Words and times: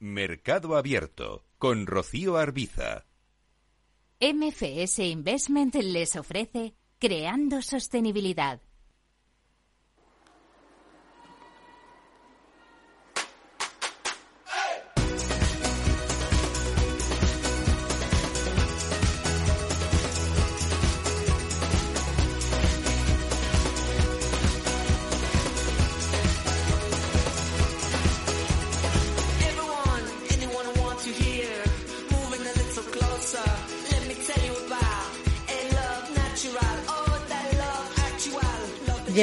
Mercado 0.00 0.76
Abierto 0.76 1.44
con 1.58 1.86
Rocío 1.86 2.36
Arbiza. 2.36 3.06
MFS 4.20 5.00
Investment 5.00 5.74
les 5.74 6.14
ofrece 6.14 6.74
Creando 7.00 7.62
Sostenibilidad 7.62 8.60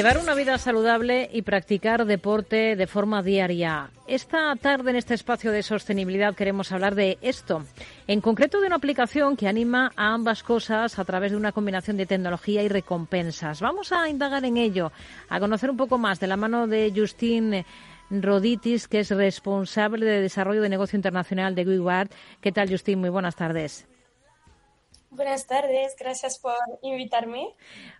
Llevar 0.06 0.22
una 0.22 0.36
vida 0.36 0.56
saludable 0.56 1.28
y 1.32 1.42
practicar 1.42 2.04
deporte 2.04 2.76
de 2.76 2.86
forma 2.86 3.24
diaria. 3.24 3.90
Esta 4.06 4.54
tarde 4.54 4.90
en 4.90 4.96
este 4.96 5.14
espacio 5.14 5.50
de 5.50 5.64
sostenibilidad 5.64 6.36
queremos 6.36 6.70
hablar 6.70 6.94
de 6.94 7.18
esto, 7.22 7.64
en 8.06 8.20
concreto 8.20 8.60
de 8.60 8.68
una 8.68 8.76
aplicación 8.76 9.36
que 9.36 9.48
anima 9.48 9.90
a 9.96 10.14
ambas 10.14 10.44
cosas 10.44 11.00
a 11.00 11.04
través 11.04 11.32
de 11.32 11.36
una 11.36 11.50
combinación 11.50 11.96
de 11.96 12.06
tecnología 12.06 12.62
y 12.62 12.68
recompensas. 12.68 13.60
Vamos 13.60 13.90
a 13.90 14.08
indagar 14.08 14.44
en 14.44 14.58
ello, 14.58 14.92
a 15.28 15.40
conocer 15.40 15.70
un 15.70 15.76
poco 15.76 15.98
más 15.98 16.20
de 16.20 16.28
la 16.28 16.36
mano 16.36 16.68
de 16.68 16.92
Justin 16.94 17.64
Roditis, 18.08 18.86
que 18.86 19.00
es 19.00 19.10
responsable 19.10 20.06
de 20.06 20.20
desarrollo 20.20 20.62
de 20.62 20.68
negocio 20.68 20.96
internacional 20.96 21.56
de 21.56 21.64
WeWard. 21.64 22.10
¿Qué 22.40 22.52
tal, 22.52 22.70
Justin? 22.70 23.00
Muy 23.00 23.10
buenas 23.10 23.34
tardes. 23.34 23.88
Buenas 25.10 25.46
tardes, 25.46 25.96
gracias 25.98 26.38
por 26.38 26.52
invitarme. 26.82 27.54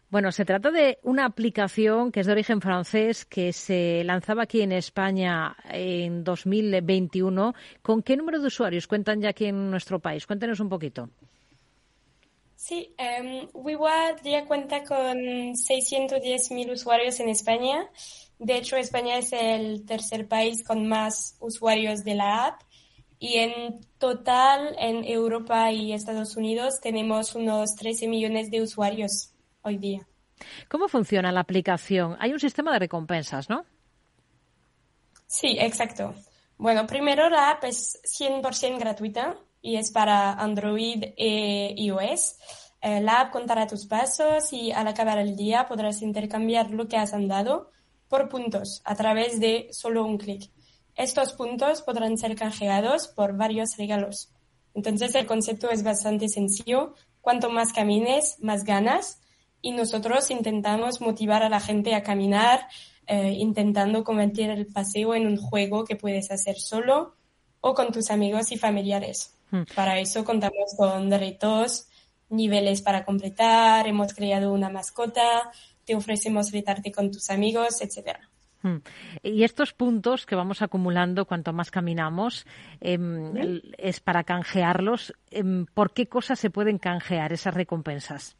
Bueno, 0.09 0.31
se 0.31 0.45
trata 0.45 0.71
de 0.71 0.99
una 1.03 1.25
aplicación 1.25 2.13
que 2.13 2.21
es 2.21 2.27
de 2.27 2.33
origen 2.33 2.61
francés 2.61 3.25
que 3.25 3.53
se 3.53 4.05
lanzaba 4.05 4.45
aquí 4.45 4.63
en 4.63 4.71
España 4.71 5.57
en 5.65 6.23
2021. 6.23 7.55
¿Con 7.83 8.03
qué 8.03 8.17
número 8.17 8.39
de 8.39 8.47
usuarios 8.47 8.87
cuentan 8.87 9.21
ya 9.21 9.31
aquí 9.31 9.47
en 9.47 9.69
nuestro 9.69 9.99
país? 9.99 10.25
Cuéntenos 10.25 10.61
un 10.61 10.69
poquito. 10.69 11.11
Sí, 12.55 12.95
um, 12.99 13.69
ya 14.25 14.47
cuenta 14.47 14.85
con 14.85 15.17
610.000 15.55 16.73
usuarios 16.73 17.19
en 17.21 17.29
España. 17.29 17.91
De 18.39 18.57
hecho, 18.59 18.77
España 18.77 19.19
es 19.19 19.33
el 19.33 19.85
tercer 19.87 20.29
país 20.29 20.63
con 20.65 20.87
más 20.87 21.37
usuarios 21.41 22.05
de 22.05 22.15
la 22.15 22.47
app 22.47 22.63
y 23.19 23.39
en 23.39 23.81
total 23.99 24.77
en 24.79 25.05
Europa 25.05 25.73
y 25.73 25.93
Estados 25.93 26.37
Unidos 26.37 26.81
tenemos 26.81 27.35
unos 27.35 27.75
13 27.75 28.09
millones 28.09 28.51
de 28.51 28.63
usuarios 28.63 29.33
hoy 29.67 29.79
día. 29.79 30.07
¿Cómo 30.69 30.89
funciona 30.89 31.33
la 31.33 31.41
aplicación? 31.41 32.17
Hay 32.19 32.33
un 32.33 32.41
sistema 32.41 32.73
de 32.73 32.79
recompensas, 32.79 33.49
¿no? 33.49 33.65
Sí, 35.27 35.57
exacto. 35.59 36.15
Bueno, 36.59 36.87
primero 36.87 37.29
la 37.29 37.51
app 37.51 37.65
es 37.65 38.01
100% 38.05 38.79
gratuita 38.79 39.37
y 39.61 39.77
es 39.77 39.91
para 39.91 40.33
Android 40.33 41.03
e 41.17 41.75
iOS. 41.77 42.37
Eh, 42.81 43.01
la 43.01 43.21
app 43.21 43.33
contará 43.33 43.67
tus 43.67 43.87
pasos 43.87 44.53
y 44.53 44.73
al 44.73 44.87
acabar 44.87 45.19
el 45.19 45.37
día 45.37 45.67
podrás 45.67 46.03
intercambiar 46.03 46.71
lo 46.71 46.87
que 46.89 46.97
has 46.97 47.13
andado 47.13 47.71
por 48.09 48.29
puntos 48.29 48.81
a 48.85 48.95
través 48.95 49.41
de 49.41 49.69
solo 49.73 50.05
un 50.05 50.19
clic. 50.19 50.51
Estos 50.95 51.33
puntos 51.33 51.83
podrán 51.83 52.17
ser 52.17 52.37
canjeados 52.37 53.09
por 53.09 53.37
varios 53.37 53.77
regalos. 53.77 54.33
Entonces 54.75 55.15
el 55.15 55.27
concepto 55.27 55.71
es 55.71 55.83
bastante 55.83 56.29
sencillo. 56.29 56.95
Cuanto 57.21 57.51
más 57.51 57.73
camines, 57.73 58.37
más 58.41 58.65
ganas. 58.65 59.21
Y 59.63 59.73
nosotros 59.73 60.31
intentamos 60.31 61.01
motivar 61.01 61.43
a 61.43 61.49
la 61.49 61.61
gente 61.61 61.95
a 61.95 62.03
caminar, 62.03 62.69
eh, 63.07 63.35
intentando 63.39 64.05
convertir 64.05 64.51
el 64.51 64.67
paseo 64.67 65.15
en 65.15 65.27
un 65.27 65.37
juego 65.37 65.85
que 65.85 65.97
puedes 65.97 66.31
hacer 66.31 66.57
solo 66.57 67.15
o 67.61 67.75
con 67.75 67.93
tus 67.93 68.11
amigos 68.11 68.53
y 68.53 68.59
familiares. 68.59 69.37
Hmm. 69.51 69.63
Para 69.75 69.99
eso 69.99 70.25
contamos 70.25 70.75
con 70.77 71.11
retos, 71.11 71.89
niveles 72.29 72.83
para 72.83 73.05
completar, 73.05 73.87
hemos 73.87 74.13
creado 74.13 74.53
una 74.53 74.69
mascota, 74.69 75.51
te 75.85 75.95
ofrecemos 75.95 76.53
retarte 76.53 76.93
con 76.93 77.11
tus 77.11 77.31
amigos, 77.31 77.81
etcétera. 77.81 78.29
Hmm. 78.63 78.79
Y 79.23 79.45
estos 79.45 79.73
puntos 79.73 80.27
que 80.27 80.35
vamos 80.35 80.63
acumulando 80.63 81.27
cuanto 81.27 81.53
más 81.53 81.71
caminamos 81.71 82.47
em, 82.81 83.33
es 83.79 84.01
para 84.01 84.25
canjearlos. 84.25 85.15
Em, 85.31 85.67
¿Por 85.67 85.93
qué 85.93 86.09
cosas 86.09 86.41
se 86.41 86.51
pueden 86.51 86.79
canjear 86.79 87.33
esas 87.33 87.55
recompensas? 87.55 88.37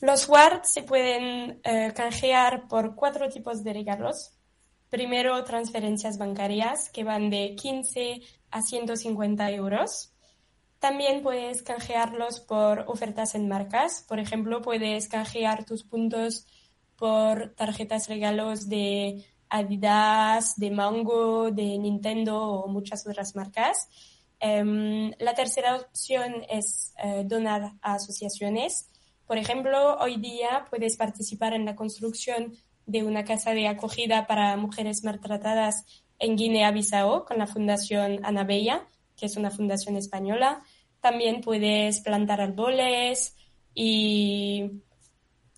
Los 0.00 0.28
wards 0.28 0.72
se 0.72 0.82
pueden 0.82 1.60
eh, 1.64 1.92
canjear 1.94 2.68
por 2.68 2.94
cuatro 2.94 3.28
tipos 3.28 3.62
de 3.62 3.72
regalos. 3.72 4.32
Primero, 4.88 5.44
transferencias 5.44 6.18
bancarias 6.18 6.90
que 6.90 7.04
van 7.04 7.30
de 7.30 7.54
15 7.54 8.20
a 8.50 8.62
150 8.62 9.50
euros. 9.50 10.12
También 10.78 11.22
puedes 11.22 11.62
canjearlos 11.62 12.40
por 12.40 12.86
ofertas 12.88 13.34
en 13.34 13.46
marcas. 13.48 14.04
Por 14.08 14.18
ejemplo, 14.18 14.62
puedes 14.62 15.08
canjear 15.08 15.64
tus 15.64 15.84
puntos 15.84 16.46
por 16.96 17.54
tarjetas 17.54 18.08
regalos 18.08 18.68
de 18.68 19.24
Adidas, 19.50 20.56
de 20.56 20.70
Mango, 20.70 21.50
de 21.50 21.76
Nintendo 21.78 22.38
o 22.38 22.68
muchas 22.68 23.06
otras 23.06 23.36
marcas. 23.36 23.88
Em, 24.38 25.12
la 25.18 25.34
tercera 25.34 25.76
opción 25.76 26.44
es 26.48 26.94
eh, 27.02 27.24
donar 27.26 27.74
a 27.82 27.94
asociaciones. 27.94 28.88
Por 29.30 29.38
ejemplo, 29.38 29.96
hoy 30.00 30.16
día 30.16 30.66
puedes 30.70 30.96
participar 30.96 31.54
en 31.54 31.64
la 31.64 31.76
construcción 31.76 32.56
de 32.84 33.04
una 33.04 33.24
casa 33.24 33.52
de 33.52 33.68
acogida 33.68 34.26
para 34.26 34.56
mujeres 34.56 35.04
maltratadas 35.04 35.84
en 36.18 36.34
Guinea-Bissau 36.34 37.26
con 37.26 37.38
la 37.38 37.46
Fundación 37.46 38.18
Ana 38.24 38.42
Bella, 38.42 38.88
que 39.16 39.26
es 39.26 39.36
una 39.36 39.52
fundación 39.52 39.94
española. 39.94 40.64
También 41.00 41.42
puedes 41.42 42.00
plantar 42.00 42.40
árboles 42.40 43.36
y 43.72 44.82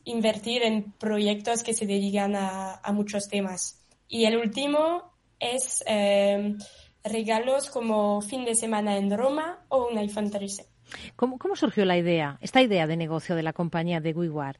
invertir 0.04 0.64
en 0.64 0.92
proyectos 0.92 1.62
que 1.62 1.72
se 1.72 1.86
dedican 1.86 2.36
a, 2.36 2.82
muchos 2.92 3.26
temas. 3.26 3.82
Y 4.06 4.26
el 4.26 4.36
último 4.36 5.14
es 5.40 5.82
eh, 5.86 6.56
regalos 7.02 7.70
como 7.70 8.20
fin 8.20 8.44
de 8.44 8.54
semana 8.54 8.98
en 8.98 9.16
Roma 9.16 9.64
o 9.70 9.86
un 9.86 9.96
iPhone 9.96 10.30
13. 10.30 10.71
¿Cómo, 11.16 11.38
surgió 11.56 11.84
la 11.84 11.96
idea, 11.96 12.38
esta 12.40 12.62
idea 12.62 12.86
de 12.86 12.96
negocio 12.96 13.34
de 13.34 13.42
la 13.42 13.52
compañía 13.52 14.00
de 14.00 14.12
WeWard? 14.12 14.56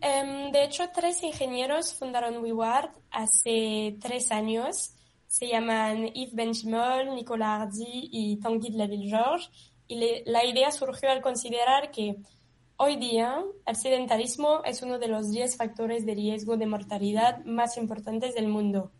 Em, 0.00 0.52
de 0.52 0.64
hecho, 0.64 0.84
tres 0.94 1.22
ingenieros 1.22 1.94
fundaron 1.94 2.42
WeWard 2.42 2.90
hace 3.10 3.96
tres 4.00 4.30
años. 4.32 4.94
Se 5.26 5.48
llaman 5.48 6.06
Yves 6.12 6.34
Benchimol, 6.34 7.14
Nicolas 7.14 7.60
Hardy 7.60 8.08
y 8.12 8.36
Tanguy 8.36 8.70
de 8.70 8.78
la 8.78 8.86
Ville-Georges. 8.86 9.50
Y 9.86 10.22
la 10.26 10.44
idea 10.44 10.70
surgió 10.70 11.10
al 11.10 11.20
considerar 11.20 11.90
que 11.90 12.16
Hoy 12.76 12.96
día, 12.96 13.40
el 13.66 13.76
sedentarismo 13.76 14.64
es 14.64 14.82
uno 14.82 14.98
de 14.98 15.06
los 15.06 15.30
10 15.30 15.56
factores 15.56 16.04
de 16.04 16.14
riesgo 16.16 16.56
de 16.56 16.66
mortalidad 16.66 17.44
más 17.44 17.76
importantes 17.76 18.34
del 18.34 18.48
mundo. 18.48 18.90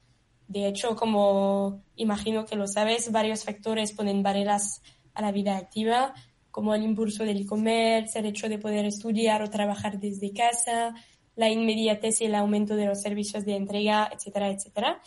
De 0.46 0.68
hecho, 0.68 0.94
como 0.94 1.82
imagino 1.96 2.46
que 2.46 2.54
lo 2.54 2.68
sabes, 2.68 3.10
varios 3.10 3.42
factores 3.42 3.92
ponen 3.92 4.22
barreras 4.22 4.80
a 5.14 5.22
la 5.22 5.32
vida 5.32 5.56
activa, 5.56 6.14
como 6.50 6.74
el 6.74 6.82
impulso 6.82 7.24
del 7.24 7.40
e-commerce, 7.40 8.18
el 8.18 8.26
hecho 8.26 8.48
de 8.48 8.58
poder 8.58 8.84
estudiar 8.84 9.42
o 9.42 9.50
trabajar 9.50 9.98
desde 9.98 10.32
casa, 10.32 10.94
la 11.36 11.48
inmediatez 11.48 12.20
y 12.20 12.26
el 12.26 12.34
aumento 12.34 12.76
de 12.76 12.86
los 12.86 13.00
servicios 13.00 13.44
de 13.44 13.56
entrega, 13.56 14.10
etcétera, 14.12 14.50
etcétera. 14.50 15.00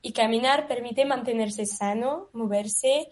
Y 0.00 0.12
caminar 0.12 0.66
permite 0.66 1.04
mantenerse 1.04 1.66
sano, 1.66 2.28
moverse 2.32 3.08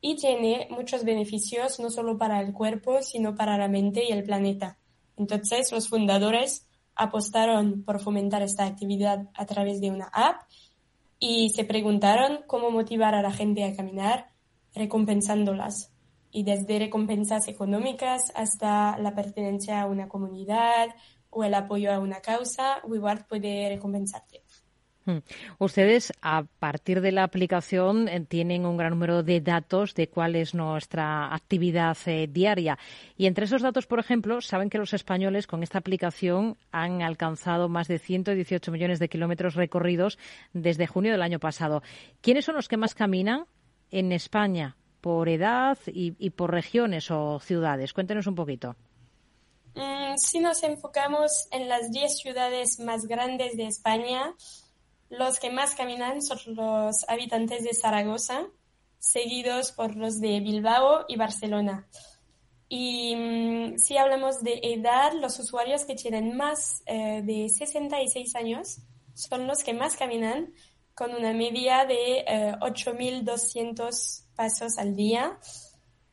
y 0.00 0.16
tiene 0.16 0.68
muchos 0.70 1.02
beneficios 1.02 1.80
no 1.80 1.90
solo 1.90 2.18
para 2.18 2.40
el 2.40 2.52
cuerpo, 2.52 3.02
sino 3.02 3.34
para 3.34 3.56
la 3.56 3.68
mente 3.68 4.04
y 4.08 4.12
el 4.12 4.22
planeta. 4.22 4.78
Entonces, 5.16 5.72
los 5.72 5.88
fundadores 5.88 6.68
apostaron 6.94 7.82
por 7.84 8.00
fomentar 8.00 8.42
esta 8.42 8.66
actividad 8.66 9.30
a 9.34 9.46
través 9.46 9.80
de 9.80 9.90
una 9.90 10.10
app 10.12 10.42
y 11.18 11.50
se 11.50 11.64
preguntaron 11.64 12.40
cómo 12.46 12.70
motivar 12.70 13.14
a 13.14 13.22
la 13.22 13.32
gente 13.32 13.64
a 13.64 13.74
caminar 13.74 14.33
recompensándolas. 14.74 15.92
Y 16.30 16.42
desde 16.42 16.78
recompensas 16.78 17.46
económicas 17.48 18.32
hasta 18.34 18.98
la 18.98 19.14
pertenencia 19.14 19.80
a 19.80 19.86
una 19.86 20.08
comunidad 20.08 20.88
o 21.30 21.44
el 21.44 21.54
apoyo 21.54 21.92
a 21.92 21.98
una 21.98 22.20
causa, 22.20 22.80
WeWard 22.84 23.26
puede 23.26 23.68
recompensarte. 23.68 24.42
Hmm. 25.06 25.18
Ustedes, 25.58 26.14
a 26.22 26.44
partir 26.58 27.02
de 27.02 27.12
la 27.12 27.24
aplicación, 27.24 28.08
eh, 28.08 28.20
tienen 28.20 28.64
un 28.64 28.78
gran 28.78 28.92
número 28.92 29.22
de 29.22 29.40
datos 29.42 29.94
de 29.94 30.08
cuál 30.08 30.34
es 30.34 30.54
nuestra 30.54 31.34
actividad 31.34 31.96
eh, 32.06 32.26
diaria. 32.26 32.78
Y 33.16 33.26
entre 33.26 33.44
esos 33.44 33.60
datos, 33.60 33.86
por 33.86 33.98
ejemplo, 33.98 34.40
saben 34.40 34.70
que 34.70 34.78
los 34.78 34.94
españoles 34.94 35.46
con 35.46 35.62
esta 35.62 35.78
aplicación 35.78 36.56
han 36.72 37.02
alcanzado 37.02 37.68
más 37.68 37.86
de 37.86 37.98
118 37.98 38.72
millones 38.72 38.98
de 38.98 39.10
kilómetros 39.10 39.56
recorridos 39.56 40.18
desde 40.54 40.86
junio 40.86 41.12
del 41.12 41.22
año 41.22 41.38
pasado. 41.38 41.82
¿Quiénes 42.22 42.46
son 42.46 42.54
los 42.54 42.68
que 42.68 42.78
más 42.78 42.94
caminan 42.94 43.44
en 43.94 44.12
España 44.12 44.76
por 45.00 45.28
edad 45.28 45.78
y, 45.86 46.30
por 46.30 46.50
regiones 46.50 47.10
o 47.10 47.38
ciudades? 47.38 47.92
Cuéntenos 47.92 48.26
un 48.26 48.34
poquito. 48.34 48.76
Mm, 49.74 50.16
si 50.16 50.40
nos 50.40 50.62
enfocamos 50.62 51.46
en 51.50 51.68
las 51.68 51.90
10 51.90 52.18
ciudades 52.18 52.80
más 52.80 53.06
grandes 53.06 53.56
de 53.56 53.66
España, 53.66 54.34
los 55.10 55.38
que 55.38 55.50
más 55.50 55.74
caminan 55.74 56.22
son 56.22 56.38
los 56.54 57.08
habitantes 57.08 57.62
de 57.62 57.74
Zaragoza, 57.74 58.46
seguidos 58.98 59.72
por 59.72 59.94
los 59.94 60.20
de 60.20 60.40
Bilbao 60.40 61.04
y 61.08 61.16
Barcelona. 61.16 61.86
Y 62.68 63.14
mm, 63.14 63.78
si 63.78 63.96
hablamos 63.96 64.42
de 64.42 64.58
edad, 64.62 65.12
los 65.12 65.38
usuarios 65.38 65.84
que 65.84 65.94
tienen 65.94 66.36
más 66.36 66.82
eh, 66.86 67.22
de 67.22 67.48
66 67.48 68.34
años 68.34 68.78
son 69.14 69.46
los 69.46 69.62
que 69.62 69.74
más 69.74 69.96
caminan, 69.96 70.52
con 70.94 71.14
una 71.14 71.32
media 71.32 71.84
de 71.84 72.24
8.200 72.60 73.88
eh, 73.88 74.24
pasos 74.36 74.78
al 74.78 74.94
día. 74.94 75.38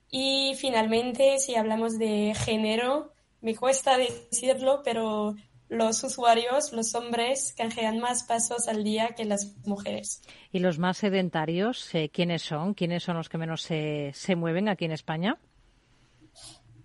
Y 0.09 0.53
finalmente, 0.55 1.39
si 1.39 1.55
hablamos 1.55 1.97
de 1.97 2.33
género, 2.35 3.13
me 3.41 3.55
cuesta 3.55 3.97
decirlo, 3.97 4.81
pero 4.83 5.35
los 5.71 6.03
usuarios, 6.03 6.73
los 6.73 6.93
hombres, 6.95 7.53
canjean 7.57 7.99
más 7.99 8.23
pasos 8.23 8.67
al 8.67 8.83
día 8.83 9.15
que 9.15 9.23
las 9.23 9.55
mujeres. 9.65 10.21
¿Y 10.51 10.59
los 10.59 10.77
más 10.79 10.97
sedentarios, 10.97 11.95
eh, 11.95 12.09
quiénes 12.13 12.41
son? 12.41 12.73
¿Quiénes 12.73 13.03
son 13.03 13.15
los 13.15 13.29
que 13.29 13.37
menos 13.37 13.61
se, 13.61 14.11
se, 14.13 14.35
mueven 14.35 14.67
aquí 14.67 14.83
en 14.83 14.91
España? 14.91 15.37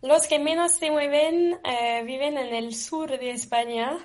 Los 0.02 0.28
que 0.28 0.38
menos 0.38 0.70
se 0.70 0.92
mueven 0.92 1.58
eh, 1.64 2.04
viven 2.04 2.38
en 2.38 2.54
el 2.54 2.74
sur 2.76 3.10
de 3.10 3.30
España. 3.30 3.98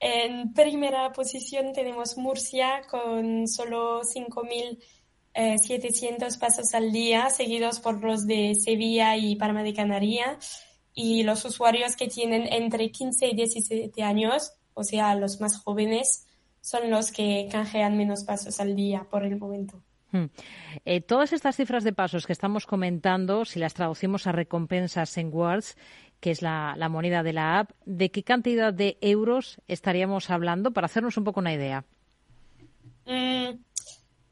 En 0.00 0.54
primera 0.54 1.12
posición 1.12 1.74
tenemos 1.74 2.16
Murcia 2.16 2.80
con 2.90 3.46
solo 3.46 4.00
5.700 4.00 4.78
eh, 5.34 6.38
pasos 6.40 6.74
al 6.74 6.90
día, 6.90 7.28
seguidos 7.28 7.80
por 7.80 8.02
los 8.02 8.26
de 8.26 8.54
Sevilla 8.54 9.14
y 9.18 9.36
Palma 9.36 9.62
de 9.62 9.74
Canaria 9.74 10.38
y 10.94 11.22
los 11.22 11.44
usuarios 11.44 11.96
que 11.96 12.08
tienen 12.08 12.50
entre 12.50 12.90
15 12.90 13.28
y 13.28 13.36
17 13.36 14.02
años, 14.02 14.54
o 14.72 14.84
sea, 14.84 15.14
los 15.14 15.38
más 15.38 15.58
jóvenes, 15.58 16.26
son 16.62 16.90
los 16.90 17.12
que 17.12 17.48
canjean 17.52 17.98
menos 17.98 18.24
pasos 18.24 18.58
al 18.58 18.74
día 18.74 19.06
por 19.10 19.24
el 19.24 19.36
momento. 19.38 19.82
Hmm. 20.12 20.26
Eh, 20.84 21.00
todas 21.00 21.32
estas 21.32 21.56
cifras 21.56 21.84
de 21.84 21.92
pasos 21.92 22.26
que 22.26 22.32
estamos 22.32 22.66
comentando, 22.66 23.44
si 23.44 23.60
las 23.60 23.74
traducimos 23.74 24.26
a 24.26 24.32
recompensas 24.32 25.16
en 25.18 25.32
Words, 25.32 25.76
que 26.20 26.30
es 26.30 26.42
la, 26.42 26.76
moneda 26.90 27.22
de 27.22 27.32
la 27.32 27.60
app, 27.60 27.70
¿de 27.86 28.10
qué 28.10 28.22
cantidad 28.22 28.72
de 28.72 28.98
euros 29.00 29.60
estaríamos 29.68 30.30
hablando 30.30 30.70
para 30.70 30.84
hacernos 30.84 31.16
un 31.16 31.24
poco 31.24 31.40
una 31.40 31.54
idea? 31.54 31.84
Mm, 33.06 33.58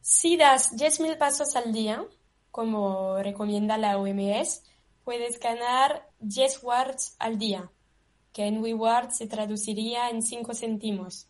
si 0.00 0.36
das 0.36 0.76
10.000 0.76 1.16
pasos 1.16 1.56
al 1.56 1.72
día, 1.72 2.04
como 2.50 3.18
recomienda 3.22 3.78
la 3.78 3.98
OMS, 3.98 4.62
puedes 5.04 5.40
ganar 5.40 6.06
10 6.20 6.62
words 6.62 7.16
al 7.18 7.38
día, 7.38 7.70
que 8.32 8.46
en 8.46 8.62
WeWords 8.62 9.16
se 9.16 9.26
traduciría 9.26 10.10
en 10.10 10.22
5 10.22 10.54
céntimos. 10.54 11.28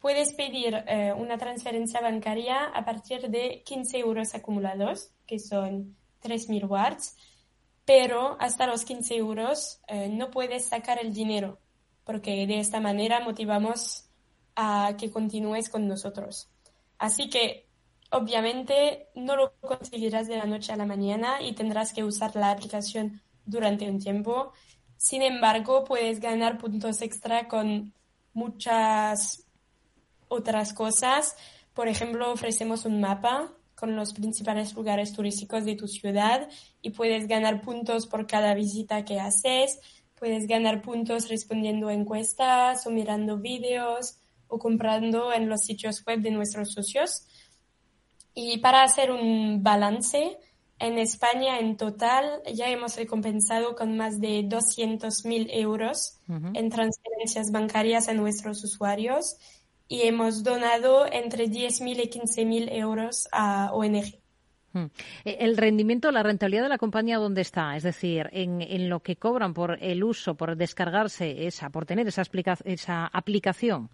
Puedes 0.00 0.32
pedir 0.32 0.82
eh, 0.88 1.12
una 1.16 1.38
transferencia 1.38 2.00
bancaria 2.00 2.64
a 2.66 2.84
partir 2.84 3.28
de 3.28 3.62
15 3.64 3.98
euros 3.98 4.34
acumulados, 4.34 5.10
que 5.26 5.38
son 5.38 5.96
3.000 6.22 6.68
words, 6.68 7.16
pero 7.84 8.36
hasta 8.40 8.66
los 8.66 8.84
15 8.84 9.16
euros 9.16 9.80
eh, 9.88 10.08
no 10.08 10.30
puedes 10.30 10.66
sacar 10.66 10.98
el 11.00 11.12
dinero, 11.12 11.58
porque 12.04 12.46
de 12.46 12.60
esta 12.60 12.80
manera 12.80 13.20
motivamos 13.20 14.08
a 14.56 14.96
que 14.98 15.10
continúes 15.10 15.68
con 15.68 15.88
nosotros. 15.88 16.50
Así 16.98 17.28
que 17.28 17.66
Obviamente 18.12 19.08
no 19.14 19.36
lo 19.36 19.54
conseguirás 19.60 20.28
de 20.28 20.36
la 20.36 20.44
noche 20.44 20.70
a 20.70 20.76
la 20.76 20.84
mañana 20.84 21.40
y 21.40 21.54
tendrás 21.54 21.94
que 21.94 22.04
usar 22.04 22.36
la 22.36 22.50
aplicación 22.50 23.22
durante 23.46 23.88
un 23.88 23.98
tiempo. 23.98 24.52
Sin 24.98 25.22
embargo, 25.22 25.84
puedes 25.84 26.20
ganar 26.20 26.58
puntos 26.58 27.00
extra 27.00 27.48
con 27.48 27.94
muchas 28.34 29.46
otras 30.28 30.74
cosas. 30.74 31.36
Por 31.72 31.88
ejemplo, 31.88 32.30
ofrecemos 32.30 32.84
un 32.84 33.00
mapa 33.00 33.50
con 33.82 33.96
los 33.96 34.12
principales 34.12 34.74
lugares 34.76 35.12
turísticos 35.12 35.64
de 35.64 35.74
tu 35.74 35.88
ciudad 35.88 36.48
y 36.82 36.90
puedes 36.90 37.26
ganar 37.26 37.62
puntos 37.62 38.06
por 38.06 38.28
cada 38.28 38.54
visita 38.54 39.04
que 39.04 39.18
haces. 39.18 39.80
Puedes 40.14 40.46
ganar 40.46 40.82
puntos 40.82 41.28
respondiendo 41.28 41.90
encuestas 41.90 42.86
o 42.86 42.90
mirando 42.92 43.38
vídeos 43.38 44.18
o 44.46 44.60
comprando 44.60 45.32
en 45.32 45.48
los 45.48 45.62
sitios 45.62 46.04
web 46.06 46.20
de 46.20 46.30
nuestros 46.30 46.70
socios. 46.70 47.26
Y 48.34 48.58
para 48.58 48.84
hacer 48.84 49.10
un 49.10 49.64
balance, 49.64 50.38
en 50.78 50.98
España 50.98 51.58
en 51.58 51.76
total 51.76 52.40
ya 52.54 52.68
hemos 52.68 52.96
recompensado 52.96 53.74
con 53.74 53.96
más 53.96 54.20
de 54.20 54.44
200.000 54.44 55.48
euros 55.54 56.20
en 56.28 56.70
transferencias 56.70 57.50
bancarias 57.50 58.08
a 58.08 58.14
nuestros 58.14 58.62
usuarios 58.62 59.38
y 59.88 60.02
hemos 60.02 60.42
donado 60.42 61.06
entre 61.10 61.46
10.000 61.46 62.04
y 62.04 62.10
15.000 62.10 62.72
euros 62.72 63.28
a 63.32 63.70
ONG. 63.72 64.18
E, 65.24 65.36
el 65.40 65.56
rendimiento, 65.56 66.10
la 66.10 66.22
rentabilidad 66.22 66.62
de 66.62 66.68
la 66.70 66.78
compañía, 66.78 67.18
¿dónde 67.18 67.42
está? 67.42 67.76
Es 67.76 67.82
decir, 67.82 68.28
en, 68.32 68.88
lo 68.88 69.00
que 69.00 69.16
cobran 69.16 69.52
por 69.54 69.78
el 69.82 70.02
uso, 70.02 70.34
por 70.34 70.56
descargarse 70.56 71.46
esa, 71.46 71.70
por 71.70 71.84
tener 71.84 72.08
esa, 72.08 72.22
esa 72.64 73.06
aplicación. 73.06 73.90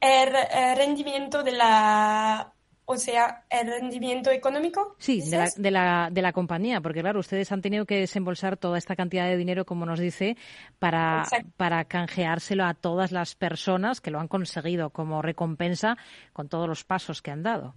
El 0.00 0.76
rendimiento 0.76 1.42
de 1.42 1.52
la 1.52 2.52
o 2.86 2.96
sea, 2.96 3.44
el 3.50 3.66
rendimiento 3.66 4.30
económico. 4.30 4.94
Sí, 4.98 5.20
de 5.20 5.36
la, 5.36 5.50
de 5.56 5.70
la, 5.72 6.08
de, 6.10 6.22
la, 6.22 6.32
compañía, 6.32 6.80
porque 6.80 7.00
claro, 7.00 7.18
ustedes 7.18 7.50
han 7.50 7.60
tenido 7.60 7.84
que 7.84 7.98
desembolsar 7.98 8.56
toda 8.56 8.78
esta 8.78 8.94
cantidad 8.94 9.26
de 9.26 9.36
dinero, 9.36 9.66
como 9.66 9.84
nos 9.84 9.98
dice, 9.98 10.36
para, 10.78 11.26
para 11.56 11.84
canjeárselo 11.84 12.64
a 12.64 12.74
todas 12.74 13.10
las 13.10 13.34
personas 13.34 14.00
que 14.00 14.12
lo 14.12 14.20
han 14.20 14.28
conseguido 14.28 14.90
como 14.90 15.20
recompensa 15.20 15.98
con 16.32 16.48
todos 16.48 16.68
los 16.68 16.84
pasos 16.84 17.22
que 17.22 17.32
han 17.32 17.42
dado. 17.42 17.74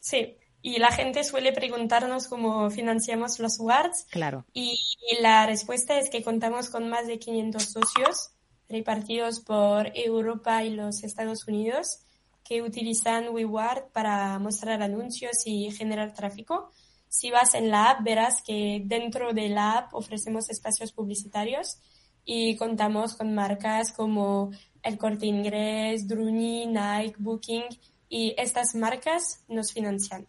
Sí, 0.00 0.38
y 0.62 0.78
la 0.78 0.90
gente 0.90 1.22
suele 1.22 1.52
preguntarnos 1.52 2.26
cómo 2.26 2.70
financiamos 2.70 3.38
los 3.38 3.60
WARDs. 3.60 4.06
Claro. 4.10 4.46
Y, 4.54 4.74
y 5.10 5.20
la 5.20 5.44
respuesta 5.44 5.98
es 5.98 6.08
que 6.08 6.22
contamos 6.22 6.70
con 6.70 6.88
más 6.88 7.06
de 7.06 7.18
500 7.18 7.62
socios 7.62 8.30
repartidos 8.70 9.40
por 9.40 9.92
Europa 9.94 10.64
y 10.64 10.70
los 10.70 11.04
Estados 11.04 11.46
Unidos 11.46 12.03
que 12.44 12.62
utilizan 12.62 13.30
WeWard 13.30 13.90
para 13.92 14.38
mostrar 14.38 14.82
anuncios 14.82 15.46
y 15.46 15.70
generar 15.70 16.12
tráfico. 16.12 16.70
Si 17.08 17.30
vas 17.30 17.54
en 17.54 17.70
la 17.70 17.90
app, 17.90 18.04
verás 18.04 18.42
que 18.42 18.82
dentro 18.84 19.32
de 19.32 19.48
la 19.48 19.78
app 19.78 19.94
ofrecemos 19.94 20.50
espacios 20.50 20.92
publicitarios 20.92 21.78
y 22.24 22.56
contamos 22.56 23.14
con 23.14 23.34
marcas 23.34 23.92
como 23.92 24.50
El 24.82 24.98
Corte 24.98 25.26
Inglés, 25.26 26.06
Druni, 26.06 26.66
Nike, 26.66 27.16
Booking 27.18 27.64
y 28.08 28.34
estas 28.38 28.74
marcas 28.74 29.44
nos 29.48 29.72
financian. 29.72 30.26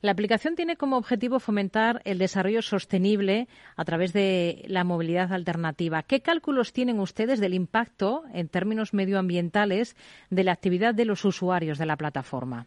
La 0.00 0.12
aplicación 0.12 0.54
tiene 0.54 0.76
como 0.76 0.96
objetivo 0.96 1.40
fomentar 1.40 2.00
el 2.04 2.18
desarrollo 2.18 2.62
sostenible 2.62 3.48
a 3.76 3.84
través 3.84 4.12
de 4.12 4.64
la 4.68 4.84
movilidad 4.84 5.32
alternativa. 5.32 6.02
¿Qué 6.02 6.20
cálculos 6.20 6.72
tienen 6.72 7.00
ustedes 7.00 7.40
del 7.40 7.54
impacto 7.54 8.24
en 8.32 8.48
términos 8.48 8.94
medioambientales 8.94 9.96
de 10.30 10.44
la 10.44 10.52
actividad 10.52 10.94
de 10.94 11.04
los 11.04 11.24
usuarios 11.24 11.78
de 11.78 11.86
la 11.86 11.96
plataforma? 11.96 12.66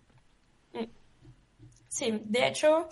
Sí, 1.88 2.22
de 2.26 2.48
hecho, 2.48 2.90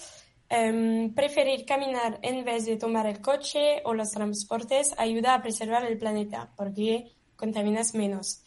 em, 0.50 1.14
preferir 1.14 1.66
caminar 1.66 2.18
en 2.24 2.44
vez 2.44 2.66
de 2.66 2.78
tomar 2.78 3.06
el 3.06 3.22
coche 3.22 3.82
o 3.84 3.94
los 3.94 4.10
transportes 4.10 4.96
ayuda 4.98 5.36
a 5.36 5.42
preservar 5.42 5.86
el 5.86 5.98
planeta 5.98 6.50
porque 6.56 7.12
contaminas 7.36 7.94
menos. 7.94 8.45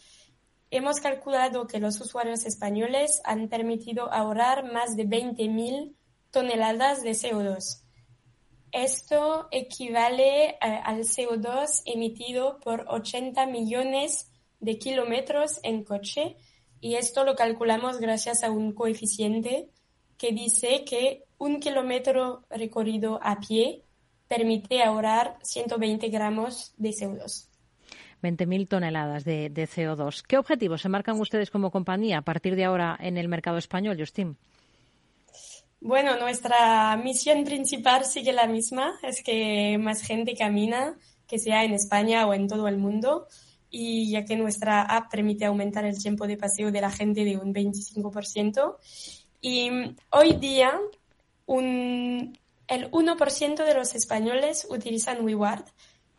Hemos 0.71 1.01
calculado 1.01 1.67
que 1.67 1.81
los 1.81 1.99
usuarios 2.01 2.45
españoles 2.45 3.23
han 3.25 3.49
permitido 3.49 4.13
ahorrar 4.13 4.71
más 4.71 4.97
de 4.97 5.07
20.000 5.07 5.95
toneladas 6.31 7.03
de 7.03 7.13
CO2. 7.13 7.83
Esto 8.71 9.49
equivale 9.51 10.59
al 10.61 11.05
CO2 11.05 11.83
emitido 11.87 12.61
por 12.61 12.85
80 12.87 13.47
millones 13.47 14.31
de 14.61 14.79
kilómetros 14.79 15.59
en 15.63 15.85
coche 15.85 16.37
y 16.81 16.97
esto 16.97 17.25
lo 17.25 17.35
calculamos 17.35 17.99
gracias 17.99 18.45
a 18.45 18.51
un 18.51 18.73
coeficiente 18.73 19.71
que 20.19 20.33
dice 20.33 20.85
que 20.85 21.25
un 21.39 21.61
kilómetro 21.61 22.45
recorrido 22.51 23.19
a 23.23 23.41
pie 23.41 23.85
permite 24.27 24.83
ahorrar 24.83 25.39
120 25.43 26.09
gramos 26.11 26.75
de 26.77 26.91
CO2. 26.91 27.48
20.000 28.23 28.69
toneladas 28.69 29.25
de, 29.25 29.51
CO2. 29.51 30.23
¿Qué 30.27 30.39
objetivos 30.39 30.83
se 30.83 30.89
marcan 30.89 31.21
ustedes 31.21 31.51
como 31.51 31.71
compañía 31.71 32.19
a 32.19 32.23
partir 32.23 32.57
de 32.57 32.65
ahora 32.65 32.97
en 33.01 33.17
el 33.17 33.29
mercado 33.29 33.59
español, 33.59 33.97
Justin? 33.99 34.37
Bueno, 35.81 36.19
nuestra 36.19 36.97
misión 36.97 37.45
principal 37.45 38.05
sigue 38.05 38.33
la 38.33 38.47
misma, 38.47 38.99
es 39.03 39.23
que 39.23 39.79
más 39.79 40.03
gente 40.03 40.35
camina, 40.35 40.97
que 41.27 41.39
sea 41.39 41.65
en 41.65 41.73
España 41.73 42.27
o 42.27 42.35
en 42.35 42.49
todo 42.49 42.67
el 42.67 42.79
mundo, 42.79 43.29
y 43.71 44.11
ya 44.11 44.25
que 44.25 44.37
nuestra 44.37 44.83
app 44.83 45.11
permite 45.11 45.45
aumentar 45.45 45.85
el 45.85 45.99
tiempo 45.99 46.27
de 46.27 46.37
paseo 46.37 46.73
de 46.73 46.81
la 46.81 46.91
gente 46.91 47.25
de 47.25 47.37
un 47.37 47.55
25%. 47.55 48.77
Y 49.41 49.71
hoy 50.11 50.33
día 50.35 50.81
un, 51.47 52.37
el 52.69 52.91
1% 52.91 53.65
de 53.65 53.75
los 53.75 53.95
españoles 53.95 54.67
utilizan 54.71 55.25
WeWard 55.25 55.65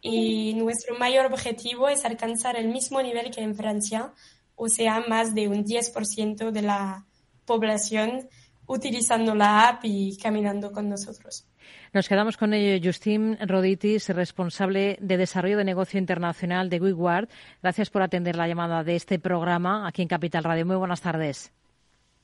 y 0.01 0.53
nuestro 0.53 0.97
mayor 0.97 1.25
objetivo 1.25 1.89
es 1.89 2.05
alcanzar 2.05 2.55
el 2.57 2.69
mismo 2.69 3.01
nivel 3.01 3.31
que 3.31 3.41
en 3.41 3.55
Francia, 3.55 4.13
o 4.55 4.67
sea, 4.69 5.03
más 5.07 5.35
de 5.35 5.47
un 5.47 5.65
10% 5.65 6.51
de 6.51 6.61
la 6.61 7.05
población 7.45 8.29
utilizando 8.65 9.35
la 9.35 9.67
app 9.67 9.81
y 9.83 10.17
caminando 10.17 10.71
con 10.71 10.87
nosotros. 10.89 11.45
Nos 11.91 12.07
quedamos 12.07 12.37
con 12.37 12.53
ello. 12.53 12.79
Justin 12.83 13.37
Roditis, 13.41 14.09
responsable 14.09 14.97
de 15.01 15.17
desarrollo 15.17 15.57
de 15.57 15.63
negocio 15.63 15.99
internacional 15.99 16.69
de 16.69 16.79
WeWard. 16.79 17.29
Gracias 17.63 17.89
por 17.89 18.03
atender 18.03 18.35
la 18.35 18.47
llamada 18.47 18.83
de 18.83 18.95
este 18.95 19.17
programa 19.19 19.87
aquí 19.87 20.03
en 20.03 20.07
Capital 20.07 20.43
Radio. 20.43 20.65
Muy 20.65 20.75
buenas 20.75 21.01
tardes. 21.01 21.51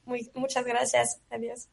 muchas 0.06 0.66
gracias. 0.66 1.20
Adiós. 1.32 1.68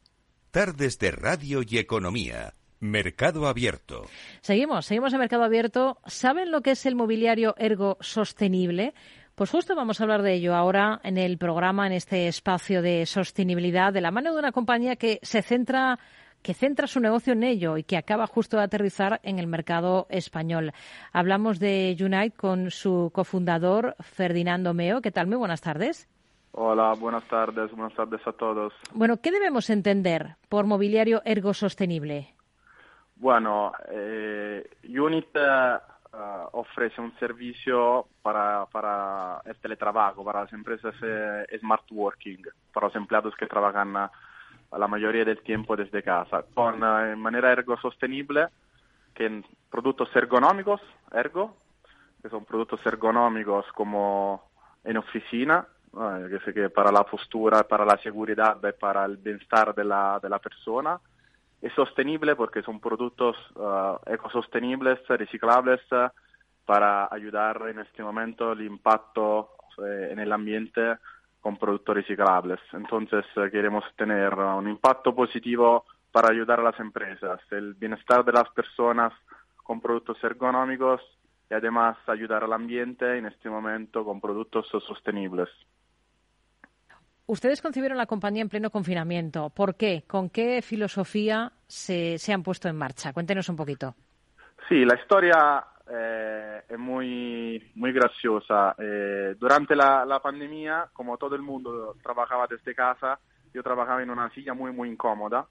Tardes 0.50 0.98
de 0.98 1.10
Radio 1.10 1.62
y 1.66 1.78
Economía. 1.78 2.54
Mercado 2.82 3.46
Abierto. 3.46 4.06
Seguimos, 4.40 4.86
seguimos 4.86 5.12
en 5.12 5.20
Mercado 5.20 5.44
Abierto. 5.44 5.98
¿Saben 6.04 6.50
lo 6.50 6.62
que 6.62 6.72
es 6.72 6.84
el 6.84 6.96
mobiliario 6.96 7.54
ergo 7.56 7.96
sostenible? 8.00 8.92
Pues 9.36 9.50
justo 9.50 9.76
vamos 9.76 10.00
a 10.00 10.02
hablar 10.02 10.22
de 10.22 10.34
ello 10.34 10.56
ahora 10.56 11.00
en 11.04 11.16
el 11.16 11.38
programa, 11.38 11.86
en 11.86 11.92
este 11.92 12.26
espacio 12.26 12.82
de 12.82 13.06
sostenibilidad, 13.06 13.92
de 13.92 14.00
la 14.00 14.10
mano 14.10 14.32
de 14.32 14.40
una 14.40 14.50
compañía 14.50 14.96
que 14.96 15.20
se 15.22 15.42
centra 15.42 16.00
que 16.42 16.54
centra 16.54 16.88
su 16.88 16.98
negocio 16.98 17.34
en 17.34 17.44
ello 17.44 17.76
y 17.76 17.84
que 17.84 17.96
acaba 17.96 18.26
justo 18.26 18.56
de 18.56 18.64
aterrizar 18.64 19.20
en 19.22 19.38
el 19.38 19.46
mercado 19.46 20.08
español. 20.10 20.72
Hablamos 21.12 21.60
de 21.60 21.96
Unite 22.00 22.36
con 22.36 22.72
su 22.72 23.12
cofundador 23.14 23.94
Ferdinando 24.00 24.74
Meo. 24.74 25.00
¿Qué 25.00 25.12
tal? 25.12 25.28
Muy 25.28 25.36
buenas 25.36 25.60
tardes. 25.60 26.08
Hola, 26.50 26.94
buenas 26.98 27.22
tardes, 27.28 27.70
buenas 27.70 27.94
tardes 27.94 28.20
a 28.26 28.32
todos. 28.32 28.72
Bueno, 28.92 29.18
¿qué 29.20 29.30
debemos 29.30 29.70
entender 29.70 30.34
por 30.48 30.66
mobiliario 30.66 31.22
ergo 31.24 31.54
sostenible? 31.54 32.34
Bueno, 33.22 33.70
eh, 33.88 34.68
Unit 34.88 35.28
eh, 35.36 35.78
ofrece 36.54 37.00
un 37.00 37.16
servicio 37.20 38.08
para, 38.20 38.66
para 38.66 39.40
el 39.44 39.54
teletrabajo, 39.58 40.24
para 40.24 40.40
las 40.40 40.52
empresas 40.52 40.92
eh, 41.00 41.46
smart 41.60 41.84
working, 41.92 42.42
para 42.74 42.88
los 42.88 42.96
empleados 42.96 43.36
que 43.36 43.46
trabajan 43.46 43.92
la 43.92 44.88
mayoría 44.88 45.24
del 45.24 45.40
tiempo 45.40 45.76
desde 45.76 46.02
casa, 46.02 46.44
con 46.52 46.82
en 46.82 47.20
manera 47.20 47.52
ergo 47.52 47.76
sostenible, 47.76 48.48
que 49.14 49.44
productos 49.70 50.08
ergonómicos, 50.16 50.80
ergo, 51.12 51.54
que 52.20 52.28
son 52.28 52.44
productos 52.44 52.84
ergonómicos 52.84 53.66
como 53.72 54.50
en 54.82 54.96
oficina, 54.96 55.64
sé 56.44 56.52
que 56.52 56.70
para 56.70 56.90
la 56.90 57.04
postura, 57.04 57.62
para 57.68 57.84
la 57.84 57.98
seguridad 57.98 58.58
para 58.80 59.04
el 59.04 59.16
bienestar 59.16 59.72
de 59.76 59.84
la, 59.84 60.18
de 60.20 60.28
la 60.28 60.40
persona, 60.40 60.98
es 61.62 61.72
sostenible 61.74 62.34
porque 62.34 62.62
son 62.62 62.80
productos 62.80 63.36
uh, 63.54 63.96
ecosostenibles, 64.06 64.98
reciclables, 65.06 65.80
uh, 65.92 66.08
para 66.66 67.08
ayudar 67.10 67.68
en 67.68 67.78
este 67.78 68.02
momento 68.02 68.52
el 68.52 68.62
impacto 68.62 69.50
eh, 69.78 70.08
en 70.10 70.18
el 70.18 70.32
ambiente 70.32 70.96
con 71.40 71.56
productos 71.56 71.94
reciclables. 71.94 72.58
Entonces 72.72 73.24
uh, 73.36 73.48
queremos 73.50 73.84
tener 73.96 74.34
un 74.34 74.68
impacto 74.68 75.14
positivo 75.14 75.84
para 76.10 76.30
ayudar 76.30 76.60
a 76.60 76.64
las 76.64 76.80
empresas, 76.80 77.40
el 77.52 77.74
bienestar 77.74 78.24
de 78.24 78.32
las 78.32 78.48
personas 78.50 79.12
con 79.62 79.80
productos 79.80 80.22
ergonómicos 80.22 81.00
y 81.48 81.54
además 81.54 81.96
ayudar 82.08 82.42
al 82.42 82.52
ambiente 82.52 83.18
en 83.18 83.26
este 83.26 83.48
momento 83.48 84.04
con 84.04 84.20
productos 84.20 84.66
sostenibles. 84.68 85.48
Ustedes 87.26 87.62
concibieron 87.62 87.96
la 87.96 88.06
compañía 88.06 88.42
en 88.42 88.48
pleno 88.48 88.70
confinamiento. 88.70 89.50
¿Por 89.50 89.76
qué? 89.76 90.04
¿Con 90.06 90.28
qué 90.28 90.60
filosofía 90.60 91.52
se, 91.66 92.18
han 92.32 92.42
puesto 92.42 92.68
en 92.68 92.76
marcha? 92.76 93.12
Cuéntenos 93.12 93.48
un 93.48 93.56
poquito. 93.56 93.94
Sí, 94.68 94.84
la 94.84 94.96
historia 94.96 95.64
eh, 95.88 96.62
es 96.68 96.78
muy, 96.78 97.70
muy 97.76 97.92
graciosa. 97.92 98.74
Eh, 98.78 99.36
durante 99.38 99.76
la, 99.76 100.20
pandemia, 100.22 100.88
como 100.92 101.16
todo 101.16 101.36
el 101.36 101.42
mundo 101.42 101.96
trabajaba 102.02 102.46
desde 102.48 102.74
casa, 102.74 103.18
yo 103.54 103.62
trabajaba 103.62 104.02
en 104.02 104.10
una 104.10 104.28
silla 104.30 104.54
muy, 104.54 104.72
muy 104.72 104.88
incómoda 104.88 105.46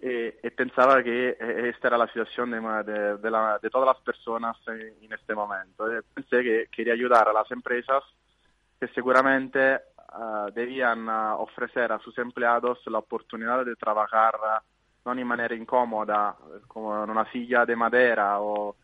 eh, 0.00 0.40
y, 0.42 0.50
pensaba 0.50 1.02
que 1.02 1.36
esta 1.68 1.88
era 1.88 1.98
la 1.98 2.06
situación 2.06 2.50
de, 2.50 3.18
de, 3.18 3.70
todas 3.70 3.86
las 3.86 4.02
personas 4.02 4.56
en, 4.66 5.04
en 5.04 5.12
este 5.12 5.34
momento. 5.34 5.84
pensé 6.14 6.42
que 6.42 6.66
quería 6.72 6.94
ayudar 6.94 7.28
a 7.28 7.32
las 7.32 7.50
empresas 7.50 8.02
que 8.80 8.88
seguramente 8.88 9.78
uh, 10.14 10.50
debían 10.52 11.08
uh, 11.08 11.40
ofrecer 11.40 11.92
a 11.92 11.98
sus 11.98 12.16
empleados 12.18 12.78
la 12.86 12.98
oportunidad 12.98 13.64
de 13.64 13.76
trabajar 13.76 14.34
uh, 14.36 14.64
no 15.04 15.12
en 15.12 15.26
manera 15.26 15.54
incómoda, 15.54 16.36
como 16.66 17.02
en 17.02 17.08
una 17.08 17.30
silla 17.32 17.64
de 17.64 17.76
madera 17.76 18.40
o 18.40 18.76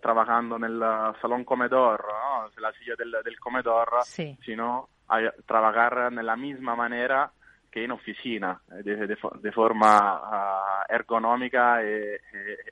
trabajando 0.00 0.56
en 0.56 0.64
el 0.64 0.80
salón 1.20 1.44
comedor, 1.44 2.02
¿no? 2.06 2.48
la 2.60 2.72
silla 2.72 2.94
del, 2.96 3.10
del 3.22 3.38
comedor, 3.38 3.88
sí. 4.04 4.38
sino 4.42 4.88
a 5.08 5.18
trabajar 5.44 6.10
de 6.14 6.22
la 6.22 6.36
misma 6.36 6.76
manera 6.76 7.30
que 7.70 7.84
en 7.84 7.90
oficina, 7.90 8.60
de, 8.68 9.06
de, 9.06 9.18
de 9.40 9.52
forma 9.52 10.84
ergonómica 10.88 11.82
e, 11.82 12.20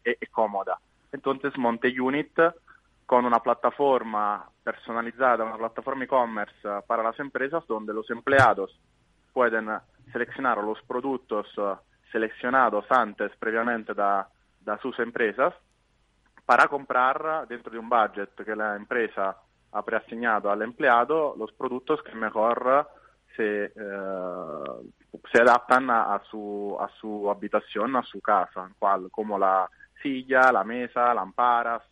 e, 0.04 0.18
e, 0.20 0.26
cómoda. 0.28 0.78
Entonces 1.12 1.56
monté 1.58 1.88
Unit 2.00 2.38
con 3.06 3.24
una 3.24 3.38
plataforma 3.38 4.44
personalizada, 4.62 5.44
una 5.44 5.56
plataforma 5.56 6.04
e-commerce 6.04 6.68
para 6.86 7.04
las 7.04 7.18
empresas 7.20 7.64
donde 7.68 7.94
los 7.94 8.10
empleados. 8.10 8.76
Pueden 9.32 9.68
seleccionar 10.12 10.58
los 10.58 10.82
productos 10.82 11.46
eh, 11.56 11.74
seleccionados 12.10 12.84
antes, 12.90 13.30
previamente 13.38 13.94
da, 13.94 14.28
da 14.60 14.78
sus 14.78 14.98
empresas, 14.98 15.54
para 16.44 16.66
comprar 16.68 17.46
dentro 17.48 17.72
de 17.72 17.78
un 17.78 17.88
budget 17.88 18.34
que 18.34 18.56
la 18.56 18.76
empresa 18.76 19.36
ha 19.72 19.82
preasignado 19.82 20.50
al 20.50 20.62
empleado 20.62 21.34
los 21.36 21.52
productos 21.52 22.02
que 22.02 22.14
mejor 22.14 22.88
se, 23.36 23.64
eh, 23.64 23.72
se 25.32 25.42
adaptan 25.42 25.90
a, 25.90 26.20
su, 26.30 26.76
a 26.80 26.88
su 27.00 27.30
habitación, 27.30 27.96
a 27.96 28.02
su 28.02 28.20
casa, 28.20 28.70
como 29.10 29.38
la 29.38 29.68
silla, 30.06 30.52
la 30.52 30.64
mesa, 30.64 31.12
lámparas, 31.12 31.82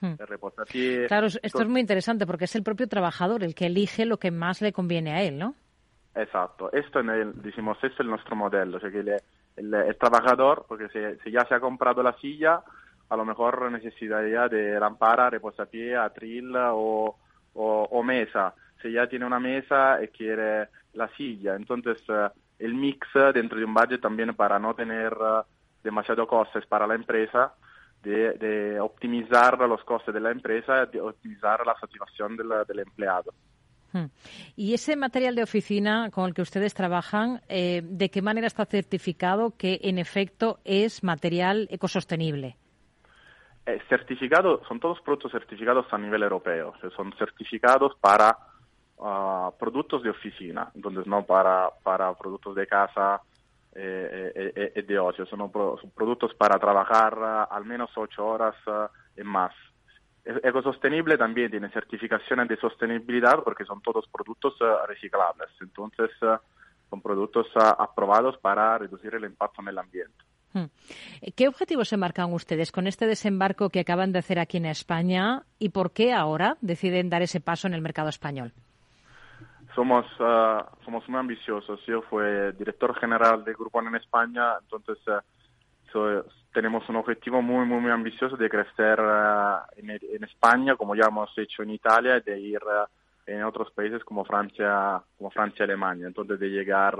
hmm. 0.00 0.14
el 0.18 0.26
reposapié. 0.26 1.06
Claro, 1.06 1.26
esto 1.26 1.62
es 1.62 1.68
muy 1.68 1.80
interesante 1.80 2.26
porque 2.26 2.44
es 2.44 2.54
el 2.54 2.62
propio 2.62 2.88
trabajador 2.88 3.42
el 3.42 3.54
que 3.54 3.66
elige 3.66 4.04
lo 4.04 4.18
que 4.18 4.30
más 4.30 4.60
le 4.60 4.72
conviene 4.72 5.12
a 5.12 5.22
él, 5.22 5.38
¿no? 5.38 5.54
Exacto, 6.14 6.70
esto 6.72 7.00
es 7.00 7.08
el, 7.08 7.42
decimos, 7.42 7.76
esto 7.82 8.02
es 8.02 8.08
nuestro 8.08 8.36
modelo, 8.36 8.76
o 8.76 8.80
sea 8.80 8.90
que 8.90 9.00
el, 9.00 9.96
trabajador, 9.98 10.64
porque 10.68 10.88
si, 11.24 11.30
ya 11.30 11.44
se 11.46 11.54
ha 11.54 11.60
comprado 11.60 12.02
la 12.02 12.12
silla, 12.18 12.60
a 13.08 13.16
lo 13.16 13.24
mejor 13.24 13.70
necesitaría 13.72 14.48
de 14.48 14.78
lámpara, 14.78 15.30
reposapié, 15.30 15.96
atril 15.96 16.54
o, 16.56 17.16
o, 17.54 18.02
mesa. 18.02 18.54
Si 18.80 18.92
ya 18.92 19.06
tiene 19.08 19.26
una 19.26 19.40
mesa 19.40 20.02
y 20.02 20.08
quiere 20.08 20.68
la 20.92 21.08
silla, 21.16 21.56
entonces 21.56 21.98
eh, 22.08 22.28
el 22.60 22.74
mix 22.74 23.08
dentro 23.34 23.58
de 23.58 23.64
un 23.64 23.74
budget 23.74 24.00
también 24.00 24.34
para 24.34 24.58
no 24.58 24.74
tener 24.74 25.12
demasiado 25.84 26.26
costes 26.26 26.66
para 26.66 26.86
la 26.86 26.94
empresa, 26.96 27.54
de, 28.02 28.80
optimizar 28.80 29.58
los 29.60 29.82
costes 29.84 30.12
de 30.12 30.20
la 30.20 30.30
empresa, 30.30 30.86
de 30.86 31.00
optimizar 31.00 31.64
la 31.66 31.74
satisfacción 31.78 32.36
del, 32.36 32.78
empleado. 32.78 33.32
Hmm. 33.92 34.06
¿Y 34.56 34.74
ese 34.74 34.96
material 34.96 35.34
de 35.34 35.42
oficina 35.42 36.10
con 36.10 36.26
el 36.26 36.34
que 36.34 36.42
ustedes 36.42 36.74
trabajan, 36.74 37.40
eh, 37.48 37.82
de 37.84 38.10
qué 38.10 38.22
manera 38.22 38.46
está 38.46 38.64
certificado 38.64 39.56
que 39.56 39.80
en 39.84 39.98
efecto 39.98 40.58
es 40.64 41.04
material 41.04 41.68
ecosostenible? 41.70 42.56
Eh, 43.66 43.78
certificado, 43.88 44.62
son 44.68 44.80
todos 44.80 45.00
productos 45.00 45.32
certificados 45.32 45.86
a 45.90 45.98
nivel 45.98 46.22
europeo, 46.22 46.74
son 46.94 47.14
certificados 47.16 47.96
para 47.98 48.36
ah, 49.00 49.50
productos 49.58 50.02
de 50.02 50.10
oficina, 50.10 50.70
entonces 50.74 51.06
no 51.06 51.24
para, 51.24 51.70
para 51.82 52.12
productos 52.14 52.54
de 52.56 52.66
casa 52.66 53.22
eh, 53.76 54.52
eh, 54.56 54.72
eh, 54.76 54.82
de 54.82 54.98
ocio, 55.00 55.26
son, 55.26 55.50
productos 55.50 56.32
para 56.34 56.60
trabajar 56.60 57.48
al 57.50 57.64
menos 57.64 57.90
ocho 57.96 58.24
horas 58.24 58.54
en 59.16 59.26
más. 59.26 59.52
E-, 60.24 60.48
ecosostenible 60.48 61.18
también 61.18 61.50
tiene 61.50 61.68
certificaciones 61.70 62.46
de 62.48 62.56
sostenibilidad 62.56 63.42
porque 63.42 63.64
son 63.64 63.82
todos 63.82 64.06
productos 64.08 64.54
reciclables, 64.86 65.48
entonces 65.60 66.10
son 66.88 67.02
productos 67.02 67.48
aprobados 67.56 68.38
para 68.38 68.78
reducir 68.78 69.12
el 69.16 69.24
impacto 69.24 69.60
en 69.62 69.68
el 69.68 69.78
ambiente. 69.78 70.24
Hmm. 70.52 70.66
¿Qué 71.34 71.48
objetivos 71.48 71.88
se 71.88 71.96
marcan 71.96 72.32
ustedes 72.32 72.70
con 72.70 72.86
este 72.86 73.08
desembarco 73.08 73.70
que 73.70 73.80
acaban 73.80 74.12
de 74.12 74.20
hacer 74.20 74.38
aquí 74.38 74.58
en 74.58 74.66
España 74.66 75.42
y 75.58 75.70
por 75.70 75.90
qué 75.90 76.12
ahora 76.12 76.58
deciden 76.60 77.10
dar 77.10 77.22
ese 77.22 77.40
paso 77.40 77.66
en 77.66 77.74
el 77.74 77.82
mercado 77.82 78.08
español? 78.08 78.52
Somos, 79.74 80.06
uh, 80.20 80.62
somos 80.84 81.08
muy 81.08 81.18
ambiciosos. 81.18 81.84
Yo 81.86 82.02
fui 82.02 82.24
director 82.56 82.94
general 82.98 83.44
de 83.44 83.54
Grupo 83.54 83.80
en 83.80 83.94
España, 83.96 84.54
entonces 84.60 84.98
uh, 85.08 86.22
tenemos 86.52 86.88
un 86.88 86.96
objetivo 86.96 87.42
muy, 87.42 87.66
muy, 87.66 87.80
muy 87.80 87.90
ambicioso 87.90 88.36
de 88.36 88.48
crecer 88.48 89.00
uh, 89.00 89.58
en, 89.76 89.90
en, 89.90 90.24
España, 90.24 90.76
como 90.76 90.94
ya 90.94 91.06
hemos 91.06 91.36
hecho 91.36 91.64
en 91.64 91.70
Italia, 91.70 92.18
y 92.18 92.20
de 92.20 92.38
ir 92.38 92.60
en 93.26 93.42
otros 93.42 93.72
países 93.72 94.04
como 94.04 94.24
Francia, 94.24 95.02
como 95.18 95.30
Francia 95.30 95.62
y 95.62 95.64
Alemania. 95.64 96.06
Entonces, 96.06 96.38
de 96.38 96.50
llegar 96.50 96.96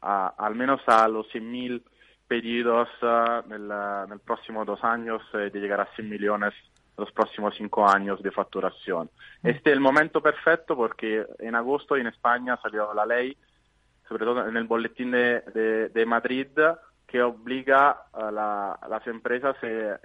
a, 0.00 0.28
al 0.38 0.54
menos 0.54 0.80
a 0.86 1.06
los 1.08 1.26
100.000 1.28 1.82
pedidos 2.26 2.88
en 3.02 4.12
el 4.12 4.20
próximo 4.20 4.64
dos 4.64 4.82
años, 4.82 5.22
de 5.32 5.50
llegar 5.50 5.80
a 5.80 5.94
100 5.94 6.08
millones 6.08 6.54
los 6.96 7.12
próximos 7.12 7.54
cinco 7.56 7.86
años 7.86 8.22
de 8.22 8.30
facturación. 8.30 9.10
Mm. 9.42 9.48
Este 9.48 9.70
es 9.70 9.74
el 9.74 9.80
momento 9.80 10.20
perfecto 10.20 10.76
porque 10.76 11.24
en 11.38 11.54
agosto 11.54 11.96
en 11.96 12.06
España 12.06 12.58
salió 12.62 12.92
la 12.94 13.06
ley, 13.06 13.36
sobre 14.08 14.24
todo 14.24 14.46
en 14.46 14.56
el 14.56 14.64
boletín 14.64 15.10
de, 15.10 15.90
de, 15.92 16.06
Madrid, 16.06 16.48
que 17.06 17.22
obliga 17.22 18.02
a, 18.12 18.30
las 18.88 19.06
empresas 19.06 19.56
eh, 19.62 19.96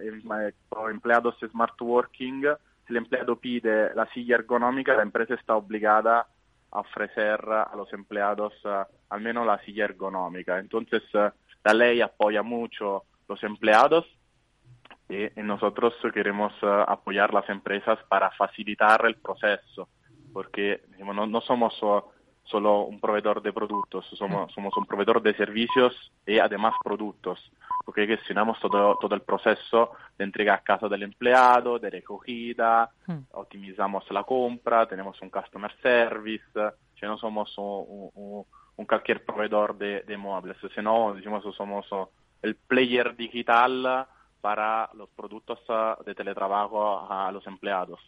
o 0.69 0.89
empleados 0.89 1.39
de 1.39 1.50
smart 1.50 1.79
working, 1.79 2.45
si 2.88 2.93
el 2.93 2.98
empleado 2.98 3.36
pide 3.36 3.93
la 3.93 4.07
silla 4.07 4.36
ergonómica, 4.36 4.95
la 4.95 5.03
empresa 5.03 5.36
está 5.36 5.55
obligada 5.55 6.25
a 6.71 6.79
ofrecer 6.79 7.39
a 7.48 7.71
los 7.75 7.91
empleados 7.93 8.53
uh, 8.63 8.83
al 9.10 9.21
menos 9.21 9.45
la 9.45 9.60
silla 9.63 9.86
ergonómica. 9.86 10.57
Entonces, 10.57 11.03
uh, 11.13 11.29
la 11.63 11.74
ley 11.74 12.01
apoya 12.01 12.41
mucho 12.41 13.03
los 13.27 13.43
empleados 13.43 14.05
y 15.11 15.41
nosotros 15.41 15.93
queremos 16.13 16.53
uh, 16.63 16.85
apoyar 16.87 17.33
las 17.33 17.47
empresas 17.49 17.99
para 18.07 18.31
facilitar 18.31 19.05
el 19.05 19.15
proceso, 19.15 19.89
porque 20.31 20.83
digamos, 20.91 21.29
no, 21.29 21.41
somos 21.41 21.77
solo 22.43 22.83
un 22.83 22.99
proveedor 22.99 23.41
de 23.41 23.51
productos, 23.51 24.05
somos, 24.17 24.51
somos 24.53 24.75
un 24.77 24.85
proveedor 24.85 25.21
de 25.21 25.33
servicios 25.35 26.11
y 26.25 26.39
además 26.39 26.73
productos, 26.81 27.51
porque 27.85 28.07
gestionamos 28.07 28.57
todo, 28.61 28.97
todo 29.01 29.13
el 29.13 29.21
proceso 29.21 29.91
de 30.17 30.23
entrega 30.23 30.55
a 30.55 30.63
casa 30.63 30.87
del 30.87 31.03
empleado, 31.03 31.77
de 31.77 31.89
recogida, 31.89 32.89
mm. 33.07 33.19
optimizamos 33.33 34.09
la 34.11 34.23
compra, 34.23 34.87
tenemos 34.87 35.21
un 35.21 35.29
customer 35.29 35.73
service, 35.81 36.45
no 37.01 37.17
somos 37.17 37.53
un, 37.57 38.45
cualquier 38.87 39.25
proveedor 39.25 39.77
de, 39.77 40.01
de 40.01 40.17
muebles, 40.17 40.57
sino 40.73 41.13
decimos, 41.13 41.43
somos 41.55 41.85
el 42.41 42.55
player 42.55 43.15
digital 43.15 44.07
para 44.41 44.89
los 44.95 45.10
productos 45.10 45.60
ah, 45.69 45.98
de 46.05 46.15
teletrabajo 46.15 47.07
a 47.10 47.31
los 47.31 47.45
empleados. 47.48 48.00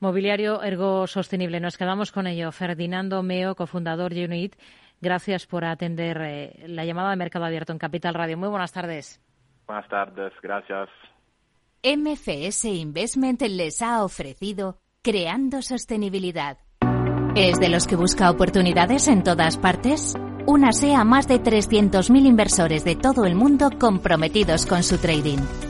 Mobiliario 0.00 0.62
Ergo 0.62 1.06
Sostenible. 1.06 1.60
Nos 1.60 1.76
quedamos 1.76 2.12
con 2.12 2.26
ello. 2.26 2.50
Ferdinando 2.52 3.22
Meo, 3.22 3.54
cofundador 3.54 4.12
de 4.12 4.24
Unit. 4.24 4.56
Gracias 5.00 5.46
por 5.46 5.64
atender 5.64 6.18
eh, 6.22 6.64
la 6.66 6.84
llamada 6.84 7.10
de 7.10 7.16
Mercado 7.16 7.44
Abierto 7.44 7.72
en 7.72 7.78
Capital 7.78 8.14
Radio. 8.14 8.38
Muy 8.38 8.48
buenas 8.48 8.72
tardes. 8.72 9.20
Buenas 9.66 9.88
tardes, 9.88 10.32
gracias. 10.42 10.88
MFS 11.82 12.64
Investment 12.64 13.42
les 13.42 13.82
ha 13.82 14.02
ofrecido 14.02 14.78
Creando 15.02 15.62
Sostenibilidad. 15.62 16.58
¿Es 17.36 17.60
de 17.60 17.68
los 17.68 17.86
que 17.86 17.96
busca 17.96 18.30
oportunidades 18.30 19.08
en 19.08 19.22
todas 19.22 19.58
partes? 19.58 20.14
Únase 20.46 20.94
a 20.94 21.04
más 21.04 21.28
de 21.28 21.42
300.000 21.42 22.24
inversores 22.24 22.84
de 22.84 22.96
todo 22.96 23.26
el 23.26 23.34
mundo 23.34 23.70
comprometidos 23.78 24.64
con 24.64 24.82
su 24.82 24.98
trading. 24.98 25.38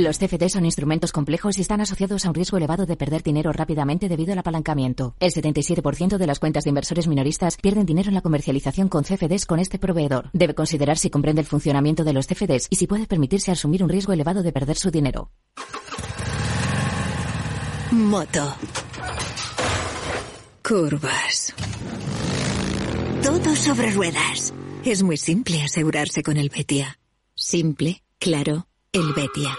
Los 0.00 0.18
CFD 0.18 0.48
son 0.48 0.64
instrumentos 0.64 1.12
complejos 1.12 1.58
y 1.58 1.60
están 1.60 1.82
asociados 1.82 2.24
a 2.24 2.28
un 2.30 2.34
riesgo 2.34 2.56
elevado 2.56 2.86
de 2.86 2.96
perder 2.96 3.22
dinero 3.22 3.52
rápidamente 3.52 4.08
debido 4.08 4.32
al 4.32 4.38
apalancamiento. 4.38 5.14
El 5.20 5.30
77% 5.30 6.16
de 6.16 6.26
las 6.26 6.38
cuentas 6.38 6.64
de 6.64 6.70
inversores 6.70 7.06
minoristas 7.06 7.58
pierden 7.58 7.84
dinero 7.84 8.08
en 8.08 8.14
la 8.14 8.22
comercialización 8.22 8.88
con 8.88 9.04
CFDs 9.04 9.44
con 9.44 9.58
este 9.58 9.78
proveedor. 9.78 10.30
Debe 10.32 10.54
considerar 10.54 10.96
si 10.96 11.10
comprende 11.10 11.42
el 11.42 11.46
funcionamiento 11.46 12.02
de 12.02 12.14
los 12.14 12.26
CFDs 12.26 12.68
y 12.70 12.76
si 12.76 12.86
puede 12.86 13.06
permitirse 13.06 13.50
asumir 13.52 13.82
un 13.82 13.90
riesgo 13.90 14.14
elevado 14.14 14.42
de 14.42 14.52
perder 14.52 14.78
su 14.78 14.90
dinero. 14.90 15.32
Moto. 17.90 18.54
Curvas. 20.66 21.52
Todo 23.22 23.54
sobre 23.54 23.90
ruedas. 23.90 24.54
Es 24.82 25.02
muy 25.02 25.18
simple 25.18 25.60
asegurarse 25.62 26.22
con 26.22 26.38
el 26.38 26.48
Betia. 26.48 26.98
Simple, 27.34 28.02
claro, 28.18 28.66
el 28.92 29.12
Betia. 29.12 29.58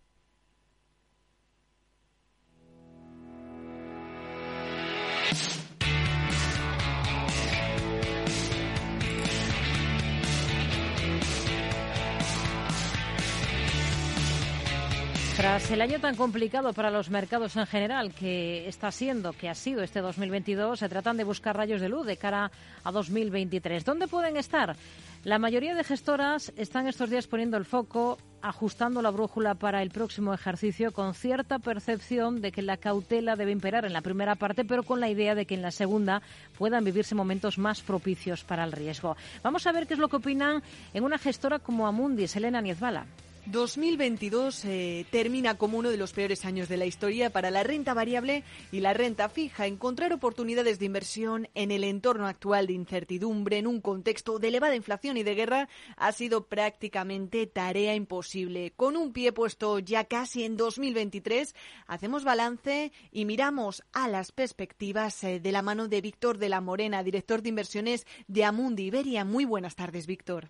Tras 15.41 15.71
el 15.71 15.81
año 15.81 15.99
tan 15.99 16.15
complicado 16.15 16.71
para 16.71 16.91
los 16.91 17.09
mercados 17.09 17.55
en 17.55 17.65
general 17.65 18.13
que 18.13 18.67
está 18.67 18.91
siendo, 18.91 19.33
que 19.33 19.49
ha 19.49 19.55
sido 19.55 19.81
este 19.81 19.99
2022, 19.99 20.77
se 20.77 20.87
tratan 20.87 21.17
de 21.17 21.23
buscar 21.23 21.57
rayos 21.57 21.81
de 21.81 21.89
luz 21.89 22.05
de 22.05 22.15
cara 22.15 22.51
a 22.83 22.91
2023. 22.91 23.83
¿Dónde 23.83 24.07
pueden 24.07 24.37
estar? 24.37 24.75
La 25.23 25.39
mayoría 25.39 25.73
de 25.73 25.83
gestoras 25.83 26.53
están 26.57 26.87
estos 26.87 27.09
días 27.09 27.25
poniendo 27.25 27.57
el 27.57 27.65
foco, 27.65 28.19
ajustando 28.43 29.01
la 29.01 29.09
brújula 29.09 29.55
para 29.55 29.81
el 29.81 29.89
próximo 29.89 30.31
ejercicio 30.31 30.91
con 30.91 31.15
cierta 31.15 31.57
percepción 31.57 32.39
de 32.39 32.51
que 32.51 32.61
la 32.61 32.77
cautela 32.77 33.35
debe 33.35 33.51
imperar 33.51 33.83
en 33.85 33.93
la 33.93 34.01
primera 34.01 34.35
parte, 34.35 34.63
pero 34.63 34.83
con 34.83 34.99
la 34.99 35.09
idea 35.09 35.33
de 35.33 35.47
que 35.47 35.55
en 35.55 35.63
la 35.63 35.71
segunda 35.71 36.21
puedan 36.55 36.83
vivirse 36.83 37.15
momentos 37.15 37.57
más 37.57 37.81
propicios 37.81 38.43
para 38.43 38.63
el 38.63 38.73
riesgo. 38.73 39.17
Vamos 39.41 39.65
a 39.65 39.71
ver 39.71 39.87
qué 39.87 39.95
es 39.95 39.99
lo 39.99 40.07
que 40.07 40.17
opinan 40.17 40.61
en 40.93 41.03
una 41.03 41.17
gestora 41.17 41.57
como 41.57 41.87
Amundi, 41.87 42.27
Selena 42.27 42.61
Niezbala. 42.61 43.07
2022 43.47 44.65
eh, 44.65 45.05
termina 45.09 45.57
como 45.57 45.79
uno 45.79 45.89
de 45.89 45.97
los 45.97 46.13
peores 46.13 46.45
años 46.45 46.69
de 46.69 46.77
la 46.77 46.85
historia 46.85 47.31
para 47.31 47.49
la 47.49 47.63
renta 47.63 47.93
variable 47.93 48.43
y 48.71 48.81
la 48.81 48.93
renta 48.93 49.29
fija. 49.29 49.65
Encontrar 49.65 50.13
oportunidades 50.13 50.77
de 50.77 50.85
inversión 50.85 51.47
en 51.55 51.71
el 51.71 51.83
entorno 51.83 52.27
actual 52.27 52.67
de 52.67 52.73
incertidumbre, 52.73 53.57
en 53.57 53.67
un 53.67 53.81
contexto 53.81 54.37
de 54.37 54.49
elevada 54.49 54.75
inflación 54.75 55.17
y 55.17 55.23
de 55.23 55.35
guerra, 55.35 55.69
ha 55.97 56.11
sido 56.11 56.45
prácticamente 56.47 57.47
tarea 57.47 57.95
imposible. 57.95 58.73
Con 58.75 58.95
un 58.95 59.11
pie 59.11 59.31
puesto 59.31 59.79
ya 59.79 60.05
casi 60.05 60.43
en 60.43 60.55
2023, 60.55 61.55
hacemos 61.87 62.23
balance 62.23 62.91
y 63.11 63.25
miramos 63.25 63.83
a 63.91 64.07
las 64.07 64.31
perspectivas 64.31 65.23
eh, 65.23 65.39
de 65.39 65.51
la 65.51 65.63
mano 65.63 65.87
de 65.87 66.01
Víctor 66.01 66.37
de 66.37 66.49
la 66.49 66.61
Morena, 66.61 67.03
director 67.03 67.41
de 67.41 67.49
inversiones 67.49 68.05
de 68.27 68.45
Amundi 68.45 68.83
Iberia. 68.83 69.25
Muy 69.25 69.45
buenas 69.45 69.75
tardes, 69.75 70.05
Víctor. 70.05 70.49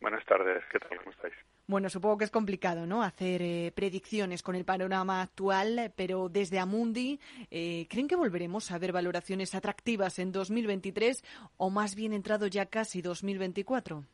Buenas 0.00 0.24
tardes, 0.24 0.62
¿qué 0.70 0.78
tal? 0.78 0.98
¿Cómo 0.98 1.10
estáis? 1.10 1.34
Bueno, 1.66 1.88
supongo 1.88 2.18
que 2.18 2.24
es 2.24 2.30
complicado, 2.30 2.86
¿no? 2.86 3.02
Hacer 3.02 3.40
eh, 3.40 3.72
predicciones 3.74 4.42
con 4.42 4.56
el 4.56 4.64
panorama 4.64 5.22
actual, 5.22 5.92
pero 5.96 6.28
desde 6.28 6.58
Amundi, 6.58 7.20
eh, 7.50 7.86
¿creen 7.88 8.08
que 8.08 8.16
volveremos 8.16 8.70
a 8.72 8.78
ver 8.78 8.92
valoraciones 8.92 9.54
atractivas 9.54 10.18
en 10.18 10.32
2023 10.32 11.22
o 11.56 11.70
más 11.70 11.94
bien 11.94 12.12
entrado 12.12 12.48
ya 12.48 12.66
casi 12.66 13.00
2024? 13.00 14.04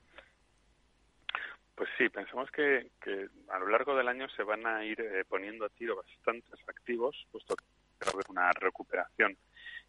Pues 1.74 1.88
sí, 1.96 2.08
pensamos 2.10 2.50
que, 2.50 2.90
a 3.48 3.58
lo 3.58 3.68
largo 3.68 3.96
del 3.96 4.08
año 4.08 4.28
se 4.30 4.42
van 4.42 4.66
a 4.66 4.84
ir 4.84 5.00
eh, 5.00 5.24
poniendo 5.26 5.64
a 5.64 5.68
tiro 5.70 5.96
bastantes 5.96 6.60
activos, 6.68 7.16
puesto 7.32 7.56
que 7.56 7.64
va 8.04 8.10
a 8.10 8.14
haber 8.14 8.26
una 8.28 8.50
recuperación 8.52 9.36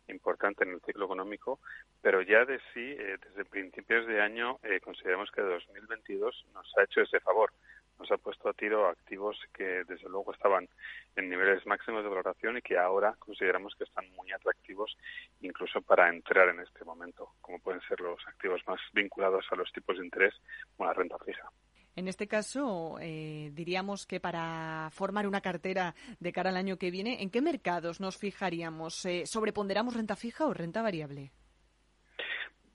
importante 0.10 0.64
en 0.64 0.72
el 0.72 0.82
ciclo 0.82 1.06
económico, 1.06 1.60
pero 2.02 2.22
ya 2.22 2.46
de 2.46 2.60
sí, 2.74 2.96
eh, 2.98 3.18
desde 3.22 3.46
principios 3.46 4.08
de 4.08 4.22
año, 4.22 4.60
eh, 4.64 4.80
consideramos 4.80 5.32
que 5.32 5.42
2022 5.42 6.46
nos 6.54 6.78
ha 6.78 6.84
hecho 6.84 7.02
ese 7.02 7.20
favor. 7.20 7.52
Nos 8.00 8.12
ha 8.12 8.18
puesto 8.18 8.48
a 8.48 8.54
tiro 8.54 8.88
activos 8.88 9.38
que 9.54 9.84
desde 9.84 10.08
luego 10.08 10.32
estaban 10.32 10.70
en 11.18 11.30
niveles 11.30 11.66
máximos 11.66 12.02
de 12.02 12.10
valoración 12.10 12.58
y 12.58 12.62
que 12.62 12.78
ahora 12.78 13.16
consideramos 13.20 13.76
que 13.76 13.84
están 13.84 14.10
muy 14.16 14.32
atractivos 14.32 14.98
incluso 15.42 15.82
para 15.82 16.08
entrar 16.08 16.48
en 16.48 16.62
este 16.62 16.86
momento, 16.86 17.34
como 17.42 17.60
pueden 17.60 17.82
ser 17.82 18.00
los 18.00 18.26
activos 18.26 18.62
más 18.68 18.80
vinculados 18.94 19.46
a 19.52 19.56
los 19.56 19.70
tipos 19.74 19.98
de 19.98 20.06
interés 20.06 20.34
o 20.78 20.86
la 20.86 20.94
renta 20.94 21.18
fija. 21.20 21.52
En 22.00 22.08
este 22.08 22.30
caso, 22.30 22.96
eh, 23.02 23.50
diríamos 23.52 24.08
que 24.08 24.22
para 24.22 24.88
formar 24.90 25.28
una 25.28 25.42
cartera 25.42 25.94
de 26.22 26.32
cara 26.32 26.50
al 26.50 26.56
año 26.56 26.78
que 26.78 26.92
viene, 26.92 27.22
¿en 27.22 27.30
qué 27.30 27.42
mercados 27.42 28.00
nos 28.00 28.18
fijaríamos? 28.18 29.04
Eh, 29.04 29.26
¿Sobreponderamos 29.26 29.98
renta 29.98 30.16
fija 30.16 30.46
o 30.46 30.54
renta 30.54 30.82
variable? 30.82 31.34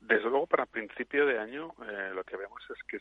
Desde 0.03 0.29
luego, 0.29 0.47
para 0.47 0.67
principio 0.67 1.25
de 1.25 1.39
año, 1.39 1.73
eh, 1.89 2.11
lo 2.15 2.23
que 2.23 2.37
vemos 2.37 2.63
es 2.69 2.83
que 2.87 2.99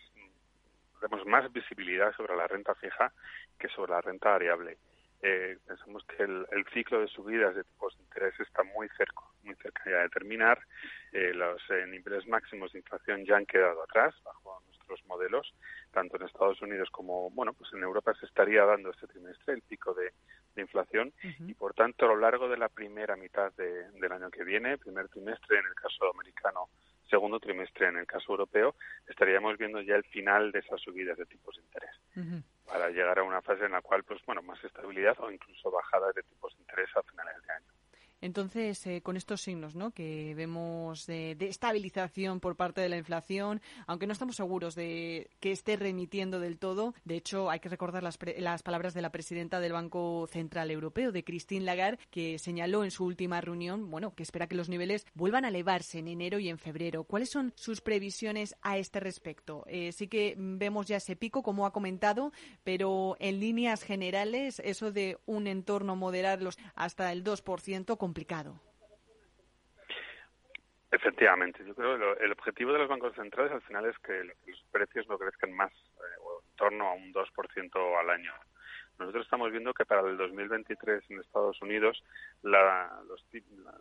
tenemos 1.02 1.28
más 1.28 1.52
visibilidad 1.52 2.16
sobre 2.16 2.38
la 2.38 2.48
renta 2.48 2.74
fija 2.76 3.12
que 3.60 3.68
sobre 3.68 3.92
la 3.92 4.00
renta 4.00 4.30
variable. 4.30 4.78
Eh, 5.26 5.58
pensamos 5.66 6.04
que 6.06 6.22
el, 6.22 6.66
ciclo 6.74 7.00
de 7.00 7.08
subidas 7.08 7.56
de 7.56 7.64
tipos 7.64 7.96
de 7.98 8.04
interés 8.04 8.38
está 8.42 8.62
muy 8.64 8.90
cerca, 8.98 9.22
muy 9.44 9.56
cerca 9.56 9.90
ya 9.90 10.00
de 10.00 10.10
terminar. 10.10 10.60
Eh, 11.14 11.32
los 11.34 11.62
eh, 11.70 11.86
niveles 11.88 12.28
máximos 12.28 12.74
de 12.74 12.80
inflación 12.80 13.24
ya 13.24 13.38
han 13.38 13.46
quedado 13.46 13.82
atrás 13.84 14.14
bajo 14.26 14.62
nuestros 14.68 15.02
modelos, 15.06 15.54
tanto 15.94 16.18
en 16.18 16.24
Estados 16.24 16.62
Unidos 16.62 16.90
como 16.92 17.30
bueno, 17.32 17.54
pues 17.54 17.72
en 17.74 17.84
Europa 17.84 18.14
se 18.20 18.26
estaría 18.26 18.66
dando 18.66 18.90
este 18.90 19.08
trimestre 19.08 19.54
el 19.54 19.62
pico 19.62 19.94
de, 19.94 20.12
inflación 20.56 21.12
y 21.48 21.56
por 21.56 21.74
tanto 21.74 22.06
a 22.06 22.10
lo 22.10 22.18
largo 22.18 22.48
de 22.48 22.58
la 22.58 22.70
primera 22.70 23.16
mitad 23.16 23.52
del 23.54 24.12
año 24.12 24.30
que 24.30 24.44
viene, 24.44 24.78
primer 24.78 25.10
trimestre 25.10 25.58
en 25.58 25.66
el 25.66 25.74
caso 25.74 26.12
americano 26.14 26.70
segundo 27.14 27.40
trimestre 27.40 27.88
en 27.88 27.98
el 27.98 28.08
caso 28.08 28.32
europeo, 28.32 28.76
estaríamos 29.08 29.58
viendo 29.58 29.82
ya 29.82 29.96
el 29.96 30.04
final 30.06 30.52
de 30.52 30.60
esas 30.60 30.82
subidas 30.82 31.18
de 31.18 31.28
tipos 31.28 31.56
de 31.56 31.62
interés. 31.62 31.96
Para 32.66 32.90
llegar 32.90 33.20
a 33.20 33.24
una 33.24 33.42
fase 33.42 33.66
en 33.66 33.72
la 33.72 33.82
cual, 33.82 34.04
pues 34.04 34.20
bueno, 34.26 34.42
más 34.42 34.64
estabilidad 34.64 35.16
o 35.20 35.32
incluso 35.32 35.70
bajadas 35.70 36.16
de 36.16 36.24
tipos 36.24 36.56
de 36.56 36.62
interés 36.62 36.90
a 36.96 37.04
finales 37.04 37.36
de 37.46 37.54
año. 37.54 37.73
Entonces, 38.24 38.88
eh, 38.88 39.02
con 39.02 39.18
estos 39.18 39.42
signos 39.42 39.76
¿no? 39.76 39.92
que 39.92 40.34
vemos 40.34 41.06
de, 41.08 41.36
estabilización 41.42 42.40
por 42.40 42.56
parte 42.56 42.80
de 42.80 42.88
la 42.88 42.96
inflación, 42.96 43.62
aunque 43.86 44.08
no 44.08 44.14
estamos 44.14 44.38
seguros 44.38 44.76
de 44.76 45.30
que 45.42 45.52
esté 45.52 45.76
remitiendo 45.76 46.40
del 46.40 46.58
todo, 46.58 46.96
de 47.04 47.18
hecho, 47.18 47.50
hay 47.50 47.60
que 47.60 47.68
recordar 47.68 48.02
las, 48.02 48.18
las 48.38 48.64
palabras 48.64 48.94
de 48.94 49.02
la 49.02 49.12
presidenta 49.12 49.60
del 49.60 49.74
Banco 49.74 50.26
Central 50.32 50.72
Europeo, 50.72 51.12
de 51.12 51.26
Christine 51.26 51.66
Lagarde, 51.66 52.00
que 52.12 52.40
señaló 52.40 52.86
en 52.86 52.92
su 52.92 53.04
última 53.04 53.42
reunión 53.42 53.92
bueno, 53.92 54.16
que 54.16 54.24
espera 54.24 54.48
que 54.48 54.56
los 54.56 54.70
niveles 54.70 55.06
vuelvan 55.16 55.44
a 55.44 55.50
elevarse 55.50 56.00
en 56.00 56.08
enero 56.08 56.40
y 56.40 56.48
en 56.48 56.58
febrero. 56.58 57.04
¿Cuáles 57.04 57.30
son 57.30 57.52
sus 57.58 57.82
previsiones 57.82 58.56
a 58.62 58.78
este 58.78 59.02
respecto? 59.02 59.66
Eh, 59.68 59.92
sí 59.92 60.08
que 60.08 60.36
vemos 60.38 60.88
ya 60.88 60.96
ese 60.96 61.18
pico, 61.18 61.44
como 61.44 61.66
ha 61.66 61.74
comentado, 61.74 62.32
pero 62.64 63.18
en 63.20 63.42
líneas 63.42 63.84
generales, 63.84 64.62
eso 64.64 64.94
de 64.94 65.18
un 65.26 65.48
entorno 65.48 65.98
moderarlos 65.98 66.58
hasta 66.74 67.12
el 67.12 67.26
2%, 67.26 67.98
Efectivamente, 70.92 71.66
yo 71.66 71.74
creo 71.74 71.98
que 71.98 72.24
el 72.24 72.32
objetivo 72.32 72.72
de 72.72 72.78
los 72.78 72.88
bancos 72.88 73.16
centrales 73.16 73.52
al 73.52 73.64
final 73.64 73.86
es 73.88 73.98
que 74.00 74.24
los 74.24 74.64
precios 74.72 75.08
no 75.10 75.18
crezcan 75.18 75.52
más, 75.52 75.72
eh, 75.72 76.20
o 76.22 76.42
en 76.42 76.56
torno 76.56 76.88
a 76.88 76.94
un 76.94 77.12
2% 77.12 78.00
al 78.00 78.10
año. 78.12 78.32
Nosotros 79.00 79.26
estamos 79.26 79.52
viendo 79.52 79.74
que 79.74 79.86
para 79.86 80.08
el 80.08 80.18
2023 80.18 81.10
en 81.10 81.20
Estados 81.20 81.60
Unidos 81.64 82.04
la, 82.44 83.02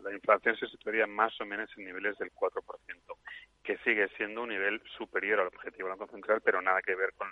la, 0.02 0.12
inflación 0.14 0.56
se 0.56 0.66
situaría 0.68 1.06
más 1.06 1.38
o 1.38 1.44
menos 1.44 1.68
en 1.76 1.84
niveles 1.84 2.16
del 2.16 2.32
4%, 2.32 2.62
que 3.62 3.76
sigue 3.84 4.08
siendo 4.16 4.44
un 4.44 4.48
nivel 4.48 4.82
superior 4.96 5.40
al 5.40 5.48
objetivo 5.48 5.88
del 5.88 5.98
Banco 5.98 6.12
Central, 6.12 6.40
pero 6.42 6.62
nada 6.62 6.80
que 6.80 6.94
ver 6.94 7.12
con, 7.12 7.28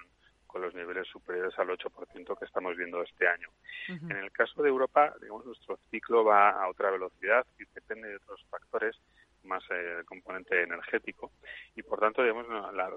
con 0.50 0.62
los 0.62 0.74
niveles 0.74 1.06
superiores 1.08 1.56
al 1.58 1.68
8% 1.68 2.38
que 2.38 2.44
estamos 2.44 2.76
viendo 2.76 3.02
este 3.02 3.28
año. 3.28 3.48
En 3.88 4.16
el 4.16 4.30
caso 4.32 4.62
de 4.62 4.68
Europa, 4.68 5.14
digamos, 5.20 5.46
nuestro 5.46 5.78
ciclo 5.90 6.24
va 6.24 6.50
a 6.50 6.68
otra 6.68 6.90
velocidad 6.90 7.46
y 7.58 7.64
depende 7.74 8.08
de 8.08 8.16
otros 8.16 8.44
factores, 8.50 8.96
más 9.44 9.62
eh, 9.70 9.96
el 9.98 10.04
componente 10.04 10.62
energético, 10.62 11.32
y 11.74 11.82
por 11.82 11.98
tanto, 11.98 12.22
digamos, 12.22 12.46
la 12.74 12.90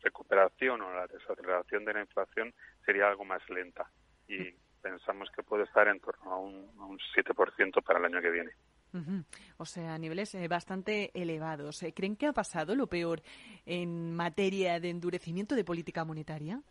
recuperación 0.00 0.80
o 0.82 0.92
la 0.92 1.06
desaceleración 1.06 1.84
de 1.84 1.92
la 1.92 2.00
inflación 2.00 2.54
sería 2.84 3.08
algo 3.08 3.24
más 3.24 3.42
lenta 3.50 3.90
y 4.28 4.52
pensamos 4.80 5.28
que 5.34 5.42
puede 5.42 5.64
estar 5.64 5.88
en 5.88 6.00
torno 6.00 6.32
a 6.32 6.38
un, 6.38 6.70
un 6.78 6.98
7% 7.16 7.82
para 7.82 7.98
el 7.98 8.04
año 8.04 8.20
que 8.20 8.30
viene. 8.30 8.52
O 9.58 9.64
sea, 9.66 9.94
a 9.94 9.98
niveles 9.98 10.34
eh, 10.34 10.48
bastante 10.48 11.10
elevados. 11.14 11.82
Eh, 11.82 11.92
¿Creen 11.92 12.16
que 12.16 12.26
ha 12.26 12.32
pasado 12.32 12.74
lo 12.74 12.86
peor 12.86 13.22
en 13.66 14.14
materia 14.14 14.80
de 14.80 14.90
endurecimiento 14.90 15.54
de 15.54 15.64
política 15.64 16.04
monetaria? 16.04 16.62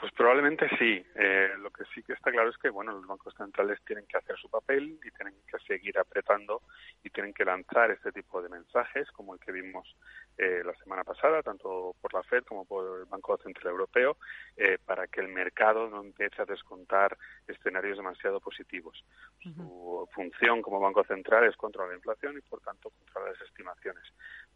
Pues 0.00 0.12
probablemente 0.12 0.66
sí. 0.78 1.04
Eh, 1.14 1.50
lo 1.58 1.70
que 1.70 1.84
sí 1.94 2.02
que 2.02 2.14
está 2.14 2.30
claro 2.30 2.48
es 2.48 2.56
que 2.56 2.70
bueno, 2.70 2.92
los 2.92 3.06
bancos 3.06 3.34
centrales 3.36 3.78
tienen 3.84 4.06
que 4.06 4.16
hacer 4.16 4.34
su 4.38 4.48
papel 4.48 4.98
y 5.04 5.10
tienen 5.10 5.34
que 5.46 5.58
seguir 5.66 5.98
apretando 5.98 6.62
y 7.04 7.10
tienen 7.10 7.34
que 7.34 7.44
lanzar 7.44 7.90
este 7.90 8.10
tipo 8.10 8.40
de 8.40 8.48
mensajes, 8.48 9.10
como 9.10 9.34
el 9.34 9.40
que 9.40 9.52
vimos 9.52 9.94
eh, 10.38 10.62
la 10.64 10.72
semana 10.76 11.04
pasada, 11.04 11.42
tanto 11.42 11.94
por 12.00 12.14
la 12.14 12.22
Fed 12.22 12.44
como 12.44 12.64
por 12.64 13.00
el 13.00 13.04
Banco 13.04 13.36
Central 13.36 13.72
Europeo, 13.72 14.16
eh, 14.56 14.78
para 14.82 15.06
que 15.06 15.20
el 15.20 15.28
mercado 15.28 15.90
no 15.90 16.02
empiece 16.02 16.40
a 16.40 16.46
descontar 16.46 17.18
escenarios 17.46 17.98
demasiado 17.98 18.40
positivos. 18.40 19.04
Su 19.42 20.08
función 20.14 20.62
como 20.62 20.80
Banco 20.80 21.04
Central 21.04 21.44
es 21.44 21.56
controlar 21.56 21.90
la 21.90 21.96
inflación 21.96 22.38
y, 22.38 22.40
por 22.40 22.62
tanto, 22.62 22.88
controlar 22.88 23.32
las 23.32 23.42
estimaciones 23.42 24.04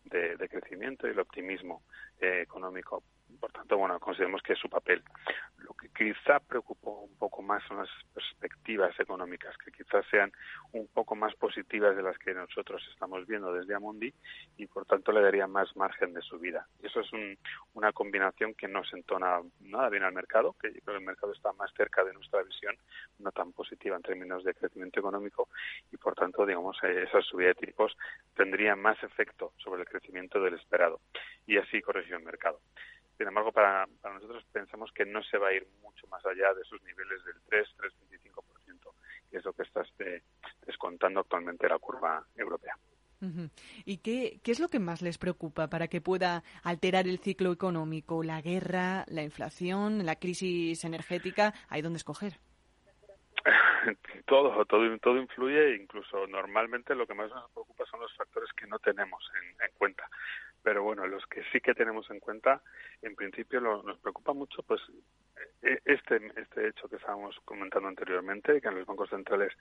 de, 0.04 0.36
de 0.36 0.48
crecimiento 0.48 1.06
y 1.06 1.10
el 1.10 1.20
optimismo 1.20 1.82
económico 2.18 3.02
por 3.34 3.52
tanto, 3.52 3.76
bueno, 3.76 3.98
consideramos 4.00 4.42
que 4.42 4.54
es 4.54 4.58
su 4.58 4.68
papel. 4.68 5.02
Lo 5.58 5.72
que 5.74 5.88
quizá 5.88 6.40
preocupó 6.40 7.00
un 7.00 7.16
poco 7.16 7.42
más 7.42 7.62
son 7.64 7.78
las 7.78 7.88
perspectivas 8.12 8.98
económicas, 8.98 9.56
que 9.58 9.70
quizás 9.70 10.04
sean 10.10 10.32
un 10.72 10.86
poco 10.88 11.14
más 11.14 11.34
positivas 11.34 11.96
de 11.96 12.02
las 12.02 12.18
que 12.18 12.34
nosotros 12.34 12.82
estamos 12.92 13.26
viendo 13.26 13.52
desde 13.52 13.74
Amundi 13.74 14.12
y, 14.56 14.66
por 14.66 14.84
tanto, 14.86 15.12
le 15.12 15.22
daría 15.22 15.46
más 15.46 15.74
margen 15.76 16.12
de 16.12 16.22
subida. 16.22 16.66
Eso 16.82 17.00
es 17.00 17.10
una 17.72 17.92
combinación 17.92 18.54
que 18.54 18.68
no 18.68 18.84
se 18.84 18.96
entona 18.96 19.40
nada 19.60 19.88
bien 19.88 20.04
al 20.04 20.12
mercado, 20.12 20.54
que 20.60 20.72
yo 20.72 20.80
creo 20.80 20.96
que 20.96 21.00
el 21.00 21.06
mercado 21.06 21.32
está 21.32 21.52
más 21.52 21.72
cerca 21.74 22.04
de 22.04 22.12
nuestra 22.12 22.42
visión, 22.42 22.76
no 23.18 23.32
tan 23.32 23.52
positiva 23.52 23.96
en 23.96 24.02
términos 24.02 24.44
de 24.44 24.54
crecimiento 24.54 25.00
económico 25.00 25.48
y, 25.92 25.96
por 25.96 26.14
tanto, 26.14 26.44
digamos, 26.44 26.76
eh, 26.82 27.04
esa 27.08 27.20
subida 27.22 27.48
de 27.48 27.54
tipos 27.54 27.96
tendría 28.34 28.76
más 28.76 29.02
efecto 29.02 29.52
sobre 29.58 29.82
el 29.82 29.88
crecimiento 29.88 30.40
del 30.40 30.54
esperado 30.54 31.00
y 31.46 31.58
así 31.58 31.80
corrigió 31.80 32.16
el 32.16 32.24
mercado. 32.24 32.60
Sin 33.16 33.28
embargo, 33.28 33.52
para, 33.52 33.86
nosotros 34.02 34.44
pensamos 34.52 34.90
que 34.92 35.04
no 35.04 35.22
se 35.22 35.38
va 35.38 35.48
a 35.48 35.52
ir 35.54 35.66
mucho 35.82 36.06
más 36.08 36.24
allá 36.26 36.52
de 36.54 36.62
esos 36.62 36.82
niveles 36.82 37.24
del 37.24 37.36
3, 37.48 37.68
3,25%, 37.78 38.92
que 39.30 39.36
es 39.36 39.44
lo 39.44 39.52
que 39.52 39.62
está 39.62 39.82
este, 39.82 40.22
descontando 40.66 41.20
actualmente 41.20 41.68
la 41.68 41.78
curva 41.78 42.24
europea. 42.36 42.76
¿Y 43.86 43.98
qué, 43.98 44.38
qué 44.42 44.52
es 44.52 44.60
lo 44.60 44.68
que 44.68 44.80
más 44.80 45.00
les 45.00 45.16
preocupa 45.16 45.68
para 45.68 45.88
que 45.88 46.02
pueda 46.02 46.42
alterar 46.62 47.08
el 47.08 47.18
ciclo 47.20 47.52
económico? 47.52 48.22
¿La 48.22 48.42
guerra, 48.42 49.06
la 49.08 49.22
inflación, 49.22 50.04
la 50.04 50.16
crisis 50.16 50.84
energética? 50.84 51.54
¿Hay 51.70 51.80
dónde 51.80 51.96
escoger? 51.96 52.34
todo, 54.26 54.64
todo, 54.66 54.98
todo 54.98 55.16
influye, 55.16 55.76
incluso 55.76 56.26
normalmente 56.26 56.94
lo 56.94 57.06
que 57.06 57.14
más 57.14 57.30
nos 57.30 57.50
preocupa 57.50 57.84
son 57.86 58.00
los 58.00 58.14
factores 58.16 58.50
que 58.52 58.66
no 58.66 58.78
tenemos 58.78 59.30
en, 59.42 59.70
cuenta. 59.76 60.08
Pero 60.64 60.82
bueno, 60.82 61.06
los 61.06 61.24
que 61.26 61.44
sí 61.52 61.60
que 61.60 61.74
tenemos 61.74 62.10
en 62.10 62.20
cuenta, 62.20 62.62
en 63.02 63.14
principio 63.14 63.60
nos 63.60 63.98
preocupa 63.98 64.32
mucho, 64.32 64.62
pues 64.62 64.80
e, 65.62 65.78
este, 65.84 66.16
este 66.36 66.68
hecho 66.68 66.88
que 66.88 66.96
estábamos 66.96 67.38
comentando 67.44 67.86
anteriormente, 67.86 68.62
que 68.62 68.68
en 68.68 68.76
los 68.76 68.86
bancos 68.86 69.10
centrales 69.10 69.52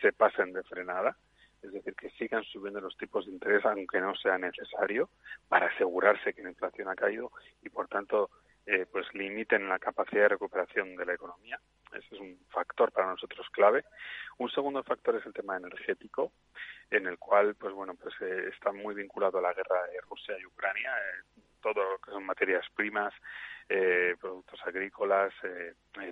se 0.00 0.12
pasen 0.12 0.52
de 0.52 0.62
frenada, 0.62 1.16
es 1.62 1.72
decir, 1.72 1.94
que 1.96 2.10
sigan 2.10 2.44
subiendo 2.44 2.80
los 2.80 2.96
tipos 2.96 3.26
de 3.26 3.32
interés 3.32 3.64
aunque 3.64 4.00
no 4.00 4.14
sea 4.14 4.38
necesario 4.38 5.10
para 5.48 5.66
asegurarse 5.66 6.32
que 6.32 6.42
la 6.42 6.50
inflación 6.50 6.88
ha 6.88 6.94
caído 6.94 7.32
y 7.62 7.68
por 7.68 7.88
tanto 7.88 8.30
eh, 8.64 8.86
pues 8.90 9.12
limiten 9.12 9.68
la 9.68 9.78
capacidad 9.78 10.22
de 10.22 10.28
recuperación 10.28 10.94
de 10.94 11.04
la 11.04 11.14
economía. 11.14 11.58
Ese 11.92 12.14
es 12.14 12.20
un 12.20 12.38
factor 12.48 12.92
para 12.92 13.08
nosotros 13.08 13.46
clave. 13.50 13.84
Un 14.38 14.50
segundo 14.50 14.82
factor 14.84 15.16
es 15.16 15.26
el 15.26 15.32
tema 15.32 15.56
energético, 15.56 16.32
en 16.90 17.06
el 17.06 17.18
cual, 17.18 17.54
pues 17.56 17.74
bueno, 17.74 17.94
pues 17.94 18.14
eh, 18.20 18.50
está 18.52 18.72
muy 18.72 18.94
vinculado 18.94 19.38
a 19.38 19.42
la 19.42 19.52
guerra 19.52 19.86
de 19.86 20.00
Rusia 20.08 20.36
y 20.38 20.46
Ucrania. 20.46 20.92
Eh, 20.96 21.40
todo 21.60 21.82
lo 21.92 21.98
que 21.98 22.10
son 22.10 22.24
materias 22.24 22.66
primas, 22.74 23.14
productos 24.20 24.60
agrícolas, 24.66 25.32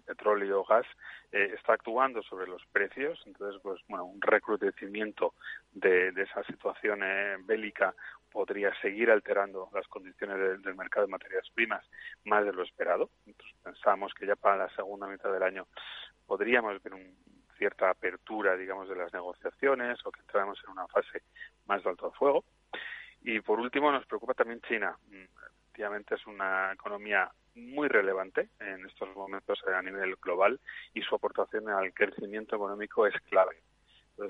petróleo, 0.07 0.65
gas, 0.65 0.87
está 1.33 1.73
actuando 1.73 2.23
sobre 2.23 2.47
los 2.47 2.65
precios. 2.67 3.21
Entonces, 3.27 3.61
pues 3.61 3.81
bueno, 3.89 4.05
un 4.05 4.21
recrudecimiento 4.23 5.35
de, 5.73 6.13
de 6.13 6.23
esa 6.23 6.45
situación 6.45 7.01
bélica 7.47 7.97
podría 8.31 8.73
seguir 8.81 9.11
alterando 9.11 9.69
las 9.73 9.87
condiciones 9.89 10.63
del 10.63 10.75
mercado 10.75 11.07
de 11.07 11.13
materias 11.13 11.49
primas 11.55 11.85
más 12.25 12.45
de 12.45 12.53
lo 12.53 12.63
esperado. 12.63 13.11
Entonces 13.27 13.57
pensamos 13.63 14.15
que 14.15 14.27
ya 14.27 14.37
para 14.37 14.57
la 14.57 14.75
segunda 14.75 15.07
mitad 15.07 15.33
del 15.33 15.43
año 15.43 15.67
podríamos 16.27 16.83
ver 16.83 16.95
una 16.95 17.11
cierta 17.59 17.91
apertura, 17.91 18.57
digamos, 18.57 18.89
de 18.89 18.97
las 18.97 19.13
negociaciones 19.13 19.99
o 20.05 20.11
que 20.11 20.21
entramos 20.21 20.59
en 20.65 20.71
una 20.71 20.87
fase 20.89 21.23
más 21.67 21.83
de 21.83 21.91
alto 21.91 22.11
fuego. 22.13 22.45
Y 23.23 23.41
por 23.41 23.61
último 23.61 23.93
nos 23.93 24.07
preocupa 24.07 24.33
también 24.33 24.63
China. 24.63 24.97
Efectivamente 25.11 26.15
es 26.15 26.27
una 26.27 26.73
economía 26.73 27.31
muy 27.55 27.89
relevante 27.89 28.49
en 28.61 28.87
estos 28.87 29.15
momentos 29.15 29.63
a 29.67 29.83
nivel 29.83 30.17
global 30.17 30.59
y 30.95 31.03
su 31.03 31.15
aportación 31.15 31.69
al 31.69 31.93
crecimiento 31.93 32.57
económico 32.57 33.07
es 33.07 33.15
clave 33.29 33.61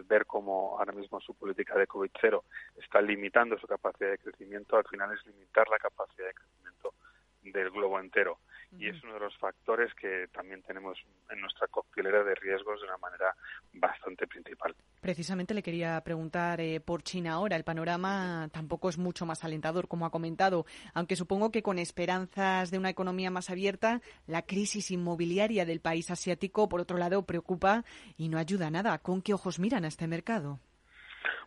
ver 0.07 0.26
cómo 0.26 0.79
ahora 0.79 0.92
mismo 0.92 1.20
su 1.20 1.35
política 1.35 1.76
de 1.76 1.87
COVID 1.87 2.11
cero 2.20 2.44
está 2.76 3.00
limitando 3.00 3.59
su 3.59 3.66
capacidad 3.66 4.11
de 4.11 4.18
crecimiento, 4.18 4.76
al 4.76 4.85
final 4.85 5.12
es 5.12 5.24
limitar 5.26 5.68
la 5.68 5.79
capacidad 5.79 6.26
de 6.26 6.35
crecimiento 6.35 6.94
del 7.42 7.70
globo 7.70 7.98
entero. 7.98 8.38
Y 8.78 8.88
es 8.88 9.02
uno 9.02 9.14
de 9.14 9.20
los 9.20 9.37
factores 9.38 9.92
que 9.94 10.28
también 10.33 10.62
tenemos 10.62 10.98
en 11.28 11.40
nuestra 11.40 11.66
coctelera 11.68 12.22
de 12.22 12.35
riesgos 12.35 12.80
de 12.80 12.87
una 12.87 12.98
manera 12.98 13.35
bastante 13.72 14.26
principal. 14.26 14.74
Precisamente 15.00 15.54
le 15.54 15.62
quería 15.62 16.00
preguntar 16.02 16.61
eh, 16.61 16.80
por 16.80 17.02
China 17.02 17.33
ahora. 17.33 17.56
El 17.56 17.64
panorama 17.64 18.48
tampoco 18.52 18.88
es 18.88 18.98
mucho 18.98 19.26
más 19.26 19.44
alentador, 19.44 19.88
como 19.88 20.06
ha 20.06 20.11
comentado, 20.11 20.66
aunque 20.94 21.16
supongo 21.16 21.50
que 21.50 21.62
con 21.62 21.78
esperanzas 21.78 22.70
de 22.70 22.78
una 22.78 22.90
economía 22.90 23.30
más 23.30 23.50
abierta, 23.50 24.00
la 24.26 24.42
crisis 24.42 24.90
inmobiliaria 24.90 25.64
del 25.64 25.80
país 25.80 26.11
asiático, 26.11 26.68
por 26.68 26.80
otro 26.80 26.96
lado, 26.96 27.26
preocupa 27.26 27.85
y 28.16 28.28
no 28.28 28.38
ayuda 28.38 28.70
nada. 28.70 28.98
¿Con 28.98 29.22
qué 29.22 29.35
ojos 29.35 29.59
miran 29.59 29.85
a 29.85 29.88
este 29.88 30.06
mercado? 30.06 30.61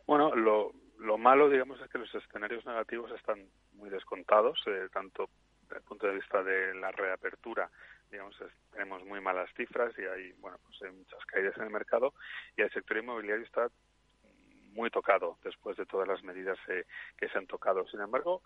Bueno, 0.06 0.36
lo, 0.36 0.74
lo 1.00 1.18
malo, 1.18 1.50
digamos, 1.50 1.80
es 1.82 1.90
que 1.90 1.98
los 1.98 2.14
escenarios 2.14 2.66
negativos 2.66 3.12
están 3.12 3.46
muy 3.74 3.90
descontados, 3.90 4.60
eh, 4.68 4.88
tanto 4.92 5.30
desde 5.74 5.80
el 5.80 5.88
punto 5.88 6.08
de 6.08 6.14
vista 6.14 6.44
de 6.44 6.76
la 6.76 6.92
reapertura, 6.92 7.70
digamos, 8.12 8.36
tenemos 8.72 9.04
muy 9.06 9.20
malas 9.22 9.50
cifras 9.56 9.92
y 9.98 10.04
hay, 10.04 10.32
bueno, 10.34 10.60
pues 10.66 10.80
hay 10.84 10.92
muchas 10.92 11.26
caídas 11.26 11.58
en 11.58 11.64
el 11.64 11.70
mercado 11.72 12.14
y 12.56 12.62
el 12.62 12.72
sector 12.72 12.98
inmobiliario 12.98 13.44
está 13.44 13.70
muy 14.74 14.90
tocado 14.92 15.38
después 15.44 15.76
de 15.78 15.86
todas 15.86 16.08
las 16.08 16.24
medidas 16.24 16.58
eh, 16.68 16.86
que 17.18 17.28
se 17.30 17.38
han 17.38 17.48
tocado. 17.48 17.88
Sin 17.88 18.02
embargo, 18.02 18.44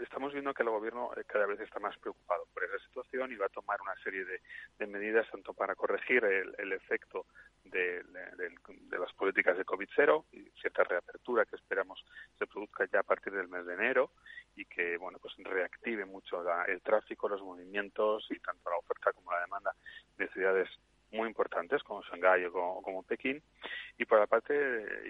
estamos 0.00 0.32
viendo 0.32 0.54
que 0.54 0.62
el 0.62 0.70
gobierno 0.70 1.10
eh, 1.16 1.24
cada 1.26 1.46
vez 1.46 1.60
está 1.60 1.78
más 1.78 1.96
preocupado 1.98 2.46
por 2.52 2.64
esa 2.64 2.78
situación 2.86 3.32
y 3.32 3.36
va 3.36 3.46
a 3.46 3.50
tomar 3.50 3.80
una 3.80 3.94
serie 4.02 4.24
de, 4.24 4.86
medidas 4.86 5.28
tanto 5.30 5.52
para 5.52 5.74
corregir 5.74 6.24
el, 6.24 6.72
efecto 6.72 7.26
de, 7.64 8.04
las 8.90 9.12
políticas 9.14 9.56
de 9.56 9.64
COVID-0 9.64 10.24
y 10.32 10.50
cierta 10.60 10.84
reapertura 10.84 11.44
que 11.44 11.56
esperamos 11.56 12.04
se 12.38 12.46
produzca 12.46 12.86
ya 12.92 13.00
a 13.00 13.02
partir 13.02 13.32
del 13.32 13.48
mes 13.48 13.66
de 13.66 13.74
enero 13.74 14.12
y 14.54 14.64
que 14.64 14.96
bueno 14.96 15.18
pues 15.18 15.34
reactive 15.38 16.04
mucho 16.04 16.44
el 16.66 16.80
tráfico, 16.82 17.28
los 17.28 17.42
movimientos 17.42 18.26
y 18.30 18.38
tanto 18.38 18.70
la 18.70 18.76
oferta 18.76 19.12
como 19.12 19.32
la 19.32 19.40
demanda 19.40 19.74
de 20.16 20.28
ciudades 20.28 20.68
muy 21.12 21.28
importantes 21.28 21.82
como 21.82 22.02
Shanghái 22.02 22.44
o 22.46 22.82
como, 22.82 23.02
Pekín 23.02 23.42
y 23.98 24.04
por 24.04 24.18
la 24.18 24.26
parte 24.26 24.54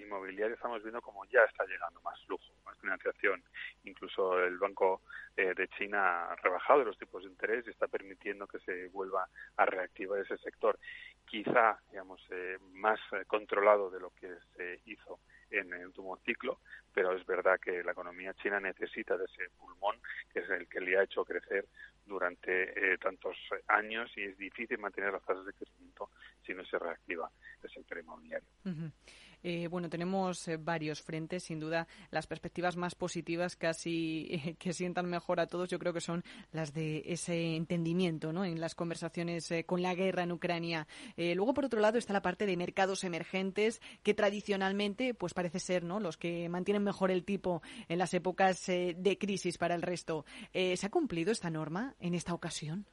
inmobiliaria 0.02 0.54
estamos 0.54 0.82
viendo 0.82 1.00
como 1.00 1.24
ya 1.26 1.42
está 1.44 1.64
llegando 1.64 2.00
más 2.02 2.18
lujo, 2.28 2.44
más 2.64 2.78
financiación. 2.78 3.42
Incluso 3.84 4.38
el 4.42 4.58
Banco 4.58 5.02
eh, 5.36 5.54
de 5.54 5.68
China 5.68 6.30
ha 6.30 6.36
rebajado 6.36 6.84
los 6.84 6.98
tipos 6.98 7.22
de 7.22 7.30
interés 7.30 7.66
y 7.66 7.70
está 7.70 7.88
permitiendo 7.88 8.46
que 8.46 8.58
se 8.60 8.88
vuelva 8.88 9.28
a 9.56 9.66
reactivar 9.66 10.20
ese 10.20 10.36
sector. 10.38 10.78
Quizá, 11.24 11.78
digamos, 11.90 12.20
eh, 12.30 12.58
más 12.72 13.00
eh, 13.12 13.24
controlado 13.26 13.90
de 13.90 14.00
lo 14.00 14.10
que 14.10 14.28
se 14.56 14.80
hizo 14.86 15.18
en 15.50 15.72
el 15.72 15.86
último 15.86 16.16
ciclo, 16.24 16.60
pero 16.92 17.16
es 17.16 17.24
verdad 17.26 17.58
que 17.60 17.82
la 17.82 17.92
economía 17.92 18.34
china 18.34 18.60
necesita 18.60 19.16
de 19.16 19.24
ese 19.24 19.50
pulmón 19.58 19.96
que 20.32 20.40
es 20.40 20.50
el 20.50 20.68
que 20.68 20.80
le 20.80 20.98
ha 20.98 21.04
hecho 21.04 21.24
crecer 21.24 21.66
durante 22.04 22.92
eh, 22.92 22.98
tantos 22.98 23.36
años 23.68 24.10
y 24.16 24.22
es 24.22 24.38
difícil 24.38 24.78
mantener 24.78 25.12
las 25.12 25.24
tasas 25.24 25.44
de 25.44 25.52
crecimiento 25.52 26.10
si 26.44 26.54
no 26.54 26.64
se 26.64 26.78
reactiva 26.78 27.30
el 27.62 27.70
sector 27.70 27.98
inmobiliario. 27.98 28.48
Eh, 29.48 29.68
bueno, 29.68 29.88
tenemos 29.88 30.48
eh, 30.48 30.56
varios 30.56 31.02
frentes, 31.02 31.44
sin 31.44 31.60
duda. 31.60 31.86
Las 32.10 32.26
perspectivas 32.26 32.76
más 32.76 32.96
positivas, 32.96 33.54
casi 33.54 34.56
que 34.58 34.72
sientan 34.72 35.06
mejor 35.08 35.38
a 35.38 35.46
todos, 35.46 35.68
yo 35.68 35.78
creo 35.78 35.92
que 35.92 36.00
son 36.00 36.24
las 36.50 36.74
de 36.74 37.04
ese 37.06 37.54
entendimiento 37.54 38.32
¿no? 38.32 38.44
en 38.44 38.60
las 38.60 38.74
conversaciones 38.74 39.54
con 39.64 39.82
la 39.82 39.94
guerra 39.94 40.24
en 40.24 40.32
Ucrania. 40.32 40.88
luego, 41.16 41.54
por 41.54 41.66
otro 41.66 41.78
lado, 41.78 41.96
está 41.96 42.12
la 42.12 42.22
parte 42.22 42.44
de 42.44 42.56
mercados 42.56 43.04
emergentes, 43.04 43.80
que 44.02 44.14
tradicionalmente 44.14 45.14
pues 45.14 45.32
parece 45.32 45.60
ser 45.60 45.84
¿no? 45.84 46.00
los 46.00 46.16
que 46.16 46.48
mantienen 46.48 46.82
mejor 46.82 47.12
el 47.12 47.24
tipo 47.24 47.62
en 47.88 47.98
las 47.98 48.14
épocas 48.14 48.66
de 48.66 49.16
crisis 49.20 49.58
para 49.58 49.76
el 49.76 49.82
resto. 49.82 50.24
¿Se 50.52 50.84
ha 50.84 50.90
cumplido 50.90 51.30
esta 51.30 51.50
norma 51.50 51.94
en 52.00 52.16
esta 52.16 52.34
ocasión? 52.34 52.86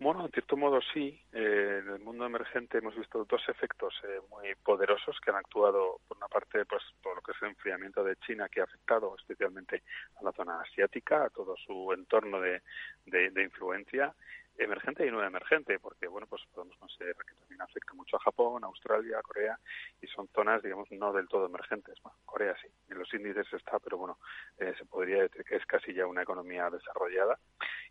Bueno, 0.00 0.24
en 0.24 0.30
cierto 0.30 0.56
modo 0.56 0.80
sí. 0.94 1.20
Eh, 1.32 1.82
en 1.82 1.92
el 1.94 2.00
mundo 2.00 2.24
emergente 2.24 2.78
hemos 2.78 2.96
visto 2.96 3.24
dos 3.24 3.42
efectos 3.48 3.94
eh, 4.04 4.20
muy 4.30 4.54
poderosos 4.62 5.18
que 5.20 5.30
han 5.30 5.36
actuado, 5.36 6.00
por 6.06 6.16
una 6.16 6.28
parte, 6.28 6.64
pues 6.66 6.82
todo 7.02 7.16
lo 7.16 7.20
que 7.20 7.32
es 7.32 7.42
el 7.42 7.48
enfriamiento 7.48 8.04
de 8.04 8.16
China, 8.16 8.48
que 8.48 8.60
ha 8.60 8.64
afectado 8.64 9.16
especialmente 9.16 9.82
a 10.20 10.22
la 10.22 10.32
zona 10.32 10.60
asiática, 10.60 11.24
a 11.24 11.30
todo 11.30 11.56
su 11.56 11.92
entorno 11.92 12.40
de, 12.40 12.62
de 13.06 13.42
influencia, 13.42 14.14
emergente 14.58 15.06
y 15.06 15.10
no 15.10 15.22
emergente, 15.22 15.78
porque 15.78 16.08
bueno, 16.08 16.26
pues 16.26 16.42
podemos 16.52 16.76
considerar 16.78 17.16
que 17.24 17.34
también 17.34 17.62
afecta 17.62 17.94
mucho 17.94 18.16
a 18.16 18.20
Japón, 18.20 18.64
Australia, 18.64 19.20
Corea, 19.22 19.58
y 20.02 20.06
son 20.08 20.28
zonas, 20.28 20.62
digamos, 20.62 20.90
no 20.90 21.12
del 21.12 21.28
todo 21.28 21.46
emergentes. 21.46 21.94
Bueno, 22.02 22.18
Corea 22.24 22.54
sí, 22.60 22.68
en 22.90 22.98
los 22.98 23.12
índices 23.14 23.46
está, 23.52 23.78
pero 23.78 23.98
bueno, 23.98 24.18
eh, 24.58 24.74
se 24.76 24.84
podría 24.84 25.22
decir 25.22 25.44
que 25.44 25.56
es 25.56 25.66
casi 25.66 25.94
ya 25.94 26.06
una 26.06 26.22
economía 26.22 26.68
desarrollada. 26.70 27.38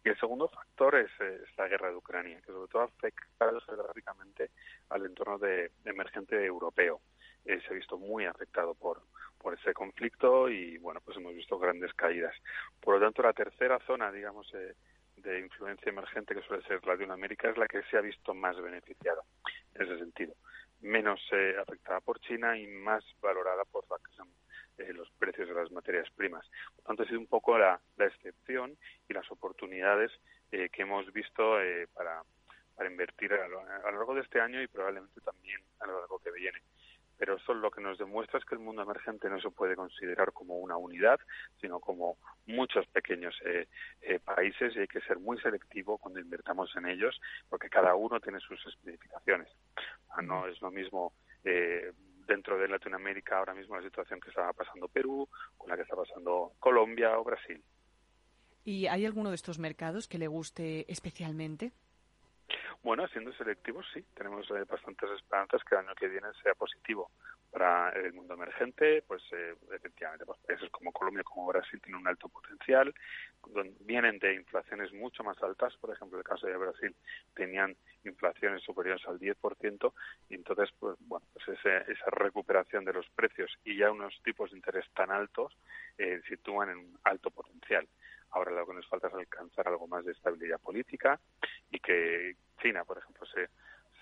Y 0.04 0.10
el 0.10 0.20
segundo 0.20 0.48
factor 0.50 0.96
es, 0.96 1.12
la 1.58 1.68
guerra 1.68 1.90
de 1.90 1.96
Ucrania, 1.96 2.40
que 2.42 2.52
sobre 2.52 2.72
todo 2.72 2.84
afecta 2.84 3.52
geográficamente 3.66 4.52
al 4.90 5.06
entorno 5.06 5.38
de, 5.38 5.72
emergente 5.86 6.44
europeo. 6.46 7.02
Eh, 7.46 7.62
se 7.62 7.70
ha 7.70 7.78
visto 7.78 7.98
muy 7.98 8.26
afectado 8.26 8.76
por, 8.76 9.02
por 9.38 9.54
ese 9.54 9.74
conflicto 9.74 10.50
y, 10.50 10.78
bueno, 10.78 11.00
pues 11.02 11.18
hemos 11.18 11.34
visto 11.34 11.58
grandes 11.58 11.94
caídas. 11.94 12.36
Por 12.82 12.96
lo 12.96 13.06
tanto, 13.06 13.22
la 13.22 13.34
tercera 13.34 13.80
zona, 13.86 14.12
digamos, 14.12 14.54
eh, 14.54 14.76
de 15.18 15.40
influencia 15.40 15.90
emergente 15.90 16.36
que 16.36 16.42
suele 16.42 16.64
ser 16.64 16.86
Latinoamérica 16.86 17.50
es 17.50 17.58
la 17.58 17.68
que 17.68 17.84
se 17.84 17.98
ha 17.98 18.02
visto 18.02 18.34
más 18.34 18.60
beneficiada 18.62 19.22
en 19.74 19.82
ese 19.82 19.98
sentido. 19.98 20.34
Menos 20.82 21.20
eh, 21.32 21.56
afectada 21.60 22.00
por 22.02 22.20
China 22.20 22.58
y 22.58 22.68
más 22.68 23.04
valorada 23.22 23.64
por 23.66 23.86
eh, 24.78 24.94
los 24.94 25.10
precios 25.18 25.48
de 25.48 25.56
las 25.56 25.72
materias 25.72 26.08
primas. 26.16 26.48
Por 26.76 26.86
tanto, 26.86 27.04
ha 27.04 27.08
sido 27.08 27.20
un 27.20 27.28
poco 27.28 27.58
la, 27.58 27.80
excepción 27.98 28.78
y 29.10 29.14
las 29.14 29.30
oportunidades 29.32 30.12
eh, 30.52 30.70
que 30.70 30.84
hemos 30.84 31.12
visto 31.12 31.58
para, 31.94 32.22
para 32.76 32.90
invertir 32.90 33.34
a 33.34 33.48
lo, 33.48 33.62
a 33.62 33.92
lo 33.92 33.98
largo 33.98 34.14
de 34.14 34.22
este 34.22 34.40
año 34.40 34.62
y 34.62 34.68
probablemente 34.68 35.20
también 35.22 35.62
a 35.80 35.88
lo 35.88 36.00
largo 36.00 36.20
que 36.20 36.32
viene 36.32 36.62
pero 37.18 37.36
eso 37.36 37.54
lo 37.54 37.72
que 37.72 37.82
nos 37.82 37.98
demuestra 37.98 38.40
es 38.40 38.46
que 38.46 38.56
el 38.56 38.62
mundo 38.62 38.82
emergente 38.82 39.30
no 39.30 39.40
se 39.42 39.50
puede 39.50 39.76
considerar 39.76 40.32
como 40.34 40.58
una 40.60 40.78
unidad, 40.78 41.20
sino 41.60 41.80
como 41.80 42.18
muchos 42.46 42.86
pequeños 42.88 43.36
eh, 43.46 43.68
eh, 44.02 44.20
países 44.20 44.76
y 44.76 44.80
hay 44.80 44.88
que 44.88 45.02
ser 45.02 45.20
muy 45.20 45.40
selectivo 45.40 45.98
cuando 45.98 46.20
invertamos 46.20 46.76
en 46.76 46.88
ellos, 46.88 47.20
porque 47.50 47.70
cada 47.70 47.96
uno 47.96 48.20
tiene 48.20 48.40
sus 48.40 48.66
especificaciones. 48.68 49.48
Ah, 50.10 50.22
no 50.22 50.48
es 50.48 50.62
lo 50.62 50.72
mismo 50.72 51.14
eh, 51.44 51.92
dentro 52.28 52.58
de 52.58 52.68
Latinoamérica 52.68 53.40
ahora 53.40 53.54
mismo 53.54 53.76
la 53.76 53.84
situación 53.84 54.20
que 54.20 54.30
está 54.30 54.52
pasando 54.54 54.88
Perú, 54.88 55.28
con 55.58 55.70
la 55.70 55.76
que 55.76 55.84
está 55.84 55.96
pasando 55.96 56.54
Colombia 56.60 57.18
o 57.18 57.24
Brasil. 57.24 57.64
¿Y 58.64 58.88
hay 58.88 59.06
alguno 59.06 59.30
de 59.30 59.36
estos 59.36 59.60
mercados 59.60 60.08
que 60.08 60.18
le 60.18 60.28
guste 60.28 60.92
especialmente? 60.92 61.72
Bueno, 62.84 63.08
siendo 63.10 63.34
selectivos, 63.34 63.86
sí. 63.94 64.04
Tenemos 64.16 64.50
eh, 64.52 64.64
bastantes 64.70 65.10
esperanzas 65.12 65.64
que 65.64 65.76
el 65.76 65.82
año 65.82 65.96
que 65.96 66.08
viene 66.08 66.28
sea 66.42 66.54
positivo 66.56 67.12
para 67.52 67.90
el 67.92 68.14
mundo 68.14 68.36
emergente. 68.36 69.04
Pues 69.08 69.22
eh, 69.32 69.56
efectivamente, 69.74 70.26
pues, 70.26 70.40
países 70.40 70.70
como 70.70 70.92
Colombia, 70.92 71.24
como 71.24 71.48
Brasil 71.48 71.82
tienen 71.82 72.02
un 72.02 72.08
alto 72.08 72.30
potencial. 72.30 72.94
Vienen 73.82 74.20
de 74.20 74.36
inflaciones 74.36 74.94
mucho 74.94 75.24
más 75.24 75.42
altas. 75.42 75.76
Por 75.78 75.94
ejemplo, 75.94 76.18
el 76.18 76.24
caso 76.24 76.48
de 76.48 76.58
Brasil 76.58 76.96
tenían 77.34 77.76
inflaciones 78.04 78.64
superiores 78.64 79.06
al 79.08 79.20
10%. 79.20 79.94
Y 80.30 80.36
entonces, 80.36 80.70
pues 80.80 80.98
bueno, 81.02 81.26
pues 81.34 81.60
esa 81.60 82.10
recuperación 82.12 82.86
de 82.86 82.94
los 82.94 83.10
precios 83.10 83.52
y 83.66 83.78
ya 83.78 83.92
unos 83.92 84.14
tipos 84.24 84.52
de 84.52 84.58
interés 84.58 84.86
tan 84.94 85.12
altos 85.12 85.58
eh, 85.98 86.22
sitúan 86.28 86.70
en 86.70 86.78
un 86.78 87.00
alto 87.04 87.32
potencial. 87.32 87.88
Ahora 88.32 88.52
lo 88.52 88.66
que 88.66 88.74
nos 88.74 88.88
falta 88.88 89.08
es 89.08 89.14
alcanzar 89.14 89.68
algo 89.68 89.88
más 89.88 90.06
de 90.06 90.12
estabilidad 90.12 90.60
política 90.60 91.20
y 91.72 91.80
que 91.80 92.36
China, 92.62 92.84
por 92.86 92.98
ejemplo, 92.98 93.26
se, 93.28 93.50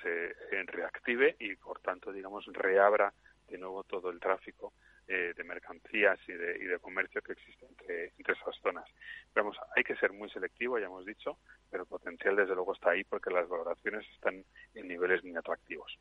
se 0.02 0.64
reactive 0.68 1.36
y, 1.40 1.56
por 1.56 1.80
tanto, 1.80 2.12
digamos, 2.12 2.46
reabra 2.48 3.14
de 3.48 3.58
nuevo 3.58 3.84
todo 3.84 4.10
el 4.10 4.20
tráfico 4.20 4.74
eh, 5.08 5.34
de 5.38 5.44
mercancías 5.44 6.18
y 6.28 6.34
de, 6.34 6.58
y 6.58 6.64
de 6.66 6.80
comercio 6.80 7.22
que 7.22 7.34
existe 7.34 7.66
entre, 7.68 8.06
esas 8.18 8.56
zonas. 8.62 8.90
Vamos, 9.36 9.56
hay 9.76 9.84
que 9.84 9.96
ser 9.98 10.12
muy 10.12 10.30
selectivo, 10.32 10.80
ya 10.80 10.88
hemos 10.88 11.06
dicho, 11.06 11.38
pero 11.70 11.84
el 11.84 11.90
potencial 11.90 12.36
desde 12.36 12.56
luego 12.56 12.74
está 12.74 12.90
ahí 12.90 13.04
porque 13.04 13.30
las 13.30 13.48
valoraciones 13.48 14.04
están 14.16 14.44
en 14.74 14.88
niveles 14.88 15.24
muy 15.24 15.36
atractivos. 15.36 15.96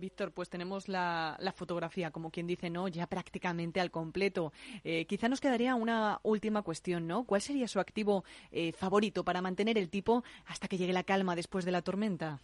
Víctor, 0.00 0.32
pues 0.32 0.48
tenemos 0.48 0.88
la, 0.88 1.38
fotografía, 1.54 2.10
como 2.10 2.30
quien 2.30 2.46
dice, 2.46 2.70
¿no? 2.70 2.88
Ya 2.88 3.06
prácticamente 3.06 3.80
al 3.80 3.90
completo. 3.90 4.52
Eh, 4.82 5.06
quizá 5.06 5.28
nos 5.28 5.40
quedaría 5.40 5.74
una 5.74 6.18
última 6.22 6.62
cuestión, 6.62 7.06
¿no? 7.06 7.24
¿Cuál 7.24 7.40
sería 7.40 7.68
su 7.68 7.78
activo 7.78 8.24
eh, 8.50 8.72
favorito 8.72 9.24
para 9.24 9.42
mantener 9.42 9.78
el 9.78 9.90
tipo 9.90 10.24
hasta 10.46 10.66
que 10.66 10.78
llegue 10.78 10.92
la 10.92 11.04
calma 11.04 11.36
después 11.36 11.64
de 11.64 11.72
la 11.72 11.82
tormenta? 11.82 12.40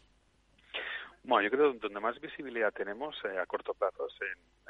Bueno, 1.25 1.43
yo 1.43 1.51
creo 1.51 1.73
que 1.73 1.79
donde 1.81 2.01
más 2.01 2.21
visibilidad 2.21 2.73
tenemos 2.73 3.17
eh, 3.25 3.37
a 3.39 3.47
corto 3.47 3.75
plazo 3.75 4.07
es 4.07 4.15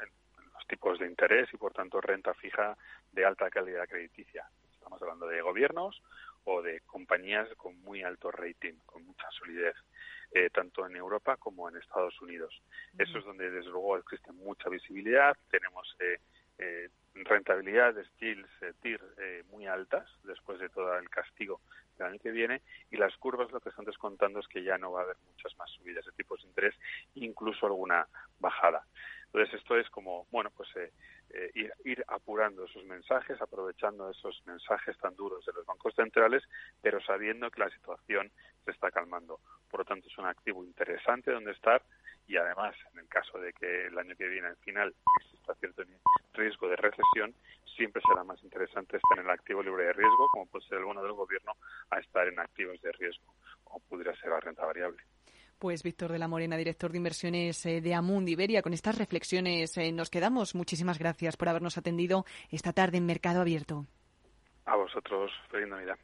en, 0.01 0.09
los 0.53 0.67
tipos 0.67 0.97
de 0.97 1.05
interés 1.05 1.47
y, 1.53 1.57
por 1.57 1.71
tanto, 1.71 2.01
renta 2.01 2.33
fija 2.33 2.75
de 3.11 3.25
alta 3.25 3.49
calidad 3.51 3.87
crediticia. 3.87 4.49
Estamos 4.73 4.99
hablando 5.01 5.27
de 5.27 5.41
gobiernos 5.41 6.01
o 6.45 6.63
de 6.63 6.81
compañías 6.81 7.47
con 7.57 7.79
muy 7.83 8.01
alto 8.01 8.31
rating, 8.31 8.73
con 8.85 9.05
mucha 9.05 9.29
solidez. 9.31 9.75
Eh, 10.31 10.49
tanto 10.49 10.85
en 10.85 10.95
Europa 10.95 11.37
como 11.37 11.69
en 11.69 11.77
Estados 11.77 12.21
Unidos. 12.21 12.61
Eso 12.97 13.17
es 13.17 13.25
donde, 13.25 13.49
desde 13.49 13.69
luego, 13.69 13.97
existe 13.97 14.31
mucha 14.33 14.69
visibilidad. 14.69 15.37
Tenemos 15.49 15.95
eh, 15.99 16.19
eh, 16.57 16.89
rentabilidades 17.13 18.07
yields 18.19 18.49
TIR 18.81 19.01
muy 19.49 19.67
altas 19.67 20.05
después 20.23 20.59
de 20.59 20.69
todo 20.69 20.97
el 20.97 21.09
castigo 21.09 21.61
del 21.97 22.07
año 22.07 22.19
que 22.19 22.31
viene 22.31 22.61
y 22.91 22.97
las 22.97 23.15
curvas 23.17 23.51
lo 23.51 23.61
que 23.61 23.69
están 23.69 23.85
descontando 23.85 24.39
es 24.39 24.47
que 24.47 24.63
ya 24.63 24.77
no 24.77 24.91
va 24.91 25.01
a 25.01 25.03
haber 25.05 25.17
muchas 25.31 25.57
más 25.57 25.71
subidas 25.71 26.05
de 26.05 26.11
tipos 26.11 26.41
de 26.41 26.49
interés, 26.49 26.75
incluso 27.15 27.65
alguna 27.65 28.07
bajada. 28.39 28.85
Entonces 29.27 29.55
esto 29.55 29.77
es 29.77 29.89
como, 29.89 30.27
bueno, 30.29 30.51
pues 30.55 30.69
eh, 31.33 31.51
eh, 31.55 31.71
ir, 31.85 32.03
apurando 32.07 32.65
esos 32.65 32.83
mensajes, 32.85 33.41
aprovechando 33.41 34.09
esos 34.09 34.41
mensajes 34.45 34.97
tan 34.97 35.15
duros 35.15 35.45
de 35.45 35.53
los 35.53 35.65
bancos 35.65 35.93
centrales, 35.95 36.43
pero 36.81 37.01
sabiendo 37.01 37.49
que 37.51 37.61
la 37.61 37.69
situación 37.69 38.31
se 38.65 38.71
está 38.71 38.91
calmando. 38.91 39.39
Por 39.69 39.81
lo 39.81 39.85
tanto, 39.85 40.07
es 40.07 40.17
un 40.17 40.25
activo 40.25 40.63
interesante 40.63 41.31
donde 41.31 41.51
estar 41.51 41.81
y 42.27 42.35
además, 42.35 42.75
en 42.93 42.99
el 42.99 43.07
caso 43.07 43.39
de 43.39 43.53
que 43.53 43.87
el 43.87 43.97
año 43.97 44.15
que 44.17 44.27
viene, 44.27 44.47
al 44.47 44.57
final, 44.57 44.93
exista 45.21 45.55
cierto 45.55 45.83
riesgo 46.33 46.67
de 46.67 46.75
recesión, 46.75 47.33
siempre 47.75 48.01
será 48.05 48.23
más 48.23 48.41
interesante 48.43 48.97
estar 48.97 49.19
en 49.19 49.25
el 49.25 49.31
activo 49.31 49.63
libre 49.63 49.85
de 49.85 49.93
riesgo, 49.93 50.27
como 50.31 50.45
puede 50.47 50.67
ser 50.67 50.79
el 50.79 50.85
bono 50.85 51.01
del 51.01 51.13
gobierno, 51.13 51.53
a 51.89 51.99
estar 51.99 52.27
en 52.27 52.39
activos 52.39 52.81
de 52.81 52.91
riesgo, 52.91 53.33
como 53.63 53.79
pudiera 53.87 54.15
ser 54.17 54.31
la 54.31 54.39
renta 54.39 54.65
variable. 54.65 55.01
Pues 55.59 55.81
Víctor 55.81 56.11
de 56.11 56.19
la 56.19 56.27
Morena, 56.27 56.55
director 56.55 56.91
de 56.91 56.97
inversiones 56.97 57.65
eh, 57.65 57.81
de 57.81 57.95
Amundi 57.95 58.33
Iberia, 58.33 58.61
con 58.61 58.73
estas 58.73 58.97
reflexiones 58.97 59.75
eh, 59.77 59.91
nos 59.91 60.11
quedamos. 60.11 60.53
Muchísimas 60.53 60.99
gracias 60.99 61.35
por 61.35 61.49
habernos 61.49 61.79
atendido 61.79 62.25
esta 62.51 62.73
tarde 62.73 62.97
en 62.97 63.07
Mercado 63.07 63.41
Abierto. 63.41 63.87
A 64.65 64.75
vosotros, 64.75 65.31
feliz 65.49 65.67
Navidad. 65.67 65.97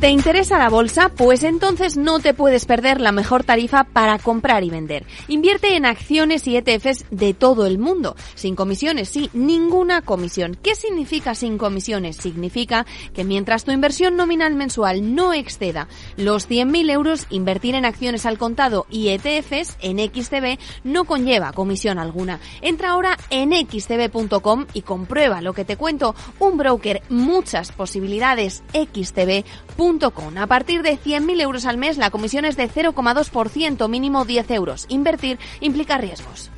¿Te 0.00 0.10
interesa 0.10 0.58
la 0.58 0.68
bolsa? 0.68 1.08
Pues 1.08 1.42
entonces 1.42 1.96
no 1.96 2.20
te 2.20 2.32
puedes 2.32 2.66
perder 2.66 3.00
la 3.00 3.10
mejor 3.10 3.42
tarifa 3.42 3.82
para 3.82 4.16
comprar 4.20 4.62
y 4.62 4.70
vender. 4.70 5.04
Invierte 5.26 5.74
en 5.74 5.84
acciones 5.84 6.46
y 6.46 6.56
ETFs 6.56 7.04
de 7.10 7.34
todo 7.34 7.66
el 7.66 7.78
mundo. 7.78 8.14
Sin 8.36 8.54
comisiones, 8.54 9.08
sí, 9.08 9.28
ninguna 9.32 10.02
comisión. 10.02 10.56
¿Qué 10.62 10.76
significa 10.76 11.34
sin 11.34 11.58
comisiones? 11.58 12.14
Significa 12.14 12.86
que 13.12 13.24
mientras 13.24 13.64
tu 13.64 13.72
inversión 13.72 14.14
nominal 14.14 14.54
mensual 14.54 15.16
no 15.16 15.34
exceda 15.34 15.88
los 16.16 16.48
100.000 16.48 16.92
euros, 16.92 17.26
invertir 17.30 17.74
en 17.74 17.84
acciones 17.84 18.24
al 18.24 18.38
contado 18.38 18.86
y 18.88 19.08
ETFs 19.08 19.78
en 19.80 19.98
XTB 19.98 20.60
no 20.84 21.06
conlleva 21.06 21.52
comisión 21.52 21.98
alguna. 21.98 22.38
Entra 22.62 22.90
ahora 22.90 23.18
en 23.30 23.50
xtb.com 23.50 24.66
y 24.74 24.82
comprueba 24.82 25.42
lo 25.42 25.54
que 25.54 25.64
te 25.64 25.76
cuento. 25.76 26.14
Un 26.38 26.56
broker, 26.56 27.02
muchas 27.08 27.72
posibilidades, 27.72 28.62
xtb.com 28.72 29.87
a 30.36 30.46
partir 30.46 30.82
de 30.82 30.98
100.000 30.98 31.40
euros 31.40 31.64
al 31.64 31.78
mes, 31.78 31.96
la 31.96 32.10
comisión 32.10 32.44
es 32.44 32.56
de 32.56 32.68
0,2%, 32.68 33.88
mínimo 33.88 34.26
10 34.26 34.50
euros. 34.50 34.86
Invertir 34.88 35.38
implica 35.60 35.96
riesgos. 35.96 36.50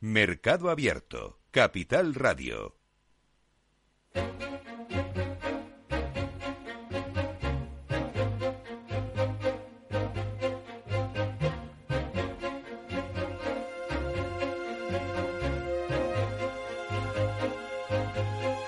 Mercado 0.00 0.68
Abierto, 0.68 1.38
Capital 1.52 2.14
Radio. 2.14 2.76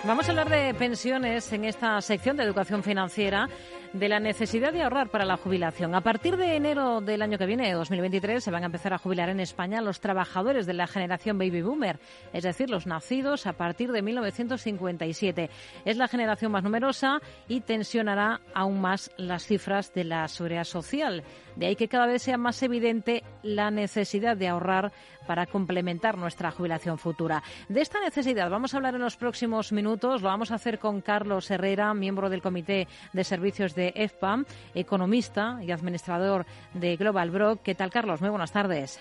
Vamos 0.09 0.27
a 0.27 0.31
hablar 0.31 0.49
de 0.49 0.73
pensiones 0.73 1.53
en 1.53 1.67
esta 1.67 2.01
sección 2.01 2.39
de 2.39 2.43
educación 2.43 2.83
financiera, 2.83 3.47
de 3.93 4.09
la 4.09 4.19
necesidad 4.21 4.73
de 4.73 4.81
ahorrar 4.81 5.11
para 5.11 5.27
la 5.27 5.37
jubilación. 5.37 5.95
A 5.95 6.01
partir 6.01 6.39
de 6.39 6.57
enero 6.57 7.03
del 7.03 7.21
año 7.21 7.37
que 7.37 7.45
viene, 7.45 7.71
2023, 7.73 8.43
se 8.43 8.51
van 8.51 8.63
a 8.63 8.67
empezar 8.67 8.95
a 8.95 8.99
jubilar 8.99 9.29
en 9.29 9.39
España 9.39 9.83
los 9.83 10.01
trabajadores 10.01 10.65
de 10.65 10.73
la 10.73 10.87
generación 10.87 11.37
baby 11.37 11.61
boomer, 11.61 11.99
es 12.33 12.45
decir, 12.45 12.71
los 12.71 12.87
nacidos 12.87 13.47
a 13.47 13.53
partir 13.53 13.93
de 13.93 14.01
1957. 14.01 15.51
Es 15.85 15.99
la 15.99 16.09
generación 16.09 16.53
más 16.53 16.65
numerosa 16.65 17.21
y 17.47 17.61
tensionará 17.61 18.41
aún 18.55 18.81
más 18.81 19.11
las 19.19 19.45
cifras 19.45 19.93
de 19.93 20.05
la 20.05 20.27
seguridad 20.29 20.65
social. 20.65 21.23
De 21.55 21.67
ahí 21.67 21.77
que 21.77 21.89
cada 21.89 22.07
vez 22.07 22.23
sea 22.23 22.39
más 22.39 22.63
evidente 22.63 23.25
la 23.43 23.71
necesidad 23.71 24.39
de 24.39 24.49
ahorrar 24.49 24.91
para 25.29 25.45
complementar 25.45 26.17
nuestra 26.17 26.51
jubilación 26.51 26.97
futura. 26.97 27.43
De 27.69 27.83
esta 27.83 28.01
necesidad 28.01 28.49
vamos 28.49 28.73
a 28.73 28.79
hablar 28.79 28.95
en 28.95 29.03
los 29.03 29.19
próximos 29.19 29.73
minutos. 29.73 30.23
Lo 30.23 30.29
vamos 30.29 30.51
a 30.51 30.55
hacer 30.55 30.79
con 30.79 31.03
Carlos 31.03 31.51
Herrera, 31.51 31.93
miembro 31.93 32.31
del 32.31 32.41
Comité 32.41 32.89
de 33.13 33.25
Servicios 33.25 33.75
de 33.75 33.93
EFPAM, 33.95 34.47
economista 34.75 35.59
y 35.63 35.71
administrador 35.71 36.47
de 36.73 36.97
Global 36.97 37.31
Brock. 37.31 37.61
¿Qué 37.63 37.75
tal, 37.75 37.91
Carlos? 37.91 38.23
Muy 38.23 38.31
buenas 38.31 38.53
tardes. 38.53 38.99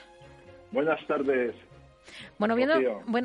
Buenas 0.73 0.99
tardes. 1.07 1.55
Bueno, 2.37 2.55
viendo, 2.55 2.75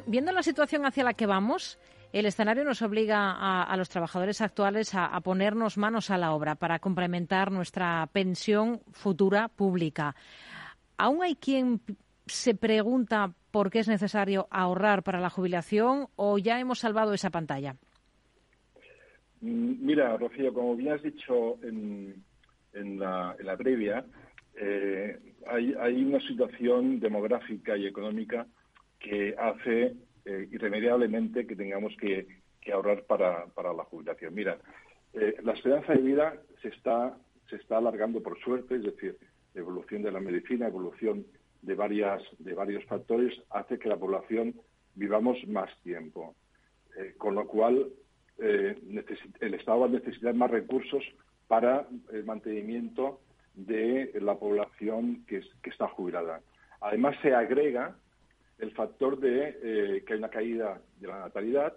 viendo 0.06 0.30
la 0.30 0.44
situación 0.44 0.86
hacia 0.86 1.02
la 1.02 1.14
que 1.14 1.26
vamos, 1.26 1.80
el 2.12 2.26
escenario 2.26 2.62
nos 2.62 2.82
obliga 2.82 3.64
a, 3.64 3.76
los 3.76 3.88
trabajadores 3.88 4.40
actuales 4.42 4.94
a, 4.94 5.18
ponernos 5.22 5.76
manos 5.76 6.10
a 6.10 6.18
la 6.18 6.34
obra 6.34 6.54
para 6.54 6.78
complementar 6.78 7.50
nuestra 7.50 8.06
pensión 8.12 8.80
futura 8.92 9.48
pública. 9.48 10.14
¿Aún 10.98 11.22
hay 11.22 11.34
quien 11.34 11.80
se 12.26 12.54
pregunta 12.54 13.34
por 13.50 13.70
qué 13.70 13.80
es 13.80 13.88
necesario 13.88 14.46
ahorrar 14.50 15.02
para 15.02 15.20
la 15.20 15.30
jubilación 15.30 16.08
o 16.16 16.38
ya 16.38 16.60
hemos 16.60 16.78
salvado 16.78 17.14
esa 17.14 17.30
pantalla? 17.30 17.76
Mm, 19.40 19.84
mira, 19.84 20.16
Rocío, 20.16 20.52
como 20.54 20.76
bien 20.76 20.92
has 20.92 21.02
dicho 21.02 21.58
en, 21.62 22.24
la, 22.98 23.56
previa, 23.58 24.04
eh, 24.54 25.18
hay, 25.46 26.04
una 26.04 26.20
situación 26.20 27.00
demográfica 27.00 27.76
y 27.76 27.86
económica 27.86 28.46
que 28.98 29.34
hace 29.36 29.94
eh, 30.24 30.48
irremediablemente 30.50 31.46
que 31.46 31.56
tengamos 31.56 31.94
que, 31.96 32.26
ahorrar 32.72 33.02
para, 33.04 33.74
la 33.74 33.84
jubilación. 33.84 34.34
Mira, 34.34 34.56
eh, 35.12 35.34
la 35.42 35.52
esperanza 35.52 35.92
de 35.92 36.00
vida 36.00 36.34
se 36.62 36.68
está, 36.68 37.18
se 37.50 37.56
está 37.56 37.78
alargando 37.78 38.22
por 38.22 38.38
suerte, 38.38 38.76
es 38.76 38.84
decir, 38.84 39.18
evolución 39.54 40.02
de 40.02 40.12
la 40.12 40.20
medicina, 40.20 40.68
evolución 40.68 41.26
de, 41.62 41.74
varias, 41.74 42.22
de 42.38 42.54
varios 42.54 42.84
factores, 42.84 43.32
hace 43.50 43.78
que 43.78 43.88
la 43.88 43.96
población 43.96 44.54
vivamos 44.94 45.38
más 45.48 45.70
tiempo. 45.82 46.34
Eh, 46.96 47.14
con 47.16 47.34
lo 47.34 47.46
cual, 47.46 47.88
el 48.38 49.54
Estado 49.54 49.80
va 49.80 49.86
a 49.86 49.90
necesitar 49.90 50.34
más 50.34 50.50
recursos 50.50 51.04
para 51.46 51.86
el 52.12 52.24
mantenimiento 52.24 53.20
de 53.54 54.12
la 54.20 54.34
población 54.34 55.24
que, 55.26 55.42
que 55.62 55.70
está 55.70 55.86
jubilada. 55.88 56.40
Además, 56.80 57.16
se 57.22 57.34
agrega 57.34 57.94
el 58.58 58.72
factor 58.72 59.18
de 59.18 59.58
eh, 59.62 60.04
que 60.04 60.14
hay 60.14 60.18
una 60.18 60.30
caída 60.30 60.80
de 61.00 61.08
la 61.08 61.18
natalidad 61.18 61.74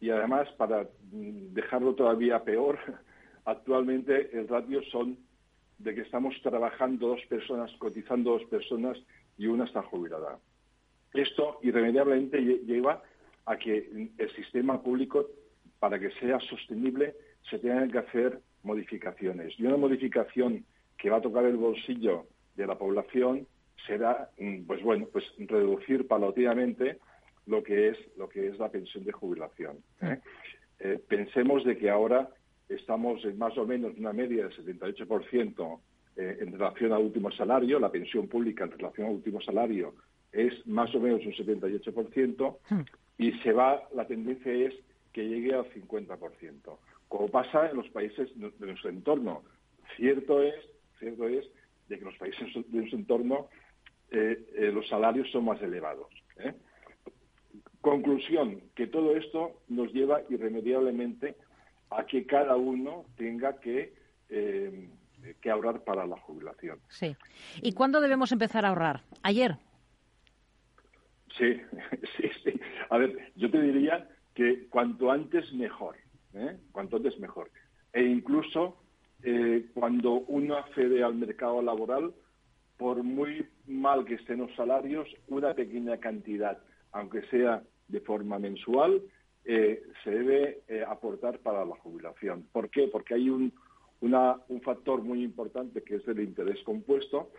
y 0.00 0.10
además, 0.10 0.48
para 0.56 0.82
mm, 1.12 1.52
dejarlo 1.52 1.94
todavía 1.94 2.42
peor, 2.42 2.78
actualmente 3.44 4.30
el 4.36 4.48
ratio 4.48 4.82
son 4.90 5.18
de 5.82 5.94
que 5.94 6.02
estamos 6.02 6.34
trabajando 6.42 7.08
dos 7.08 7.20
personas, 7.26 7.70
cotizando 7.78 8.32
dos 8.32 8.44
personas 8.44 8.98
y 9.36 9.46
una 9.46 9.64
está 9.64 9.82
jubilada. 9.82 10.38
Esto 11.12 11.58
irremediablemente 11.62 12.40
lleva 12.40 13.02
a 13.46 13.56
que 13.56 14.10
el 14.16 14.30
sistema 14.34 14.80
público, 14.80 15.26
para 15.78 15.98
que 15.98 16.10
sea 16.12 16.38
sostenible, 16.40 17.14
se 17.50 17.58
tengan 17.58 17.90
que 17.90 17.98
hacer 17.98 18.40
modificaciones. 18.62 19.58
Y 19.58 19.66
una 19.66 19.76
modificación 19.76 20.64
que 20.96 21.10
va 21.10 21.16
a 21.16 21.22
tocar 21.22 21.44
el 21.44 21.56
bolsillo 21.56 22.26
de 22.54 22.66
la 22.66 22.78
población 22.78 23.46
será, 23.86 24.30
mm, 24.38 24.62
pues 24.66 24.82
bueno, 24.82 25.08
pues 25.12 25.24
reducir 25.38 26.06
paulatinamente 26.06 26.98
lo 27.46 27.62
que 27.62 27.88
es 27.88 27.98
lo 28.16 28.28
que 28.28 28.46
es 28.46 28.58
la 28.58 28.70
pensión 28.70 29.04
de 29.04 29.10
jubilación. 29.10 29.78
¿eh? 30.00 30.20
Eh, 30.78 31.00
pensemos 31.08 31.64
de 31.64 31.76
que 31.76 31.90
ahora 31.90 32.30
estamos 32.68 33.24
en 33.24 33.38
más 33.38 33.56
o 33.58 33.66
menos 33.66 33.92
una 33.98 34.12
media 34.12 34.48
del 34.48 34.56
78% 34.56 35.80
eh, 36.16 36.38
en 36.40 36.52
relación 36.52 36.92
al 36.92 37.02
último 37.02 37.30
salario, 37.32 37.78
la 37.78 37.90
pensión 37.90 38.28
pública 38.28 38.64
en 38.64 38.72
relación 38.72 39.08
al 39.08 39.14
último 39.14 39.40
salario 39.40 39.94
es 40.32 40.66
más 40.66 40.94
o 40.94 41.00
menos 41.00 41.24
un 41.26 41.32
78% 41.32 42.56
y 43.18 43.32
se 43.40 43.52
va, 43.52 43.82
la 43.94 44.06
tendencia 44.06 44.52
es 44.52 44.74
que 45.12 45.28
llegue 45.28 45.54
al 45.54 45.70
50%, 45.72 46.78
como 47.08 47.28
pasa 47.28 47.70
en 47.70 47.76
los 47.76 47.88
países 47.90 48.30
de 48.38 48.66
nuestro 48.66 48.88
entorno. 48.88 49.42
Cierto 49.96 50.42
es, 50.42 50.54
cierto 50.98 51.28
es 51.28 51.46
de 51.88 51.98
que 51.98 52.04
los 52.04 52.16
países 52.16 52.48
de 52.54 52.78
nuestro 52.78 52.98
entorno 52.98 53.48
eh, 54.10 54.42
eh, 54.54 54.72
los 54.72 54.88
salarios 54.88 55.30
son 55.30 55.44
más 55.44 55.60
elevados. 55.60 56.08
¿eh? 56.38 56.54
Conclusión, 57.82 58.62
que 58.74 58.86
todo 58.86 59.14
esto 59.16 59.60
nos 59.68 59.92
lleva 59.92 60.22
irremediablemente 60.30 61.36
a 61.98 62.06
que 62.06 62.26
cada 62.26 62.56
uno 62.56 63.06
tenga 63.16 63.58
que, 63.60 63.94
que 64.28 65.50
ahorrar 65.50 65.84
para 65.84 66.06
la 66.06 66.16
jubilación. 66.16 66.78
Sí. 66.88 67.16
¿Y 67.62 67.72
cuándo 67.72 68.00
debemos 68.00 68.32
empezar 68.32 68.64
a 68.64 68.68
ahorrar? 68.68 69.02
¿Ayer? 69.22 69.56
Sí, 71.38 71.60
sí, 72.16 72.30
sí. 72.44 72.60
A 72.90 72.98
ver, 72.98 73.32
yo 73.36 73.50
te 73.50 73.60
diría 73.60 74.08
que 74.34 74.66
cuanto 74.68 75.10
antes 75.10 75.52
mejor, 75.52 75.96
cuanto 76.72 76.96
antes 76.96 77.18
mejor. 77.18 77.50
E 77.92 78.02
incluso 78.02 78.82
eh, 79.22 79.66
cuando 79.74 80.12
uno 80.12 80.56
accede 80.56 81.02
al 81.02 81.14
mercado 81.14 81.62
laboral, 81.62 82.12
por 82.76 83.02
muy 83.02 83.46
mal 83.66 84.04
que 84.04 84.14
estén 84.14 84.38
los 84.38 84.54
salarios, 84.56 85.08
una 85.28 85.54
pequeña 85.54 85.98
cantidad, 85.98 86.58
aunque 86.92 87.22
sea 87.28 87.62
de 87.88 88.00
forma 88.00 88.38
mensual, 88.38 89.02
eh, 89.44 89.82
se 90.04 90.10
debe 90.10 90.60
eh, 90.68 90.84
aportar 90.86 91.38
para 91.38 91.64
la 91.64 91.76
jubilación. 91.76 92.46
¿Por 92.52 92.70
qué? 92.70 92.88
Porque 92.88 93.14
hay 93.14 93.30
un, 93.30 93.52
un 94.00 94.60
factor 94.62 95.02
muy 95.02 95.22
importante 95.22 95.82
que 95.82 95.96
es 95.96 96.08
el 96.08 96.20
interés 96.20 96.62
compuesto, 96.64 97.30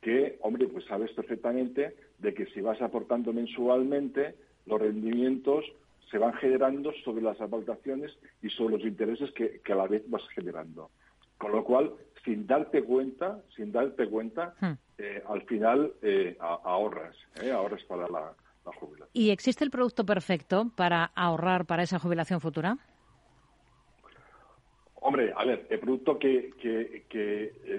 que, 0.00 0.38
hombre, 0.42 0.68
pues 0.68 0.84
sabes 0.84 1.10
perfectamente 1.12 1.96
de 2.18 2.34
que 2.34 2.46
si 2.46 2.60
vas 2.60 2.80
aportando 2.80 3.32
mensualmente, 3.32 4.34
los 4.66 4.80
rendimientos 4.80 5.64
se 6.10 6.18
van 6.18 6.32
generando 6.34 6.92
sobre 7.04 7.22
las 7.22 7.40
aportaciones 7.40 8.16
y 8.42 8.48
sobre 8.50 8.76
los 8.76 8.86
intereses 8.86 9.30
que, 9.32 9.60
a 9.70 9.74
la 9.74 9.86
vez 9.86 10.02
vas 10.08 10.26
generando. 10.34 10.90
Con 11.36 11.52
lo 11.52 11.64
cual, 11.64 11.92
sin 12.24 12.46
darte 12.46 12.82
cuenta, 12.82 13.42
sin 13.54 13.72
darte 13.72 14.08
cuenta, 14.08 14.54
hmm. 14.60 14.72
eh, 14.98 15.22
al 15.28 15.42
final 15.42 15.92
eh, 16.02 16.36
ahorras, 16.40 17.16
eh, 17.42 17.50
ahorras 17.50 17.82
para 17.84 18.08
la, 18.08 18.34
jubilación. 18.64 19.08
¿Y 19.12 19.30
existe 19.30 19.64
el 19.64 19.70
producto 19.70 20.04
perfecto 20.04 20.70
para 20.76 21.04
ahorrar 21.14 21.66
para 21.66 21.82
esa 21.82 21.98
jubilación 21.98 22.40
futura? 22.40 22.78
Hombre, 25.00 25.32
a 25.36 25.44
ver, 25.44 25.66
el 25.70 25.78
producto 25.78 26.18
que, 26.18 26.50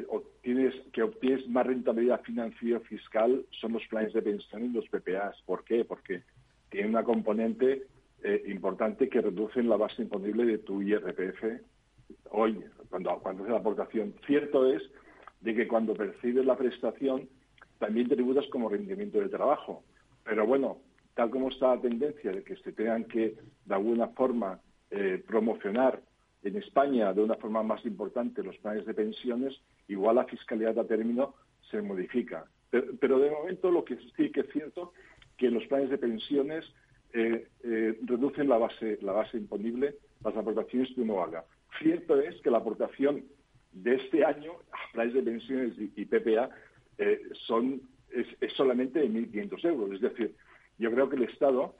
obtienes, 0.09 0.73
que 0.93 1.03
obtienes 1.03 1.47
más 1.49 1.67
rentabilidad 1.67 2.21
financiera 2.21 2.79
fiscal 2.79 3.45
son 3.51 3.73
los 3.73 3.85
planes 3.87 4.13
de 4.13 4.21
pensión 4.21 4.65
y 4.65 4.69
los 4.69 4.87
PPAs. 4.87 5.41
¿Por 5.45 5.63
qué? 5.65 5.83
Porque 5.83 6.23
tiene 6.69 6.87
una 6.87 7.03
componente 7.03 7.87
eh, 8.23 8.43
importante 8.47 9.09
que 9.09 9.21
reduce 9.21 9.61
la 9.63 9.75
base 9.75 10.01
imponible 10.01 10.45
de 10.45 10.59
tu 10.59 10.81
IRPF 10.81 11.61
hoy, 12.31 12.63
cuando, 12.89 13.19
cuando 13.19 13.43
haces 13.43 13.53
la 13.53 13.59
aportación. 13.59 14.13
Cierto 14.25 14.71
es 14.73 14.81
de 15.41 15.53
que 15.53 15.67
cuando 15.67 15.93
percibes 15.93 16.45
la 16.45 16.57
prestación 16.57 17.27
también 17.79 18.09
tributas 18.09 18.45
como 18.47 18.69
rendimiento 18.69 19.19
de 19.19 19.29
trabajo. 19.29 19.83
Pero 20.29 20.45
bueno, 20.45 20.77
tal 21.15 21.31
como 21.31 21.49
está 21.49 21.75
la 21.75 21.81
tendencia 21.81 22.31
de 22.31 22.43
que 22.43 22.55
se 22.57 22.71
tengan 22.71 23.05
que, 23.05 23.35
de 23.65 23.73
alguna 23.73 24.09
forma, 24.09 24.59
eh, 24.91 25.23
promocionar 25.27 25.99
en 26.43 26.55
España 26.55 27.11
de 27.13 27.23
una 27.23 27.33
forma 27.35 27.63
más 27.63 27.83
importante 27.83 28.43
los 28.43 28.55
planes 28.59 28.85
de 28.85 28.93
pensiones, 28.93 29.59
igual 29.87 30.17
la 30.17 30.25
fiscalidad 30.25 30.77
a 30.77 30.85
término 30.85 31.33
se 31.71 31.81
modifica. 31.81 32.45
pero 32.69 33.17
de 33.17 33.31
momento 33.31 33.71
lo 33.71 33.83
que 33.83 33.97
sí 34.15 34.31
que 34.31 34.41
es 34.41 34.49
cierto 34.53 34.93
que 35.37 35.49
los 35.49 35.65
planes 35.65 35.89
de 35.89 35.97
pensiones 35.97 36.63
eh, 37.13 37.47
eh, 37.63 37.97
reducen 38.03 38.47
la 38.47 38.59
base, 38.59 38.99
la 39.01 39.13
base 39.13 39.37
imponible, 39.37 39.95
las 40.23 40.37
aportaciones 40.37 40.93
que 40.93 41.01
uno 41.01 41.23
haga. 41.23 41.43
Cierto 41.79 42.19
es 42.21 42.39
que 42.41 42.51
la 42.51 42.59
aportación 42.59 43.25
de 43.71 43.95
este 43.95 44.23
año 44.23 44.51
a 44.71 44.93
planes 44.93 45.15
de 45.15 45.23
pensiones 45.23 45.73
y, 45.77 46.05
PPA 46.05 46.51
eh, 46.99 47.19
son, 47.47 47.81
es, 48.11 48.53
solamente 48.53 48.99
de 48.99 49.09
1.500 49.09 49.65
euros. 49.65 49.91
Es 49.93 50.01
decir, 50.01 50.35
yo 50.77 50.91
creo 50.91 51.09
que 51.09 51.15
el 51.15 51.23
Estado, 51.23 51.75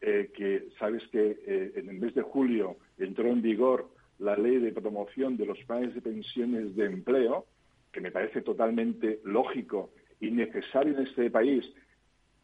que 0.00 0.68
sabes 0.78 1.02
que 1.08 1.72
en 1.74 1.88
el 1.88 1.98
mes 1.98 2.14
de 2.14 2.22
julio 2.22 2.76
entró 2.98 3.28
en 3.28 3.42
vigor 3.42 3.88
la 4.18 4.36
ley 4.36 4.58
de 4.58 4.72
promoción 4.72 5.36
de 5.36 5.46
los 5.46 5.58
planes 5.64 5.94
de 5.94 6.02
pensiones 6.02 6.76
de 6.76 6.86
empleo, 6.86 7.46
que 7.92 8.00
me 8.00 8.12
parece 8.12 8.42
totalmente 8.42 9.20
lógico 9.24 9.90
y 10.20 10.30
necesario 10.30 10.96
en 10.96 11.06
este 11.06 11.30
país 11.30 11.64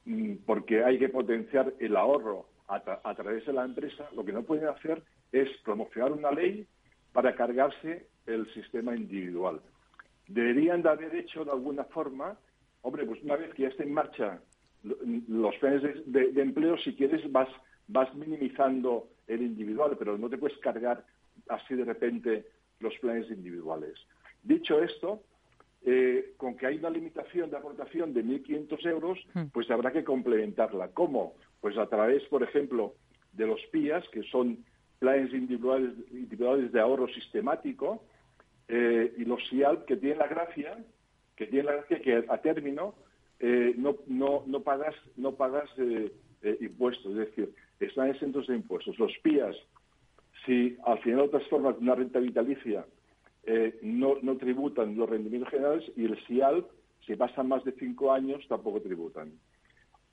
Mm, 0.05 0.35
porque 0.47 0.85
hay 0.85 0.99
que 0.99 1.09
potenciar 1.09 1.73
el 1.79 1.97
ahorro 1.97 2.47
a, 2.67 3.15
través 3.15 3.45
de 3.45 3.53
la 3.53 3.67
empresa, 3.67 4.09
lo 4.17 4.25
que 4.25 4.33
no 4.33 4.45
pueden 4.45 4.67
hacer 4.67 5.03
es 5.31 5.49
promocionar 5.63 6.13
una 6.13 6.31
ley 6.31 6.67
para 7.13 7.35
cargarse 7.35 8.07
el 8.27 8.51
sistema 8.55 8.97
individual. 8.97 9.61
Deberían 10.27 10.81
de 10.81 10.89
haber 10.89 11.15
hecho 11.15 11.45
de 11.45 11.51
alguna 11.51 11.85
forma, 11.85 12.39
hombre, 12.83 13.07
pues 13.07 13.23
una 13.23 13.37
vez 13.37 13.53
que 13.55 13.63
ya 13.63 13.69
está 13.69 13.83
en 13.83 13.95
marcha 13.95 14.41
los 14.83 15.57
planes 15.57 15.83
de, 16.07 16.43
empleo, 16.43 16.77
si 16.79 16.95
quieres 16.95 17.31
vas, 17.31 17.49
vas 17.87 18.13
minimizando 18.15 19.09
el 19.29 19.43
individual, 19.43 19.97
pero 19.99 20.19
no 20.19 20.29
te 20.29 20.39
puedes 20.39 20.59
cargar 20.59 21.05
así 21.49 21.75
de 21.75 21.85
repente 21.85 22.47
los 22.81 22.97
planes 22.99 23.31
individuales. 23.31 23.95
Dicho 24.43 24.83
esto, 24.83 25.23
eh, 25.85 26.35
con 26.37 26.57
que 26.57 26.67
hay 26.67 26.79
una 26.79 26.91
limitación 26.91 27.51
de 27.51 27.57
aportación 27.57 28.13
de 28.13 28.25
1.500 28.25 28.87
euros, 28.87 29.19
hmm. 29.35 29.47
pues 29.53 29.71
habrá 29.71 29.93
que 29.93 30.05
complementarla. 30.05 30.89
¿Cómo? 30.89 31.35
Pues 31.61 31.79
a 31.79 31.87
través, 31.87 32.25
por 32.25 32.43
ejemplo, 32.43 32.95
de 33.33 33.47
los 33.47 33.61
PIAs, 33.71 34.09
que 34.09 34.23
son 34.25 34.65
planes 34.99 35.33
individuales, 35.33 35.93
individuales 36.11 36.73
de 36.73 36.81
ahorro 36.81 37.09
sistemático, 37.09 38.05
eh, 38.69 39.13
y 39.19 39.25
los 39.25 39.47
SIAL, 39.49 39.85
que 39.85 39.97
tienen 39.97 40.19
la 40.19 40.29
gracia, 40.29 40.79
que 41.37 41.47
tienen 41.47 41.67
la 41.67 41.73
gracia 41.73 42.01
que 42.01 42.25
a 42.29 42.39
término 42.39 42.95
eh, 43.41 43.75
no, 43.77 43.97
no, 44.07 44.45
no 44.47 44.61
pagas, 44.61 44.95
no 45.17 45.35
pagas 45.35 45.69
impuestos, 46.61 47.13
es 47.13 47.19
decir, 47.19 47.55
están 47.81 48.09
exentos 48.09 48.47
de 48.47 48.57
impuestos. 48.57 48.99
Los 48.99 49.13
PIAs, 49.23 49.57
si 50.45 50.77
al 50.85 50.99
final 51.01 51.21
otras 51.21 51.47
formas 51.49 51.77
de 51.77 51.83
una 51.83 51.95
renta 51.95 52.19
vitalicia 52.19 52.85
eh, 53.45 53.79
no, 53.83 54.17
tributan 54.37 54.97
los 54.97 55.09
rendimientos 55.09 55.51
generales 55.51 55.85
y 55.97 56.05
el 56.05 56.19
SIAL, 56.27 56.67
si 57.07 57.17
pasan 57.17 57.49
más 57.49 57.65
de 57.65 57.73
cinco 57.73 58.13
años, 58.13 58.47
tampoco 58.49 58.81
tributan. 58.81 59.33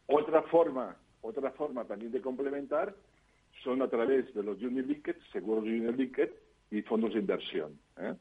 Otra 0.08 0.42
forma, 0.44 0.98
otra 1.22 1.52
forma 1.52 1.86
también 1.86 2.12
de 2.12 2.22
complementar 2.22 2.96
son 3.64 3.82
a 3.82 3.90
través 3.90 4.34
de 4.34 4.44
los 4.44 4.58
Junior 4.60 4.86
Linked, 4.86 5.16
seguros 5.32 5.64
Junior 5.64 5.96
Linked 5.96 6.32
y 6.72 6.82
fondos 6.82 7.14
de 7.14 7.20
inversión. 7.20 7.80
¿eh? 7.98 8.16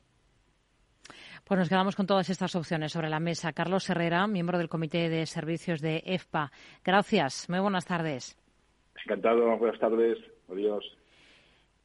Pues 1.49 1.59
nos 1.59 1.71
quedamos 1.71 1.97
con 1.97 2.07
todas 2.07 2.29
estas 2.29 2.55
opciones 2.57 2.93
sobre 2.93 3.09
la 3.09 3.21
mesa. 3.21 3.55
Carlos 3.55 3.89
Herrera, 3.89 4.27
miembro 4.27 4.59
del 4.59 4.69
Comité 4.69 5.09
de 5.09 5.25
Servicios 5.25 5.81
de 5.81 6.03
EFPA. 6.05 6.53
Gracias. 6.85 7.49
Muy 7.49 7.59
buenas 7.59 7.87
tardes. 7.87 8.37
Encantado. 9.07 9.57
Buenas 9.57 9.81
tardes. 9.81 10.19
Adiós. 10.51 10.85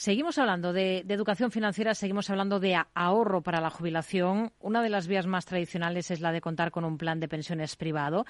Seguimos 0.00 0.38
hablando 0.38 0.72
de, 0.72 1.00
educación 1.00 1.50
financiera, 1.50 1.92
seguimos 1.92 2.30
hablando 2.30 2.58
de 2.58 2.74
ahorro 2.94 3.42
para 3.42 3.60
la 3.60 3.68
jubilación. 3.68 4.50
Una 4.58 4.82
de 4.82 4.88
las 4.88 5.06
vías 5.06 5.26
más 5.26 5.44
tradicionales 5.44 6.10
es 6.10 6.22
la 6.22 6.32
de 6.32 6.40
contar 6.40 6.70
con 6.70 6.86
un 6.86 6.96
plan 6.96 7.20
de 7.20 7.28
pensiones 7.28 7.76
privado. 7.76 8.24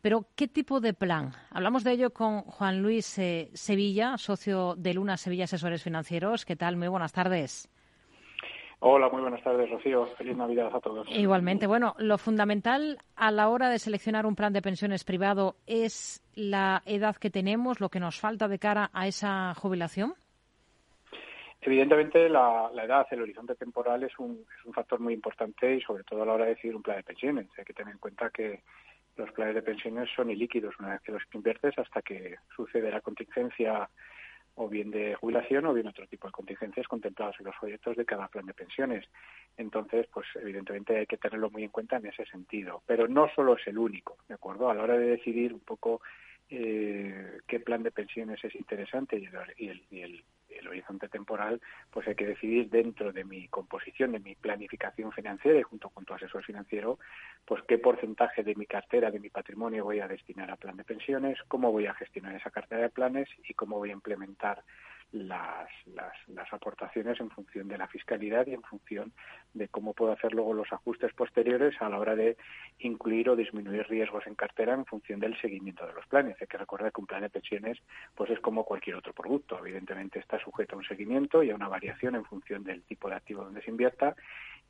Pero, 0.00 0.26
¿qué 0.36 0.46
tipo 0.46 0.78
de 0.78 0.94
plan? 0.94 1.32
Hablamos 1.50 1.82
de 1.82 1.90
ello 1.90 2.10
con 2.10 2.42
Juan 2.42 2.82
Luis 2.82 3.18
eh, 3.18 3.50
Sevilla, 3.52 4.16
socio 4.16 4.76
de 4.76 4.94
Luna 4.94 5.16
Sevilla 5.16 5.42
Asesores 5.42 5.82
Financieros. 5.82 6.44
¿Qué 6.44 6.54
tal? 6.54 6.76
Muy 6.76 6.86
buenas 6.86 7.12
tardes. 7.12 7.68
Hola, 8.78 9.08
muy 9.08 9.22
buenas 9.22 9.42
tardes, 9.42 9.68
Rocío. 9.70 10.06
Feliz 10.18 10.36
Navidad 10.36 10.70
a 10.72 10.78
todos. 10.78 11.04
Igualmente. 11.10 11.66
Bueno, 11.66 11.96
lo 11.98 12.16
fundamental 12.18 12.96
a 13.16 13.32
la 13.32 13.48
hora 13.48 13.70
de 13.70 13.80
seleccionar 13.80 14.24
un 14.24 14.36
plan 14.36 14.52
de 14.52 14.62
pensiones 14.62 15.02
privado 15.02 15.56
es 15.66 16.22
la 16.36 16.84
edad 16.86 17.16
que 17.16 17.30
tenemos, 17.30 17.80
lo 17.80 17.88
que 17.88 17.98
nos 17.98 18.20
falta 18.20 18.46
de 18.46 18.60
cara 18.60 18.88
a 18.92 19.08
esa 19.08 19.52
jubilación. 19.56 20.14
Evidentemente, 21.60 22.28
la, 22.28 22.70
edad, 22.82 23.06
el 23.10 23.22
horizonte 23.22 23.54
temporal 23.56 24.04
es 24.04 24.16
un, 24.18 24.44
es 24.58 24.64
un 24.64 24.72
factor 24.72 25.00
muy 25.00 25.12
importante 25.12 25.74
y 25.74 25.80
sobre 25.80 26.04
todo 26.04 26.22
a 26.22 26.26
la 26.26 26.34
hora 26.34 26.44
de 26.44 26.54
decidir 26.54 26.76
un 26.76 26.82
plan 26.82 26.98
de 26.98 27.02
pensiones. 27.02 27.48
Hay 27.58 27.64
que 27.64 27.74
tener 27.74 27.92
en 27.92 27.98
cuenta 27.98 28.30
que 28.30 28.62
los 29.16 29.30
planes 29.32 29.56
de 29.56 29.62
pensiones 29.62 30.08
son 30.14 30.30
ilíquidos 30.30 30.78
una 30.78 30.90
vez 30.90 31.00
que 31.02 31.12
los 31.12 31.22
inviertes 31.32 31.76
hasta 31.76 32.02
que 32.02 32.36
sucede 32.54 32.90
la 32.90 33.00
contingencia 33.00 33.90
o 34.54 34.68
bien 34.68 34.90
de 34.90 35.14
jubilación 35.14 35.66
o 35.66 35.74
bien 35.74 35.86
otro 35.86 36.06
tipo 36.06 36.26
de 36.26 36.32
contingencias 36.32 36.86
contemplados 36.86 37.36
en 37.38 37.46
los 37.46 37.56
proyectos 37.56 37.96
de 37.96 38.04
cada 38.04 38.28
plan 38.28 38.46
de 38.46 38.54
pensiones. 38.54 39.04
Entonces, 39.56 40.06
pues 40.12 40.26
evidentemente 40.40 40.96
hay 40.96 41.06
que 41.06 41.16
tenerlo 41.16 41.50
muy 41.50 41.64
en 41.64 41.70
cuenta 41.70 41.96
en 41.96 42.06
ese 42.06 42.24
sentido. 42.26 42.82
Pero 42.86 43.08
no 43.08 43.28
solo 43.34 43.56
es 43.56 43.66
el 43.66 43.78
único, 43.78 44.16
¿de 44.28 44.34
acuerdo? 44.34 44.68
A 44.68 44.74
la 44.74 44.82
hora 44.82 44.98
de 44.98 45.10
decidir 45.10 45.52
un 45.52 45.60
poco 45.60 46.00
eh, 46.50 47.38
qué 47.46 47.60
plan 47.60 47.82
de 47.82 47.92
pensiones 47.92 48.42
es 48.44 48.54
interesante 48.54 49.18
y 49.18 49.66
el, 49.68 49.82
y 49.90 50.00
el 50.00 50.24
horizonte 50.66 51.08
temporal, 51.08 51.60
pues 51.90 52.08
hay 52.08 52.14
que 52.14 52.26
decidir 52.26 52.70
dentro 52.70 53.12
de 53.12 53.24
mi 53.24 53.48
composición, 53.48 54.12
de 54.12 54.20
mi 54.20 54.34
planificación 54.34 55.12
financiera 55.12 55.58
y 55.58 55.62
junto 55.62 55.90
con 55.90 56.04
tu 56.04 56.14
asesor 56.14 56.42
financiero, 56.42 56.98
pues 57.44 57.62
qué 57.68 57.78
porcentaje 57.78 58.42
de 58.42 58.54
mi 58.54 58.66
cartera, 58.66 59.10
de 59.10 59.20
mi 59.20 59.30
patrimonio 59.30 59.84
voy 59.84 60.00
a 60.00 60.08
destinar 60.08 60.50
a 60.50 60.56
plan 60.56 60.76
de 60.76 60.84
pensiones, 60.84 61.38
cómo 61.48 61.70
voy 61.70 61.86
a 61.86 61.94
gestionar 61.94 62.34
esa 62.34 62.50
cartera 62.50 62.82
de 62.82 62.90
planes 62.90 63.28
y 63.48 63.54
cómo 63.54 63.76
voy 63.76 63.90
a 63.90 63.94
implementar 63.94 64.64
las, 65.12 65.68
las, 65.86 66.12
las, 66.28 66.52
aportaciones 66.52 67.18
en 67.20 67.30
función 67.30 67.66
de 67.66 67.78
la 67.78 67.88
fiscalidad 67.88 68.46
y 68.46 68.52
en 68.52 68.62
función 68.62 69.12
de 69.54 69.68
cómo 69.68 69.94
puedo 69.94 70.12
hacer 70.12 70.34
luego 70.34 70.52
los 70.52 70.70
ajustes 70.72 71.14
posteriores 71.14 71.80
a 71.80 71.88
la 71.88 71.98
hora 71.98 72.14
de 72.14 72.36
incluir 72.80 73.30
o 73.30 73.36
disminuir 73.36 73.86
riesgos 73.88 74.26
en 74.26 74.34
cartera 74.34 74.74
en 74.74 74.84
función 74.84 75.18
del 75.18 75.40
seguimiento 75.40 75.86
de 75.86 75.94
los 75.94 76.06
planes. 76.06 76.36
Hay 76.40 76.46
que 76.46 76.58
recordar 76.58 76.92
que 76.92 77.00
un 77.00 77.06
plan 77.06 77.22
de 77.22 77.30
pensiones 77.30 77.78
pues 78.14 78.30
es 78.30 78.40
como 78.40 78.64
cualquier 78.64 78.96
otro 78.96 79.14
producto. 79.14 79.58
Evidentemente 79.58 80.18
está 80.18 80.38
sujeto 80.38 80.74
a 80.74 80.78
un 80.78 80.84
seguimiento 80.84 81.42
y 81.42 81.50
a 81.50 81.54
una 81.54 81.68
variación 81.68 82.14
en 82.14 82.24
función 82.24 82.62
del 82.62 82.82
tipo 82.82 83.08
de 83.08 83.16
activo 83.16 83.44
donde 83.44 83.62
se 83.62 83.70
invierta 83.70 84.14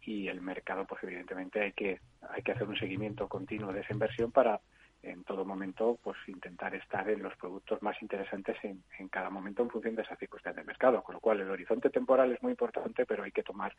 y 0.02 0.28
el 0.28 0.40
mercado 0.40 0.86
pues 0.86 1.02
evidentemente 1.02 1.60
hay 1.60 1.72
que 1.72 2.00
hay 2.30 2.42
que 2.42 2.52
hacer 2.52 2.68
un 2.68 2.76
seguimiento 2.76 3.28
continuo 3.28 3.72
de 3.72 3.80
esa 3.80 3.92
inversión 3.92 4.30
para 4.30 4.60
en 5.02 5.24
todo 5.24 5.44
momento 5.44 5.98
pues 6.02 6.16
intentar 6.26 6.74
estar 6.74 7.08
en 7.08 7.22
los 7.22 7.34
productos 7.36 7.80
más 7.82 8.00
interesantes 8.02 8.56
en, 8.62 8.82
en, 8.98 9.08
cada 9.08 9.30
momento 9.30 9.62
en 9.62 9.70
función 9.70 9.94
de 9.94 10.02
esa 10.02 10.16
circunstancia 10.16 10.60
del 10.60 10.66
mercado, 10.66 11.02
con 11.02 11.14
lo 11.14 11.20
cual 11.20 11.40
el 11.40 11.50
horizonte 11.50 11.90
temporal 11.90 12.32
es 12.32 12.42
muy 12.42 12.50
importante, 12.52 13.06
pero 13.06 13.22
hay 13.22 13.30
que 13.30 13.42
tomar 13.42 13.74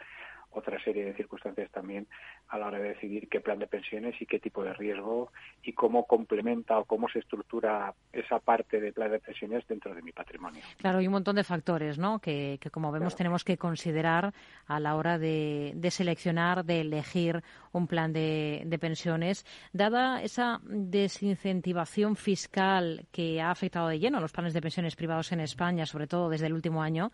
otra 0.52 0.82
serie 0.84 1.06
de 1.06 1.14
circunstancias 1.14 1.70
también 1.72 2.08
a 2.48 2.58
la 2.58 2.68
hora 2.68 2.80
de 2.80 2.90
decidir 2.90 3.28
qué 3.28 3.42
plan 3.42 3.60
de 3.60 3.68
pensiones 3.68 4.16
y 4.22 4.26
qué 4.26 4.40
tipo 4.40 4.64
de 4.64 4.74
riesgo 4.74 5.32
y 5.62 5.74
cómo 5.74 6.06
complementa 6.06 6.80
o 6.80 6.86
cómo 6.86 7.10
se 7.10 7.20
estructura 7.20 7.94
esa 8.14 8.40
parte 8.40 8.80
de 8.80 8.94
plan 8.94 9.12
de 9.12 9.20
pensiones 9.20 9.68
dentro 9.68 9.94
de 9.94 10.02
mi 10.02 10.12
patrimonio. 10.12 10.62
Claro, 10.78 11.00
hay 11.00 11.08
un 11.08 11.14
montón 11.14 11.36
de 11.36 11.44
factores, 11.44 11.98
¿no? 11.98 12.20
Que, 12.20 12.58
que 12.62 12.70
como 12.70 12.92
vemos 12.92 13.16
tenemos 13.16 13.44
que 13.44 13.58
considerar 13.58 14.34
a 14.68 14.80
la 14.80 14.96
hora 14.96 15.18
de, 15.18 15.74
de 15.76 15.92
seleccionar, 15.92 16.64
de 16.64 16.82
elegir 16.82 17.44
un 17.72 17.88
plan 17.88 18.14
de, 18.14 18.64
de 18.66 18.80
pensiones, 18.80 19.46
dada 19.74 20.22
esa 20.24 20.62
desincentivación 21.10 22.16
fiscal 22.16 23.08
que 23.12 23.42
ha 23.42 23.50
afectado 23.50 23.88
de 23.88 23.98
lleno 23.98 24.20
a 24.20 24.22
los 24.22 24.32
planes 24.32 24.54
de 24.54 24.62
pensiones 24.62 24.96
privados 24.96 25.32
en 25.32 25.40
España, 25.40 25.88
sobre 25.88 26.06
todo 26.06 26.30
desde 26.30 26.46
el 26.46 26.54
último 26.54 26.84
año, 26.84 27.12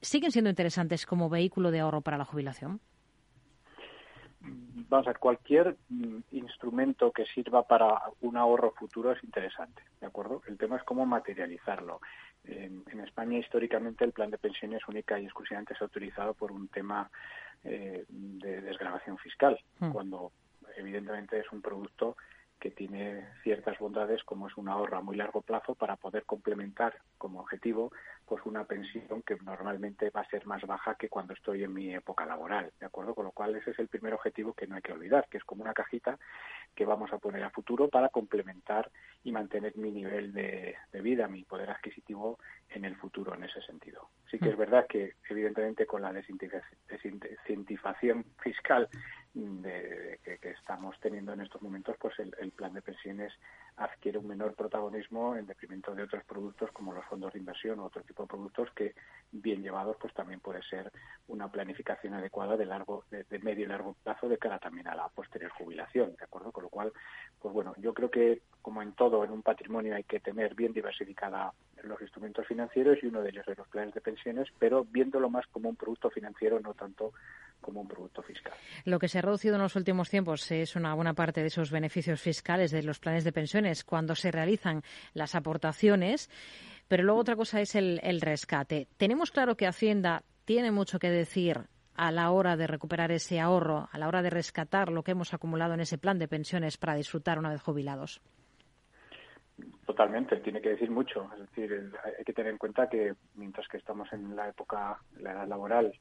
¿siguen 0.00 0.32
siendo 0.32 0.48
interesantes 0.48 1.04
como 1.04 1.28
vehículo 1.28 1.70
de 1.70 1.80
ahorro 1.80 2.00
para 2.00 2.16
la 2.16 2.24
jubilación? 2.24 2.80
Vamos 4.40 5.06
a 5.06 5.10
ver, 5.10 5.18
cualquier 5.18 5.76
mm, 5.90 6.20
instrumento 6.32 7.12
que 7.12 7.26
sirva 7.26 7.62
para 7.66 8.00
un 8.22 8.38
ahorro 8.38 8.72
futuro 8.72 9.12
es 9.12 9.22
interesante, 9.22 9.82
¿de 10.00 10.06
acuerdo? 10.06 10.40
El 10.48 10.56
tema 10.56 10.76
es 10.76 10.82
cómo 10.84 11.04
materializarlo. 11.04 12.00
En, 12.44 12.82
en 12.90 13.00
España, 13.00 13.38
históricamente, 13.38 14.02
el 14.02 14.12
plan 14.12 14.30
de 14.30 14.38
pensiones 14.38 14.80
única 14.88 15.20
y 15.20 15.26
exclusivamente 15.26 15.74
se 15.76 15.84
ha 15.84 15.86
utilizado 15.86 16.32
por 16.32 16.50
un 16.50 16.68
tema 16.68 17.10
eh, 17.64 18.06
de 18.08 18.62
desgravación 18.62 19.18
fiscal, 19.18 19.60
mm. 19.78 19.90
cuando 19.90 20.32
evidentemente 20.74 21.38
es 21.38 21.52
un 21.52 21.60
producto 21.60 22.16
que 22.60 22.70
tiene 22.70 23.26
ciertas 23.42 23.78
bondades 23.78 24.22
como 24.22 24.46
es 24.46 24.56
un 24.56 24.68
ahorro 24.68 24.98
a 24.98 25.00
muy 25.00 25.16
largo 25.16 25.40
plazo 25.40 25.74
para 25.74 25.96
poder 25.96 26.24
complementar 26.24 26.94
como 27.18 27.40
objetivo 27.40 27.90
pues 28.26 28.44
una 28.44 28.64
pensión 28.64 29.22
que 29.22 29.36
normalmente 29.42 30.10
va 30.10 30.20
a 30.20 30.28
ser 30.28 30.46
más 30.46 30.64
baja 30.64 30.94
que 30.94 31.08
cuando 31.08 31.32
estoy 31.32 31.64
en 31.64 31.74
mi 31.74 31.92
época 31.92 32.26
laboral, 32.26 32.70
¿de 32.78 32.86
acuerdo? 32.86 33.14
Con 33.14 33.24
lo 33.24 33.32
cual 33.32 33.56
ese 33.56 33.72
es 33.72 33.78
el 33.80 33.88
primer 33.88 34.14
objetivo 34.14 34.52
que 34.52 34.68
no 34.68 34.76
hay 34.76 34.82
que 34.82 34.92
olvidar, 34.92 35.26
que 35.28 35.38
es 35.38 35.44
como 35.44 35.62
una 35.62 35.74
cajita 35.74 36.16
que 36.74 36.84
vamos 36.84 37.12
a 37.12 37.18
poner 37.18 37.42
a 37.42 37.50
futuro 37.50 37.88
para 37.88 38.10
complementar 38.10 38.90
y 39.24 39.32
mantener 39.32 39.76
mi 39.76 39.90
nivel 39.90 40.32
de, 40.32 40.76
de 40.92 41.00
vida, 41.00 41.26
mi 41.26 41.42
poder 41.44 41.70
adquisitivo 41.70 42.38
en 42.68 42.84
el 42.84 42.94
futuro 42.96 43.34
en 43.34 43.44
ese 43.44 43.62
sentido. 43.62 44.10
Sí 44.30 44.38
que 44.38 44.50
es 44.50 44.56
mm. 44.56 44.60
verdad 44.60 44.86
que 44.88 45.14
evidentemente 45.28 45.86
con 45.86 46.02
la 46.02 46.12
desincentivación 46.12 48.24
fiscal 48.38 48.88
de, 49.34 50.18
que, 50.24 50.38
que, 50.38 50.50
estamos 50.50 50.98
teniendo 51.00 51.32
en 51.32 51.40
estos 51.40 51.62
momentos, 51.62 51.96
pues 52.00 52.18
el, 52.18 52.34
el 52.40 52.50
plan 52.50 52.72
de 52.74 52.82
pensiones 52.82 53.32
adquiere 53.76 54.18
un 54.18 54.26
menor 54.26 54.54
protagonismo 54.54 55.36
en 55.36 55.46
detrimento 55.46 55.94
de 55.94 56.02
otros 56.02 56.24
productos 56.24 56.70
como 56.72 56.92
los 56.92 57.04
fondos 57.06 57.32
de 57.32 57.38
inversión 57.38 57.78
o 57.78 57.84
otro 57.84 58.02
tipo 58.02 58.24
de 58.24 58.28
productos 58.28 58.70
que 58.74 58.94
bien 59.32 59.62
llevados 59.62 59.96
pues 59.98 60.12
también 60.12 60.40
puede 60.40 60.62
ser 60.64 60.92
una 61.28 61.50
planificación 61.50 62.14
adecuada 62.14 62.56
de 62.56 62.66
largo 62.66 63.04
de, 63.10 63.24
de, 63.24 63.38
medio 63.38 63.64
y 63.64 63.68
largo 63.68 63.96
plazo 64.02 64.28
de 64.28 64.38
cara 64.38 64.58
también 64.58 64.88
a 64.88 64.94
la 64.94 65.08
posterior 65.08 65.50
jubilación 65.52 66.14
de 66.16 66.24
acuerdo 66.24 66.52
con 66.52 66.64
lo 66.64 66.68
cual 66.68 66.92
pues 67.40 67.54
bueno 67.54 67.74
yo 67.78 67.94
creo 67.94 68.10
que 68.10 68.42
como 68.60 68.82
en 68.82 68.92
todo 68.92 69.24
en 69.24 69.30
un 69.30 69.42
patrimonio 69.42 69.94
hay 69.94 70.04
que 70.04 70.20
tener 70.20 70.54
bien 70.54 70.72
diversificada 70.72 71.52
los 71.82 72.00
instrumentos 72.02 72.46
financieros 72.46 72.98
y 73.02 73.06
uno 73.06 73.22
de 73.22 73.30
ellos 73.30 73.48
es 73.48 73.56
los 73.56 73.68
planes 73.68 73.94
de 73.94 74.02
pensiones 74.02 74.48
pero 74.58 74.84
viéndolo 74.84 75.30
más 75.30 75.46
como 75.46 75.70
un 75.70 75.76
producto 75.76 76.10
financiero 76.10 76.60
no 76.60 76.74
tanto 76.74 77.12
como 77.60 77.80
un 77.80 77.88
producto 77.88 78.22
fiscal. 78.22 78.52
Lo 78.84 78.98
que 78.98 79.08
se 79.08 79.18
ha 79.18 79.22
reducido 79.22 79.56
en 79.56 79.62
los 79.62 79.76
últimos 79.76 80.10
tiempos 80.10 80.50
es 80.50 80.76
una 80.76 80.94
buena 80.94 81.14
parte 81.14 81.40
de 81.40 81.48
esos 81.48 81.70
beneficios 81.70 82.20
fiscales 82.20 82.70
de 82.70 82.82
los 82.82 82.98
planes 82.98 83.24
de 83.24 83.32
pensiones 83.32 83.84
cuando 83.84 84.14
se 84.14 84.30
realizan 84.30 84.82
las 85.14 85.34
aportaciones, 85.34 86.30
pero 86.88 87.02
luego 87.02 87.20
otra 87.20 87.36
cosa 87.36 87.60
es 87.60 87.74
el, 87.74 88.00
el 88.02 88.20
rescate. 88.20 88.88
Tenemos 88.96 89.30
claro 89.30 89.56
que 89.56 89.66
Hacienda 89.66 90.24
tiene 90.44 90.70
mucho 90.70 90.98
que 90.98 91.10
decir 91.10 91.68
a 91.94 92.10
la 92.10 92.30
hora 92.30 92.56
de 92.56 92.66
recuperar 92.66 93.12
ese 93.12 93.40
ahorro, 93.40 93.88
a 93.92 93.98
la 93.98 94.08
hora 94.08 94.22
de 94.22 94.30
rescatar 94.30 94.90
lo 94.90 95.02
que 95.02 95.12
hemos 95.12 95.34
acumulado 95.34 95.74
en 95.74 95.80
ese 95.80 95.98
plan 95.98 96.18
de 96.18 96.28
pensiones 96.28 96.78
para 96.78 96.94
disfrutar 96.94 97.38
una 97.38 97.50
vez 97.50 97.60
jubilados. 97.60 98.22
Totalmente, 99.84 100.36
tiene 100.36 100.62
que 100.62 100.70
decir 100.70 100.90
mucho. 100.90 101.28
Es 101.34 101.40
decir, 101.40 101.92
hay 102.18 102.24
que 102.24 102.32
tener 102.32 102.52
en 102.52 102.58
cuenta 102.58 102.88
que 102.88 103.14
mientras 103.34 103.68
que 103.68 103.76
estamos 103.76 104.10
en 104.12 104.34
la 104.34 104.48
época, 104.48 104.98
la 105.18 105.32
edad 105.32 105.48
laboral, 105.48 105.92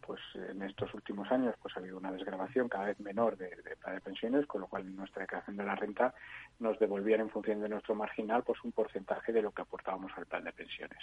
pues 0.00 0.20
en 0.34 0.62
estos 0.62 0.92
últimos 0.94 1.30
años 1.30 1.54
pues 1.60 1.76
ha 1.76 1.80
habido 1.80 1.98
una 1.98 2.12
desgrabación 2.12 2.68
cada 2.68 2.86
vez 2.86 3.00
menor 3.00 3.36
de, 3.36 3.48
de, 3.48 3.92
de 3.92 4.00
pensiones, 4.00 4.46
con 4.46 4.60
lo 4.60 4.66
cual 4.66 4.94
nuestra 4.94 5.22
declaración 5.22 5.56
de 5.56 5.64
la 5.64 5.74
renta 5.74 6.14
nos 6.58 6.78
devolvían 6.78 7.20
en 7.20 7.30
función 7.30 7.60
de 7.60 7.68
nuestro 7.68 7.94
marginal 7.94 8.42
pues 8.42 8.62
un 8.62 8.72
porcentaje 8.72 9.32
de 9.32 9.42
lo 9.42 9.52
que 9.52 9.62
aportábamos 9.62 10.12
al 10.16 10.26
plan 10.26 10.44
de 10.44 10.52
pensiones. 10.52 10.98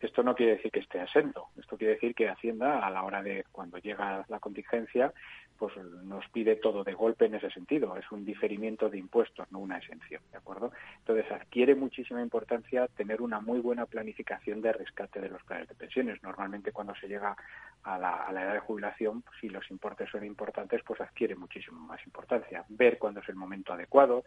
Esto 0.00 0.22
no 0.22 0.34
quiere 0.34 0.56
decir 0.56 0.70
que 0.70 0.80
esté 0.80 1.00
asento, 1.00 1.48
esto 1.56 1.76
quiere 1.76 1.94
decir 1.94 2.14
que 2.14 2.28
Hacienda 2.28 2.84
a 2.84 2.90
la 2.90 3.02
hora 3.04 3.22
de 3.22 3.44
cuando 3.52 3.78
llega 3.78 4.24
la 4.28 4.40
contingencia 4.40 5.12
pues 5.58 5.76
nos 5.76 6.26
pide 6.28 6.56
todo 6.56 6.84
de 6.84 6.94
golpe 6.94 7.26
en 7.26 7.34
ese 7.34 7.50
sentido, 7.50 7.96
es 7.96 8.10
un 8.10 8.24
diferimiento 8.24 8.88
de 8.88 8.98
impuestos, 8.98 9.50
no 9.50 9.60
una 9.60 9.78
exención, 9.78 10.22
¿de 10.30 10.38
acuerdo? 10.38 10.72
Entonces 10.98 11.30
adquiere 11.30 11.74
muchísima 11.74 12.22
importancia 12.22 12.88
tener 12.88 13.22
una 13.22 13.40
muy 13.40 13.60
buena 13.60 13.86
planificación 13.86 14.60
de 14.60 14.72
rescate 14.72 15.20
de 15.20 15.28
los 15.28 15.42
planes 15.44 15.68
de 15.68 15.74
pensiones. 15.74 16.22
Normalmente 16.22 16.72
cuando 16.72 16.94
se 16.96 17.08
llega 17.08 17.36
a 17.84 17.98
la, 17.98 18.24
a 18.24 18.32
la 18.32 18.42
edad 18.42 18.54
de 18.54 18.60
jubilación, 18.60 19.22
si 19.40 19.48
los 19.48 19.70
importes 19.70 20.10
son 20.10 20.24
importantes, 20.24 20.82
pues 20.84 21.00
adquiere 21.00 21.36
muchísimo 21.36 21.80
más 21.80 22.04
importancia. 22.06 22.64
Ver 22.68 22.98
cuándo 22.98 23.20
es 23.20 23.28
el 23.28 23.36
momento 23.36 23.72
adecuado, 23.72 24.24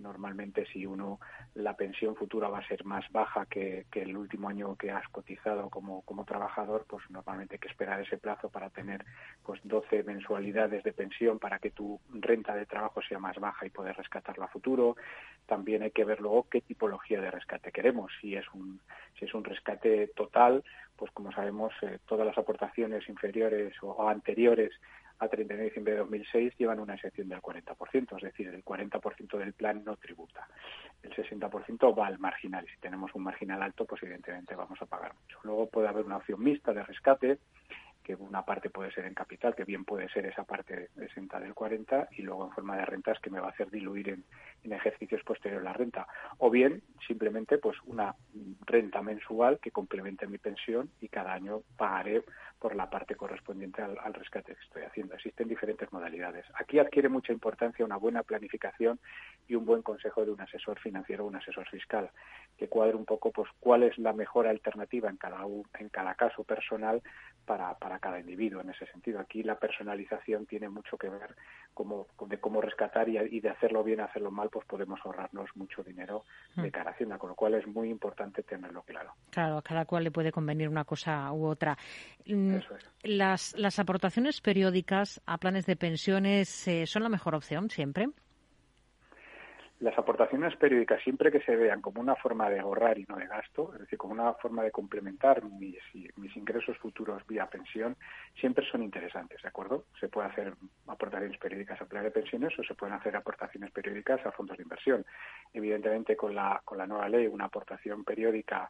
normalmente 0.00 0.66
si 0.66 0.86
uno 0.86 1.20
la 1.54 1.76
pensión 1.76 2.16
futura 2.16 2.48
va 2.48 2.58
a 2.58 2.66
ser 2.66 2.84
más 2.84 3.04
baja 3.12 3.46
que, 3.46 3.86
el 3.92 4.16
último 4.16 4.48
año 4.48 4.76
que 4.76 4.90
has 4.90 5.06
cotizado 5.08 5.68
como, 5.68 6.02
como 6.02 6.24
trabajador, 6.24 6.86
pues 6.88 7.08
normalmente 7.10 7.56
hay 7.56 7.58
que 7.58 7.68
esperar 7.68 8.00
ese 8.00 8.18
plazo 8.18 8.48
para 8.48 8.70
tener 8.70 9.04
pues 9.44 9.60
12 9.64 10.04
mensualidades 10.04 10.82
de 10.82 10.92
pensión 10.92 11.38
para 11.38 11.58
que 11.58 11.70
tu 11.70 12.00
renta 12.12 12.54
de 12.54 12.66
trabajo 12.66 13.02
sea 13.02 13.18
más 13.18 13.38
baja 13.38 13.66
y 13.66 13.70
poder 13.70 13.96
rescatarla 13.96 14.46
a 14.46 14.48
futuro. 14.48 14.96
También 15.46 15.82
hay 15.82 15.90
que 15.90 16.04
ver 16.04 16.20
luego 16.20 16.48
qué 16.48 16.60
tipología 16.60 17.20
de 17.20 17.30
rescate 17.30 17.72
queremos. 17.72 18.10
Si 18.20 18.34
es 18.34 18.46
un, 18.54 18.80
si 19.18 19.26
es 19.26 19.34
un 19.34 19.44
rescate 19.44 20.08
total, 20.08 20.64
pues 20.96 21.10
como 21.12 21.32
sabemos, 21.32 21.72
eh, 21.82 21.98
todas 22.06 22.26
las 22.26 22.36
aportaciones 22.36 23.08
inferiores 23.08 23.74
o 23.82 24.08
anteriores 24.08 24.72
a 25.20 25.28
31 25.28 25.58
de 25.58 25.64
diciembre 25.64 25.92
de 25.92 25.98
2006 26.00 26.54
llevan 26.58 26.80
una 26.80 26.94
excepción 26.94 27.28
del 27.28 27.40
40%, 27.40 28.16
es 28.16 28.22
decir, 28.22 28.48
el 28.48 28.64
40% 28.64 29.38
del 29.38 29.52
plan 29.52 29.84
no 29.84 29.96
tributa. 29.96 30.48
El 31.02 31.14
60% 31.14 31.96
va 31.96 32.06
al 32.06 32.18
marginal 32.18 32.64
y 32.64 32.68
si 32.68 32.80
tenemos 32.80 33.14
un 33.14 33.24
marginal 33.24 33.62
alto, 33.62 33.84
pues 33.84 34.02
evidentemente 34.02 34.54
vamos 34.54 34.80
a 34.80 34.86
pagar 34.86 35.14
mucho. 35.14 35.38
Luego 35.44 35.68
puede 35.68 35.88
haber 35.88 36.06
una 36.06 36.16
opción 36.16 36.42
mixta 36.42 36.72
de 36.72 36.82
rescate 36.82 37.38
que 38.02 38.14
una 38.14 38.44
parte 38.44 38.70
puede 38.70 38.90
ser 38.92 39.04
en 39.04 39.14
capital, 39.14 39.54
que 39.54 39.64
bien 39.64 39.84
puede 39.84 40.08
ser 40.08 40.24
esa 40.24 40.44
parte 40.44 40.88
exenta 40.98 41.38
del 41.38 41.54
40, 41.54 42.08
y 42.12 42.22
luego 42.22 42.46
en 42.46 42.52
forma 42.52 42.76
de 42.76 42.86
rentas 42.86 43.20
que 43.20 43.30
me 43.30 43.40
va 43.40 43.48
a 43.48 43.50
hacer 43.50 43.70
diluir 43.70 44.08
en, 44.08 44.24
en 44.64 44.72
ejercicios 44.72 45.22
posteriores 45.24 45.64
la 45.64 45.72
renta. 45.72 46.06
O 46.38 46.50
bien, 46.50 46.82
simplemente, 47.06 47.58
pues 47.58 47.76
una 47.86 48.14
renta 48.66 49.02
mensual 49.02 49.58
que 49.60 49.70
complemente 49.70 50.26
mi 50.26 50.38
pensión 50.38 50.90
y 51.00 51.08
cada 51.08 51.32
año 51.32 51.62
pagaré 51.76 52.22
por 52.58 52.76
la 52.76 52.90
parte 52.90 53.14
correspondiente 53.14 53.82
al, 53.82 54.14
rescate 54.14 54.54
que 54.54 54.60
estoy 54.60 54.82
haciendo. 54.82 55.14
Existen 55.14 55.48
diferentes 55.48 55.90
modalidades. 55.92 56.44
Aquí 56.54 56.78
adquiere 56.78 57.08
mucha 57.08 57.32
importancia 57.32 57.84
una 57.84 57.96
buena 57.96 58.22
planificación 58.22 59.00
y 59.48 59.54
un 59.54 59.64
buen 59.64 59.82
consejo 59.82 60.24
de 60.26 60.30
un 60.30 60.40
asesor 60.40 60.78
financiero 60.78 61.24
o 61.24 61.28
un 61.28 61.36
asesor 61.36 61.66
fiscal, 61.70 62.10
que 62.58 62.68
cuadre 62.68 62.96
un 62.96 63.06
poco 63.06 63.32
pues 63.32 63.48
cuál 63.60 63.84
es 63.84 63.96
la 63.98 64.12
mejor 64.12 64.46
alternativa 64.46 65.08
en 65.08 65.16
cada, 65.16 65.40
en 65.78 65.88
cada 65.88 66.14
caso 66.14 66.44
personal 66.44 67.02
para, 67.46 67.74
para 67.78 67.98
cada 67.98 68.20
individuo. 68.20 68.60
En 68.60 68.70
ese 68.70 68.86
sentido, 68.86 69.20
aquí 69.20 69.42
la 69.42 69.58
personalización 69.58 70.44
tiene 70.44 70.68
mucho 70.68 70.98
que 70.98 71.08
ver 71.08 71.34
cómo, 71.74 72.06
de 72.26 72.38
cómo 72.38 72.60
rescatar 72.60 73.08
y, 73.08 73.18
y 73.18 73.40
de 73.40 73.50
hacerlo 73.50 73.82
bien, 73.82 74.00
hacerlo 74.00 74.30
mal, 74.30 74.50
pues 74.50 74.66
podemos 74.66 75.00
ahorrarnos 75.04 75.50
mucho 75.54 75.82
dinero 75.82 76.24
de 76.56 76.68
mm. 76.68 76.70
cara 76.70 76.90
a 76.90 76.92
Hacienda, 76.94 77.18
con 77.18 77.30
lo 77.30 77.34
cual 77.34 77.54
es 77.54 77.66
muy 77.66 77.90
importante 77.90 78.42
tenerlo 78.42 78.82
claro. 78.82 79.14
Claro, 79.30 79.58
a 79.58 79.62
cada 79.62 79.84
cual 79.84 80.04
le 80.04 80.10
puede 80.10 80.32
convenir 80.32 80.68
una 80.68 80.84
cosa 80.84 81.32
u 81.32 81.46
otra. 81.46 81.76
Mm, 82.26 82.56
las, 83.02 83.56
las 83.56 83.78
aportaciones 83.78 84.40
periódicas 84.40 85.20
a 85.26 85.38
planes 85.38 85.66
de 85.66 85.76
pensiones 85.76 86.68
eh, 86.68 86.86
son 86.86 87.02
la 87.02 87.08
mejor 87.08 87.34
opción 87.34 87.70
siempre 87.70 88.08
las 89.80 89.98
aportaciones 89.98 90.54
periódicas, 90.56 91.02
siempre 91.02 91.32
que 91.32 91.40
se 91.40 91.56
vean 91.56 91.80
como 91.80 92.02
una 92.02 92.14
forma 92.14 92.50
de 92.50 92.60
ahorrar 92.60 92.98
y 92.98 93.06
no 93.08 93.16
de 93.16 93.26
gasto, 93.26 93.72
es 93.74 93.80
decir, 93.80 93.98
como 93.98 94.12
una 94.12 94.34
forma 94.34 94.62
de 94.62 94.70
complementar 94.70 95.42
mis, 95.42 95.78
mis 96.16 96.36
ingresos 96.36 96.76
futuros 96.76 97.26
vía 97.26 97.46
pensión, 97.46 97.96
siempre 98.38 98.66
son 98.70 98.82
interesantes, 98.82 99.40
¿de 99.42 99.48
acuerdo? 99.48 99.84
Se 99.98 100.08
puede 100.08 100.28
hacer 100.28 100.54
aportaciones 100.86 101.38
periódicas 101.38 101.80
a 101.80 101.86
plan 101.86 102.04
de 102.04 102.10
pensiones 102.10 102.56
o 102.58 102.62
se 102.62 102.74
pueden 102.74 102.94
hacer 102.94 103.16
aportaciones 103.16 103.70
periódicas 103.70 104.24
a 104.26 104.32
fondos 104.32 104.58
de 104.58 104.64
inversión. 104.64 105.04
Evidentemente, 105.54 106.14
con 106.14 106.34
la, 106.34 106.60
con 106.62 106.76
la 106.76 106.86
nueva 106.86 107.08
ley, 107.08 107.26
una 107.26 107.46
aportación 107.46 108.04
periódica 108.04 108.68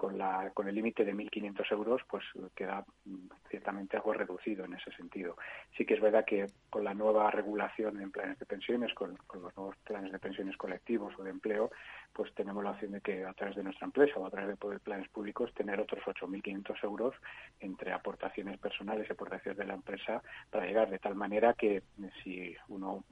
con, 0.00 0.16
la, 0.16 0.50
con 0.54 0.66
el 0.66 0.74
límite 0.74 1.04
de 1.04 1.14
1.500 1.14 1.72
euros, 1.72 2.00
pues 2.08 2.24
queda 2.54 2.84
mm, 3.04 3.28
ciertamente 3.50 3.98
algo 3.98 4.14
reducido 4.14 4.64
en 4.64 4.72
ese 4.72 4.90
sentido. 4.92 5.36
Sí 5.76 5.84
que 5.84 5.92
es 5.92 6.00
verdad 6.00 6.24
que 6.24 6.46
con 6.70 6.84
la 6.84 6.94
nueva 6.94 7.30
regulación 7.30 8.00
en 8.00 8.10
planes 8.10 8.38
de 8.38 8.46
pensiones, 8.46 8.94
con, 8.94 9.18
los 9.34 9.56
nuevos 9.56 9.76
planes 9.84 10.10
de 10.10 10.18
pensiones 10.18 10.49
colectivos 10.56 11.14
o 11.18 11.22
de 11.22 11.30
empleo, 11.30 11.70
pues 12.12 12.34
tenemos 12.34 12.62
la 12.64 12.72
opción 12.72 12.92
de 12.92 13.00
que 13.00 13.24
a 13.24 13.32
través 13.32 13.56
de 13.56 13.62
nuestra 13.62 13.86
empresa 13.86 14.18
o 14.18 14.26
a 14.26 14.30
través 14.30 14.48
de 14.58 14.78
planes 14.80 15.08
públicos 15.08 15.52
tener 15.54 15.80
otros 15.80 16.02
8.500 16.04 16.84
euros 16.84 17.14
entre 17.60 17.92
aportaciones 17.92 18.58
personales 18.58 19.06
y 19.08 19.12
aportaciones 19.12 19.58
de 19.58 19.66
la 19.66 19.74
empresa 19.74 20.22
para 20.50 20.66
llegar 20.66 20.90
de 20.90 20.98
tal 20.98 21.14
manera 21.14 21.54
que 21.54 21.82
si 22.22 22.54
uno 22.68 23.04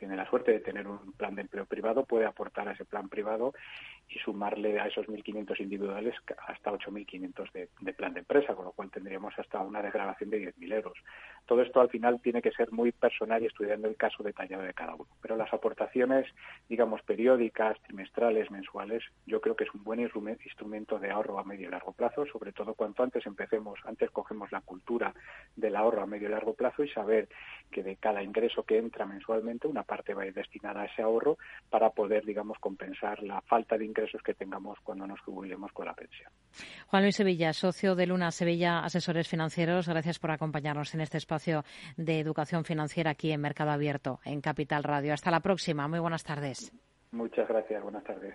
tiene 0.00 0.16
la 0.16 0.28
suerte 0.28 0.50
de 0.52 0.60
tener 0.60 0.88
un 0.88 1.12
plan 1.12 1.34
de 1.34 1.42
empleo 1.42 1.66
privado, 1.66 2.06
puede 2.06 2.24
aportar 2.24 2.66
a 2.66 2.72
ese 2.72 2.86
plan 2.86 3.10
privado 3.10 3.52
y 4.08 4.18
sumarle 4.18 4.80
a 4.80 4.86
esos 4.86 5.06
1.500 5.06 5.60
individuales 5.60 6.14
hasta 6.48 6.72
8.500 6.72 7.52
de, 7.52 7.68
de 7.80 7.92
plan 7.92 8.14
de 8.14 8.20
empresa, 8.20 8.54
con 8.54 8.64
lo 8.64 8.72
cual 8.72 8.90
tendríamos 8.90 9.38
hasta 9.38 9.60
una 9.60 9.82
degradación 9.82 10.30
de 10.30 10.52
10.000 10.52 10.74
euros. 10.74 10.98
Todo 11.46 11.62
esto 11.62 11.80
al 11.80 11.90
final 11.90 12.20
tiene 12.22 12.40
que 12.40 12.50
ser 12.50 12.72
muy 12.72 12.92
personal 12.92 13.42
y 13.42 13.46
estudiando 13.46 13.88
el 13.88 13.96
caso 13.96 14.22
detallado 14.22 14.62
de 14.62 14.74
cada 14.74 14.94
uno. 14.94 15.06
Pero 15.20 15.36
las 15.36 15.52
aportaciones, 15.52 16.26
digamos, 16.68 17.02
periódicas, 17.02 17.78
trimestrales, 17.82 18.50
mensuales, 18.50 19.04
yo 19.26 19.40
creo 19.40 19.54
que 19.54 19.64
es 19.64 19.74
un 19.74 19.84
buen 19.84 20.00
instrumento 20.00 20.98
de 20.98 21.10
ahorro 21.10 21.38
a 21.38 21.44
medio 21.44 21.68
y 21.68 21.70
largo 21.70 21.92
plazo, 21.92 22.24
sobre 22.26 22.52
todo 22.52 22.74
cuanto 22.74 23.02
antes 23.02 23.26
empecemos, 23.26 23.78
antes 23.84 24.10
cogemos 24.10 24.50
la 24.50 24.62
cultura 24.62 25.14
del 25.54 25.76
ahorro 25.76 26.02
a 26.02 26.06
medio 26.06 26.28
y 26.28 26.30
largo 26.30 26.54
plazo 26.54 26.82
y 26.82 26.88
saber 26.88 27.28
que 27.70 27.82
de 27.82 27.96
cada 27.96 28.22
ingreso 28.22 28.64
que 28.64 28.78
entra 28.78 29.06
mensualmente, 29.06 29.68
una 29.68 29.82
parte 29.90 30.14
va 30.14 30.22
a 30.22 30.26
ir 30.26 30.34
destinada 30.34 30.82
a 30.82 30.84
ese 30.84 31.02
ahorro 31.02 31.36
para 31.68 31.90
poder, 31.90 32.24
digamos, 32.24 32.58
compensar 32.60 33.20
la 33.24 33.40
falta 33.40 33.76
de 33.76 33.84
ingresos 33.84 34.22
que 34.22 34.34
tengamos 34.34 34.78
cuando 34.84 35.04
nos 35.04 35.18
jubilemos 35.22 35.72
con 35.72 35.86
la 35.86 35.94
pensión. 35.94 36.30
Juan 36.86 37.02
Luis 37.02 37.16
Sevilla, 37.16 37.52
socio 37.52 37.96
de 37.96 38.06
Luna 38.06 38.30
Sevilla 38.30 38.84
Asesores 38.84 39.28
Financieros, 39.28 39.88
gracias 39.88 40.20
por 40.20 40.30
acompañarnos 40.30 40.94
en 40.94 41.00
este 41.00 41.18
espacio 41.18 41.64
de 41.96 42.20
educación 42.20 42.64
financiera 42.64 43.10
aquí 43.10 43.32
en 43.32 43.40
Mercado 43.40 43.72
Abierto, 43.72 44.20
en 44.24 44.40
Capital 44.40 44.84
Radio. 44.84 45.12
Hasta 45.12 45.32
la 45.32 45.40
próxima. 45.40 45.88
Muy 45.88 45.98
buenas 45.98 46.22
tardes. 46.22 46.72
Muchas 47.10 47.48
gracias. 47.48 47.82
Buenas 47.82 48.04
tardes. 48.04 48.34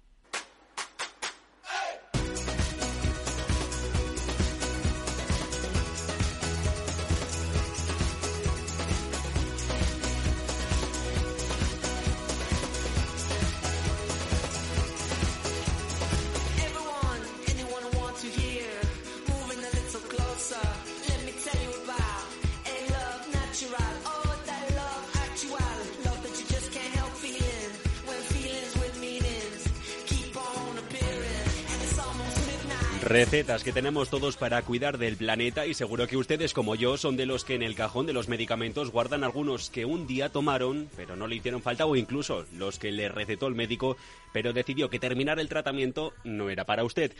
Recetas 33.11 33.65
que 33.65 33.73
tenemos 33.73 34.09
todos 34.09 34.37
para 34.37 34.61
cuidar 34.61 34.97
del 34.97 35.17
planeta 35.17 35.65
y 35.65 35.73
seguro 35.73 36.07
que 36.07 36.15
ustedes 36.15 36.53
como 36.53 36.75
yo 36.75 36.95
son 36.95 37.17
de 37.17 37.25
los 37.25 37.43
que 37.43 37.55
en 37.55 37.61
el 37.61 37.75
cajón 37.75 38.05
de 38.05 38.13
los 38.13 38.29
medicamentos 38.29 38.89
guardan 38.89 39.25
algunos 39.25 39.69
que 39.69 39.83
un 39.83 40.07
día 40.07 40.29
tomaron 40.29 40.87
pero 40.95 41.17
no 41.17 41.27
le 41.27 41.35
hicieron 41.35 41.61
falta 41.61 41.85
o 41.85 41.97
incluso 41.97 42.45
los 42.57 42.79
que 42.79 42.89
le 42.93 43.09
recetó 43.09 43.47
el 43.47 43.55
médico 43.55 43.97
pero 44.31 44.53
decidió 44.53 44.89
que 44.89 44.97
terminar 44.97 45.41
el 45.41 45.49
tratamiento 45.49 46.13
no 46.23 46.49
era 46.49 46.63
para 46.63 46.85
usted. 46.85 47.11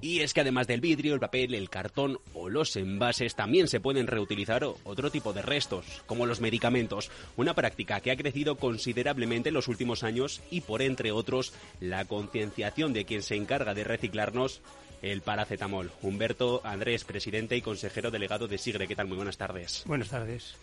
Y 0.00 0.20
es 0.20 0.32
que 0.34 0.40
además 0.40 0.66
del 0.66 0.80
vidrio, 0.80 1.14
el 1.14 1.20
papel, 1.20 1.54
el 1.54 1.70
cartón 1.70 2.18
o 2.34 2.48
los 2.48 2.74
envases 2.74 3.36
también 3.36 3.68
se 3.68 3.78
pueden 3.78 4.08
reutilizar 4.08 4.64
otro 4.64 5.10
tipo 5.12 5.32
de 5.32 5.42
restos, 5.42 6.02
como 6.06 6.26
los 6.26 6.40
medicamentos, 6.40 7.08
una 7.36 7.54
práctica 7.54 8.00
que 8.00 8.10
ha 8.10 8.16
crecido 8.16 8.56
considerablemente 8.56 9.50
en 9.50 9.54
los 9.54 9.68
últimos 9.68 10.02
años 10.02 10.40
y 10.50 10.60
por 10.60 10.82
entre 10.82 11.12
otros 11.12 11.52
la 11.78 12.04
concienciación 12.04 12.92
de 12.92 13.04
quien 13.04 13.22
se 13.22 13.36
encarga 13.36 13.74
de 13.74 13.84
reciclarnos 13.84 14.60
el 15.02 15.20
paracetamol. 15.20 15.90
Humberto 16.00 16.60
Andrés, 16.64 17.04
presidente 17.04 17.56
y 17.56 17.60
consejero 17.60 18.10
delegado 18.10 18.48
de 18.48 18.56
Sigre. 18.56 18.88
¿Qué 18.88 18.96
tal? 18.96 19.08
Muy 19.08 19.16
buenas 19.16 19.36
tardes. 19.36 19.82
Buenas 19.86 20.08
tardes. 20.08 20.54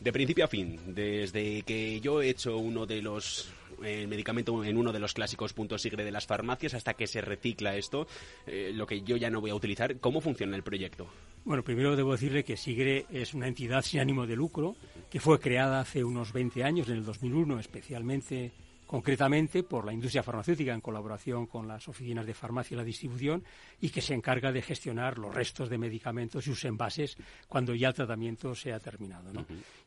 De 0.00 0.12
principio 0.12 0.46
a 0.46 0.48
fin, 0.48 0.80
desde 0.86 1.60
que 1.62 2.00
yo 2.00 2.22
he 2.22 2.30
hecho 2.30 2.56
uno 2.56 2.86
de 2.86 3.02
los 3.02 3.50
eh, 3.82 4.06
medicamentos 4.06 4.66
en 4.66 4.78
uno 4.78 4.92
de 4.92 4.98
los 4.98 5.12
clásicos 5.12 5.52
puntos 5.52 5.82
Sigre 5.82 6.04
de 6.04 6.10
las 6.10 6.26
farmacias 6.26 6.72
hasta 6.72 6.94
que 6.94 7.06
se 7.06 7.20
recicla 7.20 7.76
esto, 7.76 8.06
eh, 8.46 8.72
lo 8.74 8.86
que 8.86 9.02
yo 9.02 9.16
ya 9.16 9.28
no 9.28 9.42
voy 9.42 9.50
a 9.50 9.54
utilizar, 9.54 9.98
¿cómo 9.98 10.22
funciona 10.22 10.56
el 10.56 10.62
proyecto? 10.62 11.06
Bueno, 11.44 11.62
primero 11.62 11.96
debo 11.96 12.12
decirle 12.12 12.44
que 12.44 12.56
Sigre 12.56 13.04
es 13.10 13.34
una 13.34 13.46
entidad 13.46 13.82
sin 13.82 14.00
ánimo 14.00 14.26
de 14.26 14.36
lucro 14.36 14.74
que 15.10 15.20
fue 15.20 15.38
creada 15.38 15.80
hace 15.80 16.02
unos 16.02 16.32
20 16.32 16.64
años, 16.64 16.88
en 16.88 16.96
el 16.96 17.04
2001, 17.04 17.60
especialmente 17.60 18.52
concretamente 18.90 19.62
por 19.62 19.84
la 19.84 19.92
industria 19.92 20.24
farmacéutica 20.24 20.74
en 20.74 20.80
colaboración 20.80 21.46
con 21.46 21.68
las 21.68 21.86
oficinas 21.86 22.26
de 22.26 22.34
farmacia 22.34 22.74
y 22.74 22.78
la 22.78 22.82
distribución 22.82 23.44
y 23.80 23.90
que 23.90 24.00
se 24.00 24.14
encarga 24.14 24.50
de 24.50 24.62
gestionar 24.62 25.16
los 25.16 25.32
restos 25.32 25.70
de 25.70 25.78
medicamentos 25.78 26.44
y 26.44 26.50
sus 26.50 26.64
envases 26.64 27.16
cuando 27.46 27.72
ya 27.72 27.86
el 27.86 27.94
tratamiento 27.94 28.52
se 28.52 28.72
ha 28.72 28.80
terminado. 28.80 29.30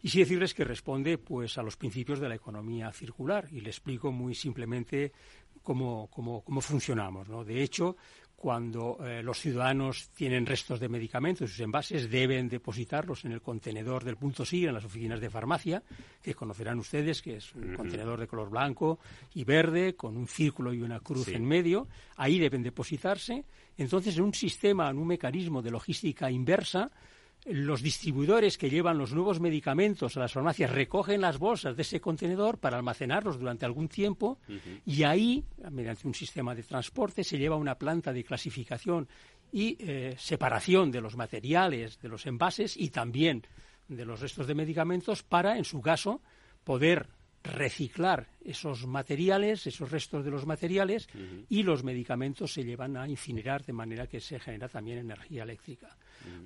Y 0.01 0.07
sí 0.07 0.19
decirles 0.19 0.53
que 0.53 0.63
responde 0.63 1.17
pues 1.17 1.57
a 1.57 1.63
los 1.63 1.75
principios 1.75 2.21
de 2.21 2.29
la 2.29 2.35
economía 2.35 2.93
circular 2.93 3.45
y 3.51 3.59
le 3.59 3.71
explico 3.71 4.13
muy 4.13 4.35
simplemente 4.35 5.11
cómo, 5.63 6.07
cómo, 6.09 6.41
cómo 6.41 6.61
funcionamos. 6.61 7.27
¿no? 7.27 7.43
De 7.43 7.61
hecho, 7.61 7.97
cuando 8.43 8.97
eh, 8.99 9.23
los 9.23 9.39
ciudadanos 9.39 10.09
tienen 10.09 10.45
restos 10.45 10.77
de 10.77 10.89
medicamentos, 10.89 11.49
sus 11.49 11.61
envases 11.61 12.11
deben 12.11 12.49
depositarlos 12.49 13.23
en 13.23 13.31
el 13.31 13.41
contenedor 13.41 14.03
del 14.03 14.17
punto 14.17 14.43
SIG 14.43 14.67
en 14.67 14.73
las 14.73 14.83
oficinas 14.83 15.21
de 15.21 15.29
farmacia, 15.29 15.81
que 16.21 16.35
conocerán 16.35 16.77
ustedes, 16.77 17.21
que 17.21 17.37
es 17.37 17.55
un 17.55 17.73
contenedor 17.73 18.19
de 18.19 18.27
color 18.27 18.49
blanco 18.49 18.99
y 19.33 19.45
verde, 19.45 19.95
con 19.95 20.17
un 20.17 20.27
círculo 20.27 20.73
y 20.73 20.81
una 20.81 20.99
cruz 20.99 21.29
en 21.29 21.45
medio. 21.45 21.87
Ahí 22.17 22.37
deben 22.37 22.63
depositarse. 22.63 23.45
Entonces, 23.77 24.17
en 24.17 24.23
un 24.25 24.33
sistema, 24.33 24.89
en 24.89 24.97
un 24.97 25.07
mecanismo 25.07 25.61
de 25.61 25.71
logística 25.71 26.29
inversa, 26.29 26.91
los 27.45 27.81
distribuidores 27.81 28.57
que 28.57 28.69
llevan 28.69 28.97
los 28.97 29.13
nuevos 29.13 29.39
medicamentos 29.39 30.15
a 30.15 30.21
las 30.21 30.31
farmacias 30.31 30.71
recogen 30.71 31.21
las 31.21 31.37
bolsas 31.37 31.75
de 31.75 31.81
ese 31.81 31.99
contenedor 31.99 32.57
para 32.57 32.77
almacenarlos 32.77 33.39
durante 33.39 33.65
algún 33.65 33.87
tiempo 33.87 34.39
y 34.85 35.03
ahí, 35.03 35.43
mediante 35.71 36.07
un 36.07 36.13
sistema 36.13 36.55
de 36.55 36.63
transporte, 36.63 37.23
se 37.23 37.37
lleva 37.37 37.55
a 37.55 37.59
una 37.59 37.75
planta 37.75 38.13
de 38.13 38.23
clasificación 38.23 39.07
y 39.51 39.77
eh, 39.79 40.15
separación 40.17 40.91
de 40.91 41.01
los 41.01 41.15
materiales, 41.15 41.99
de 41.99 42.09
los 42.09 42.25
envases 42.25 42.77
y 42.77 42.89
también 42.89 43.43
de 43.87 44.05
los 44.05 44.21
restos 44.21 44.47
de 44.47 44.55
medicamentos 44.55 45.23
para, 45.23 45.57
en 45.57 45.65
su 45.65 45.81
caso, 45.81 46.21
poder 46.63 47.07
reciclar 47.43 48.29
esos 48.43 48.87
materiales, 48.87 49.67
esos 49.67 49.91
restos 49.91 50.23
de 50.23 50.31
los 50.31 50.45
materiales, 50.45 51.09
y 51.49 51.63
los 51.63 51.83
medicamentos 51.83 52.53
se 52.53 52.63
llevan 52.63 52.95
a 52.95 53.07
incinerar 53.07 53.65
de 53.65 53.73
manera 53.73 54.07
que 54.07 54.21
se 54.21 54.39
genera 54.39 54.69
también 54.69 54.99
energía 54.99 55.43
eléctrica. 55.43 55.95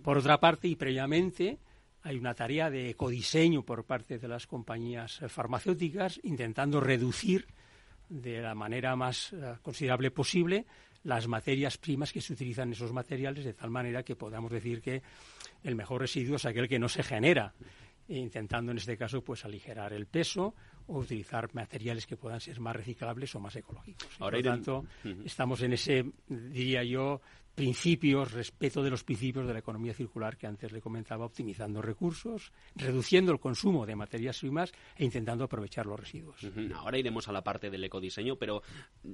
Por 0.03 0.17
otra 0.17 0.39
parte, 0.39 0.67
y 0.67 0.75
previamente, 0.75 1.57
hay 2.03 2.17
una 2.17 2.33
tarea 2.33 2.69
de 2.69 2.91
ecodiseño 2.91 3.63
por 3.63 3.83
parte 3.83 4.17
de 4.17 4.27
las 4.27 4.47
compañías 4.47 5.19
farmacéuticas 5.27 6.19
intentando 6.23 6.79
reducir 6.79 7.47
de 8.09 8.41
la 8.41 8.55
manera 8.55 8.95
más 8.95 9.33
eh, 9.33 9.55
considerable 9.61 10.11
posible 10.11 10.65
las 11.03 11.27
materias 11.27 11.77
primas 11.77 12.11
que 12.11 12.21
se 12.21 12.33
utilizan 12.33 12.69
en 12.69 12.73
esos 12.73 12.93
materiales 12.93 13.43
de 13.43 13.53
tal 13.53 13.69
manera 13.69 14.03
que 14.03 14.15
podamos 14.15 14.51
decir 14.51 14.81
que 14.81 15.01
el 15.63 15.75
mejor 15.75 16.01
residuo 16.01 16.37
es 16.37 16.45
aquel 16.45 16.67
que 16.67 16.79
no 16.79 16.87
se 16.87 17.03
genera 17.03 17.53
intentando 18.09 18.71
en 18.71 18.77
este 18.77 18.97
caso 18.97 19.21
pues 19.21 19.43
aligerar 19.45 19.93
el 19.93 20.05
peso 20.05 20.53
o 20.87 20.99
utilizar 20.99 21.53
materiales 21.53 22.07
que 22.07 22.15
puedan 22.15 22.39
ser 22.39 22.59
más 22.59 22.75
reciclables 22.75 23.35
o 23.35 23.39
más 23.39 23.55
ecológicos. 23.55 24.07
por 24.17 24.33
lo 24.33 24.41
tanto, 24.41 24.85
estamos 25.25 25.61
en 25.61 25.73
ese, 25.73 26.05
diría 26.27 26.83
yo, 26.83 27.21
principios, 27.57 28.33
respeto 28.33 28.83
de 28.83 28.91
los 28.91 29.03
principios 29.03 29.47
de 29.47 29.53
la 29.53 29.59
economía 29.59 29.91
circular 29.91 30.37
que 30.37 30.45
antes 30.45 30.71
le 30.71 30.79
comentaba, 30.79 31.25
optimizando 31.25 31.81
recursos, 31.81 32.53
reduciendo 32.75 33.31
el 33.31 33.39
consumo 33.39 33.87
de 33.87 33.95
materias 33.95 34.37
primas 34.37 34.71
e 34.95 35.03
intentando 35.03 35.43
aprovechar 35.43 35.87
los 35.87 35.99
residuos. 35.99 36.39
Ahora 36.75 36.99
iremos 36.99 37.27
a 37.27 37.31
la 37.31 37.43
parte 37.43 37.71
del 37.71 37.83
ecodiseño, 37.83 38.35
pero 38.35 38.61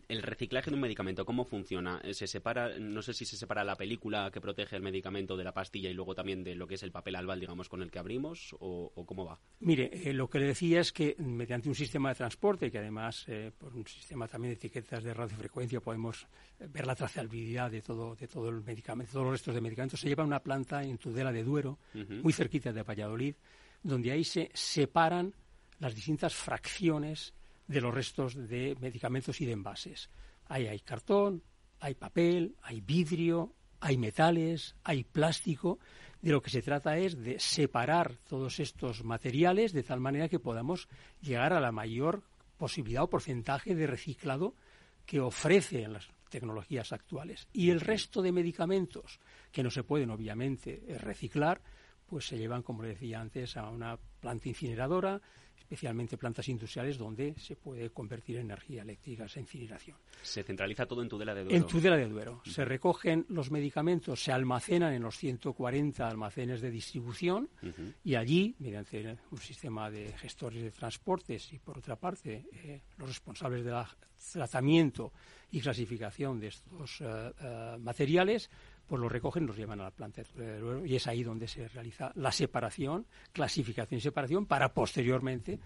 el 0.09 0.21
reciclaje 0.21 0.69
de 0.69 0.75
un 0.75 0.81
medicamento, 0.81 1.23
¿cómo 1.23 1.45
funciona? 1.45 2.01
¿Se 2.11 2.27
separa, 2.27 2.77
no 2.79 3.01
sé 3.01 3.13
si 3.13 3.23
se 3.23 3.37
separa 3.37 3.63
la 3.63 3.77
película 3.77 4.29
que 4.29 4.41
protege 4.41 4.75
el 4.75 4.81
medicamento 4.81 5.37
de 5.37 5.45
la 5.45 5.53
pastilla 5.53 5.89
y 5.89 5.93
luego 5.93 6.13
también 6.13 6.43
de 6.43 6.55
lo 6.55 6.67
que 6.67 6.75
es 6.75 6.83
el 6.83 6.91
papel 6.91 7.15
albal, 7.15 7.39
digamos, 7.39 7.69
con 7.69 7.81
el 7.81 7.91
que 7.91 7.99
abrimos, 7.99 8.53
o, 8.59 8.91
cómo 9.05 9.23
va? 9.23 9.39
Mire, 9.61 9.89
eh, 9.93 10.11
lo 10.11 10.29
que 10.29 10.39
le 10.39 10.47
decía 10.47 10.81
es 10.81 10.91
que 10.91 11.15
mediante 11.17 11.69
un 11.69 11.75
sistema 11.75 12.09
de 12.09 12.15
transporte, 12.15 12.69
que 12.69 12.79
además 12.79 13.23
eh, 13.29 13.53
por 13.57 13.73
un 13.73 13.87
sistema 13.87 14.27
también 14.27 14.51
de 14.51 14.55
etiquetas 14.55 15.01
de 15.01 15.13
radiofrecuencia 15.13 15.79
podemos 15.79 16.27
eh, 16.59 16.67
ver 16.67 16.85
la 16.85 16.95
trazabilidad 16.95 17.71
de 17.71 17.81
todo, 17.81 18.15
de 18.15 18.32
todo 18.33 18.49
el 18.49 18.63
medicamento, 18.63 19.13
todos 19.13 19.25
los 19.25 19.33
restos 19.33 19.53
de 19.53 19.61
medicamentos, 19.61 19.99
se 19.99 20.09
lleva 20.09 20.23
a 20.23 20.25
una 20.25 20.41
planta 20.41 20.83
en 20.83 20.97
Tudela 20.97 21.31
de 21.31 21.43
Duero, 21.43 21.77
muy 21.93 22.33
cerquita 22.33 22.73
de 22.73 22.81
Valladolid, 22.81 23.35
donde 23.83 24.11
ahí 24.11 24.23
se 24.23 24.49
separan 24.53 25.33
las 25.79 25.93
distintas 25.93 26.33
fracciones 26.33 27.33
de 27.67 27.79
los 27.79 27.93
restos 27.93 28.35
de 28.35 28.75
medicamentos 28.81 29.39
y 29.39 29.45
de 29.45 29.51
envases. 29.51 30.09
Ahí 30.47 30.67
hay 30.67 30.79
cartón, 30.79 31.43
hay 31.79 31.93
papel, 31.93 32.55
hay 32.63 32.81
vidrio, 32.81 33.53
hay 33.79 33.97
metales, 33.97 34.75
hay 34.83 35.03
plástico. 35.03 35.77
De 36.21 36.31
lo 36.31 36.41
que 36.41 36.49
se 36.49 36.61
trata 36.61 36.97
es 36.97 37.21
de 37.21 37.39
separar 37.39 38.15
todos 38.27 38.59
estos 38.59 39.03
materiales 39.03 39.73
de 39.73 39.83
tal 39.83 39.99
manera 39.99 40.29
que 40.29 40.39
podamos 40.39 40.87
llegar 41.21 41.53
a 41.53 41.59
la 41.59 41.71
mayor 41.71 42.23
posibilidad 42.57 43.03
o 43.03 43.09
porcentaje 43.09 43.75
de 43.75 43.87
reciclado 43.87 44.55
que 45.05 45.19
ofrecen 45.19 45.93
las 45.93 46.07
tecnologías 46.33 46.91
actuales. 46.91 47.47
Y 47.53 47.69
el 47.69 47.79
resto 47.79 48.23
de 48.23 48.31
medicamentos 48.31 49.19
que 49.51 49.61
no 49.61 49.69
se 49.69 49.83
pueden, 49.83 50.09
obviamente, 50.09 50.83
eh, 50.87 50.97
reciclar, 50.97 51.61
pues 52.07 52.25
se 52.25 52.39
llevan, 52.39 52.63
como 52.63 52.81
le 52.81 52.89
decía 52.89 53.21
antes, 53.21 53.55
a 53.55 53.69
una 53.69 53.97
planta 54.19 54.49
incineradora, 54.49 55.21
especialmente 55.55 56.17
plantas 56.17 56.49
industriales 56.49 56.97
donde 56.97 57.35
se 57.35 57.55
puede 57.55 57.91
convertir 57.91 58.37
en 58.37 58.45
energía 58.45 58.81
eléctrica 58.81 59.25
esa 59.25 59.39
incineración. 59.39 59.95
¿Se 60.23 60.43
centraliza 60.43 60.87
todo 60.87 61.03
en 61.03 61.09
Tudela 61.09 61.35
de 61.35 61.43
Duero? 61.43 61.55
En 61.55 61.67
Tudela 61.67 61.97
de 61.97 62.07
Duero. 62.07 62.41
Se 62.45 62.65
recogen 62.65 63.25
los 63.29 63.51
medicamentos, 63.51 64.23
se 64.23 64.31
almacenan 64.31 64.93
en 64.93 65.03
los 65.03 65.15
140 65.17 66.07
almacenes 66.07 66.61
de 66.61 66.71
distribución 66.71 67.49
y 68.03 68.15
allí, 68.15 68.55
mediante 68.57 69.17
un 69.29 69.37
sistema 69.37 69.91
de 69.91 70.13
gestores 70.13 70.63
de 70.63 70.71
transportes 70.71 71.53
y, 71.53 71.59
por 71.59 71.77
otra 71.77 71.95
parte, 71.95 72.45
eh, 72.51 72.81
los 72.97 73.07
responsables 73.07 73.63
del 73.63 73.75
tratamiento 74.31 75.13
y 75.53 75.61
clasificación 75.61 76.39
de 76.39 76.47
estos 76.47 76.99
eh, 77.01 77.31
eh, 77.39 77.77
materiales, 77.79 78.49
pues 78.87 78.99
los 78.99 79.11
recogen, 79.11 79.45
los 79.45 79.55
llevan 79.55 79.79
a 79.81 79.83
la 79.83 79.91
planta 79.91 80.23
de 80.35 80.81
y 80.83 80.95
es 80.95 81.05
ahí 81.05 81.23
donde 81.23 81.47
se 81.47 81.67
realiza 81.67 82.11
la 82.15 82.31
separación, 82.31 83.05
clasificación 83.31 83.99
y 83.99 84.01
separación 84.01 84.47
para 84.47 84.73
posteriormente 84.73 85.59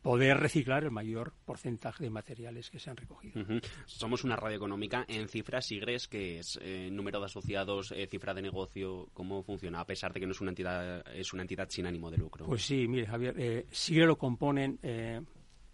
poder 0.00 0.38
reciclar 0.38 0.84
el 0.84 0.90
mayor 0.90 1.34
porcentaje 1.44 2.04
de 2.04 2.10
materiales 2.10 2.70
que 2.70 2.78
se 2.78 2.88
han 2.88 2.96
recogido. 2.96 3.44
Somos 3.84 4.24
una 4.24 4.36
radio 4.36 4.56
económica 4.56 5.04
en 5.06 5.28
cifras 5.28 5.66
SIGRES, 5.66 6.08
que 6.08 6.38
es 6.38 6.58
eh, 6.62 6.88
número 6.90 7.18
de 7.20 7.26
asociados, 7.26 7.92
cifra 8.08 8.32
de 8.32 8.40
negocio, 8.40 9.10
¿cómo 9.12 9.42
funciona? 9.42 9.80
A 9.80 9.86
pesar 9.86 10.14
de 10.14 10.20
que 10.20 10.26
no 10.26 10.32
es 10.32 10.40
una 10.40 10.52
entidad, 10.52 11.06
es 11.14 11.34
una 11.34 11.42
entidad 11.42 11.68
sin 11.68 11.86
ánimo 11.86 12.10
de 12.10 12.16
lucro. 12.16 12.46
Pues 12.46 12.64
sí, 12.64 12.88
mire, 12.88 13.06
Javier, 13.06 13.66
SIGRE 13.70 14.06
lo 14.06 14.16
componen 14.16 14.78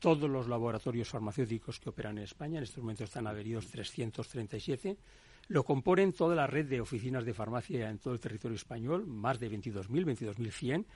todos 0.03 0.29
los 0.29 0.49
laboratorios 0.49 1.09
farmacéuticos 1.09 1.79
que 1.79 1.89
operan 1.89 2.19
en 2.19 2.25
España, 2.25 2.59
en 2.59 2.65
estos 2.65 2.83
momentos 2.83 3.05
están 3.05 3.29
adheridos 3.29 3.69
337, 3.69 4.99
lo 5.47 5.63
componen 5.63 6.13
toda 6.13 6.35
la 6.35 6.49
red 6.49 6.67
de 6.67 6.81
oficinas 6.81 7.25
de 7.25 7.33
farmacia 7.33 7.89
en 7.89 7.99
todo 7.99 8.13
el 8.13 8.19
territorio 8.19 8.57
español, 8.57 9.07
más 9.07 9.39
de 9.39 9.49
22.000, 9.49 10.35
22.100, 10.35 10.87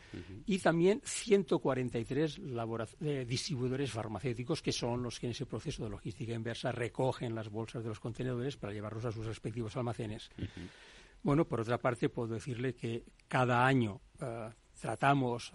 y 0.46 0.58
también 0.58 1.00
143 1.04 2.40
eh, 3.00 3.24
distribuidores 3.28 3.92
farmacéuticos 3.92 4.60
que 4.60 4.72
son 4.72 5.04
los 5.04 5.20
que 5.20 5.26
en 5.26 5.32
ese 5.32 5.46
proceso 5.46 5.84
de 5.84 5.90
logística 5.90 6.34
inversa 6.34 6.72
recogen 6.72 7.32
las 7.32 7.48
bolsas 7.48 7.84
de 7.84 7.90
los 7.90 8.00
contenedores 8.00 8.56
para 8.56 8.72
llevarlos 8.72 9.04
a 9.04 9.12
sus 9.12 9.24
respectivos 9.24 9.76
almacenes. 9.76 10.30
Bueno, 11.22 11.44
por 11.44 11.60
otra 11.60 11.78
parte, 11.78 12.08
puedo 12.08 12.34
decirle 12.34 12.74
que 12.74 13.04
cada 13.28 13.64
año 13.64 14.00
eh, 14.20 14.50
tratamos 14.80 15.52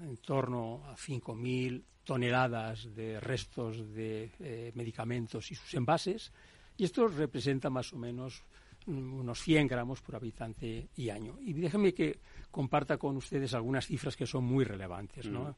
en 0.00 0.16
torno 0.18 0.84
a 0.86 0.94
5.000 0.94 1.82
toneladas 2.04 2.94
de 2.94 3.18
restos 3.18 3.94
de 3.94 4.30
eh, 4.38 4.72
medicamentos 4.74 5.50
y 5.50 5.54
sus 5.54 5.74
envases, 5.74 6.32
y 6.76 6.84
esto 6.84 7.08
representa 7.08 7.70
más 7.70 7.92
o 7.92 7.96
menos 7.96 8.42
mm, 8.86 9.14
unos 9.14 9.40
100 9.40 9.66
gramos 9.66 10.02
por 10.02 10.16
habitante 10.16 10.88
y 10.96 11.08
año. 11.08 11.38
Y 11.40 11.54
déjenme 11.54 11.94
que 11.94 12.20
comparta 12.50 12.98
con 12.98 13.16
ustedes 13.16 13.54
algunas 13.54 13.86
cifras 13.86 14.16
que 14.16 14.26
son 14.26 14.44
muy 14.44 14.64
relevantes 14.64 15.26
¿no? 15.26 15.56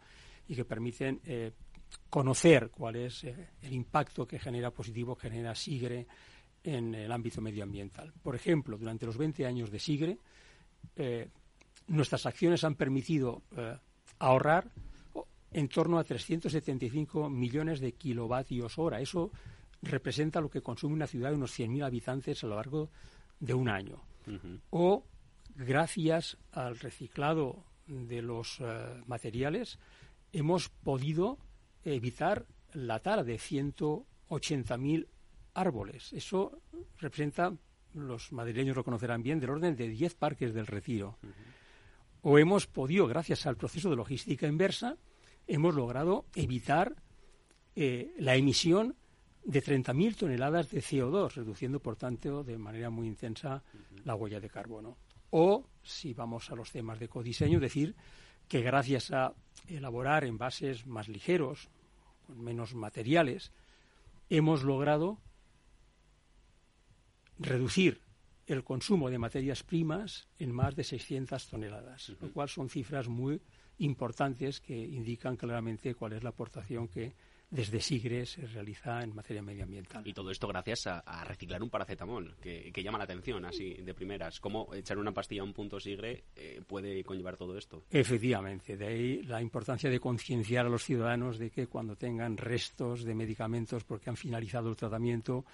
y 0.49 0.55
que 0.55 0.65
permiten 0.65 1.21
eh, 1.25 1.53
conocer 2.09 2.71
cuál 2.71 2.97
es 2.97 3.25
eh, 3.25 3.49
el 3.63 3.73
impacto 3.73 4.27
que 4.27 4.39
genera 4.39 4.71
positivo, 4.71 5.17
que 5.17 5.29
genera 5.29 5.55
SIGRE 5.55 6.07
en 6.63 6.95
el 6.95 7.11
ámbito 7.11 7.41
medioambiental. 7.41 8.13
Por 8.23 8.35
ejemplo, 8.35 8.79
durante 8.79 9.07
los 9.07 9.17
20 9.17 9.47
años 9.47 9.71
de 9.71 9.79
SIGRE, 9.79 10.19
nuestras 11.89 12.27
acciones 12.27 12.65
han 12.65 12.75
permitido 12.75 13.43
ahorrar 14.19 14.73
en 15.53 15.69
torno 15.69 15.99
a 15.99 16.05
375 16.05 17.31
millones 17.31 17.81
de 17.81 17.93
kilovatios 17.93 18.79
hora. 18.79 19.01
Eso 19.01 19.31
representa 19.83 20.41
lo 20.41 20.51
que 20.51 20.63
consume 20.63 20.95
una 20.95 21.07
ciudad 21.07 21.31
de 21.31 21.37
unos 21.37 21.59
100.000 21.59 21.85
habitantes 21.85 22.43
a 22.43 22.47
lo 22.47 22.57
largo 22.57 22.91
de 23.41 23.55
un 23.55 23.69
año. 23.69 24.03
O, 24.71 25.05
gracias 25.55 26.37
al 26.53 26.79
reciclado 26.79 27.65
de 27.87 28.23
los 28.23 28.59
eh, 28.61 29.03
materiales, 29.07 29.79
hemos 30.33 30.69
podido 30.69 31.39
evitar 31.85 32.47
la 32.73 32.99
tala 33.01 33.23
de 33.23 33.37
180.000 33.37 35.07
árboles. 35.55 36.13
Eso 36.13 36.61
representa, 36.99 37.53
los 37.95 38.33
madrileños 38.33 38.77
lo 38.77 38.85
conocerán 38.85 39.23
bien, 39.23 39.41
del 39.41 39.51
orden 39.51 39.77
de 39.77 39.89
10 39.89 40.15
parques 40.17 40.53
del 40.53 40.67
retiro. 40.67 41.19
O 42.23 42.39
hemos 42.39 42.67
podido, 42.67 43.07
gracias 43.07 43.47
al 43.47 43.57
proceso 43.57 43.89
de 43.89 43.97
logística 43.97 44.49
inversa, 44.49 44.97
hemos 45.47 45.75
logrado 45.75 46.27
evitar 46.35 46.97
la 47.75 48.37
emisión 48.37 48.97
de 49.45 49.63
30.000 49.63 50.17
toneladas 50.17 50.71
de 50.71 50.81
CO2, 50.81 51.35
reduciendo, 51.35 51.81
por 51.81 51.97
tanto, 51.97 52.43
de 52.43 52.59
manera 52.59 52.91
muy 52.91 53.07
intensa 53.07 53.63
la 54.05 54.15
huella 54.15 54.41
de 54.41 54.51
carbono. 54.51 54.97
O, 55.31 55.65
si 55.83 56.15
vamos 56.15 56.51
a 56.51 56.57
los 56.57 56.73
temas 56.73 56.99
de 56.99 57.09
codiseño, 57.09 57.61
decir 57.61 57.95
que 58.49 58.61
gracias 58.63 59.13
a 59.13 59.35
elaborar 59.69 60.25
envases 60.25 60.87
más 60.87 61.09
ligeros, 61.09 61.69
con 62.27 62.43
menos 62.43 62.75
materiales, 62.75 63.53
hemos 64.31 64.65
logrado 64.65 65.19
reducir 67.39 68.01
el 68.47 68.65
consumo 68.65 69.11
de 69.11 69.19
materias 69.19 69.63
primas 69.63 70.29
en 70.39 70.53
más 70.53 70.75
de 70.75 70.85
600 70.85 71.49
toneladas, 71.49 72.13
lo 72.21 72.33
cual 72.33 72.49
son 72.49 72.69
cifras 72.69 73.09
muy 73.09 73.41
importantes 73.79 74.61
que 74.61 74.77
indican 74.77 75.37
claramente 75.37 75.95
cuál 75.95 76.15
es 76.15 76.23
la 76.23 76.31
aportación 76.31 76.89
que 76.89 77.13
desde 77.51 77.81
SIGRE 77.81 78.27
se 78.27 78.47
realiza 78.47 79.03
en 79.03 79.15
materia 79.15 79.43
medioambiental. 79.43 80.07
Y 80.07 80.13
todo 80.13 80.31
esto 80.31 80.49
gracias 80.49 80.87
a, 80.87 81.25
reciclar 81.25 81.63
un 81.63 81.71
paracetamol, 81.71 82.37
que, 82.41 82.73
llama 82.83 82.99
la 82.99 83.05
atención 83.05 83.45
así 83.45 83.75
de 83.75 83.95
primeras. 83.95 84.41
¿Cómo 84.41 84.75
echar 84.75 84.99
una 84.99 85.13
pastilla 85.13 85.43
a 85.43 85.45
un 85.45 85.53
punto 85.53 85.79
SIGRE 85.79 86.25
eh, 86.35 86.61
puede 86.67 87.05
conllevar 87.05 87.37
todo 87.37 87.57
esto? 87.57 87.85
Efectivamente, 87.91 88.77
de 88.77 88.87
ahí 88.87 89.23
la 89.23 89.41
importancia 89.41 89.89
de 89.89 90.01
concienciar 90.01 90.67
a 90.67 90.69
los 90.69 90.85
ciudadanos 90.85 91.39
de 91.39 91.51
que 91.51 91.69
cuando 91.69 91.97
tengan 91.97 92.37
restos 92.37 93.05
de 93.05 93.15
medicamentos 93.15 93.85
porque 93.85 94.11
han 94.11 94.17
finalizado 94.17 94.69
el 94.69 94.77
tratamiento, 94.77 95.45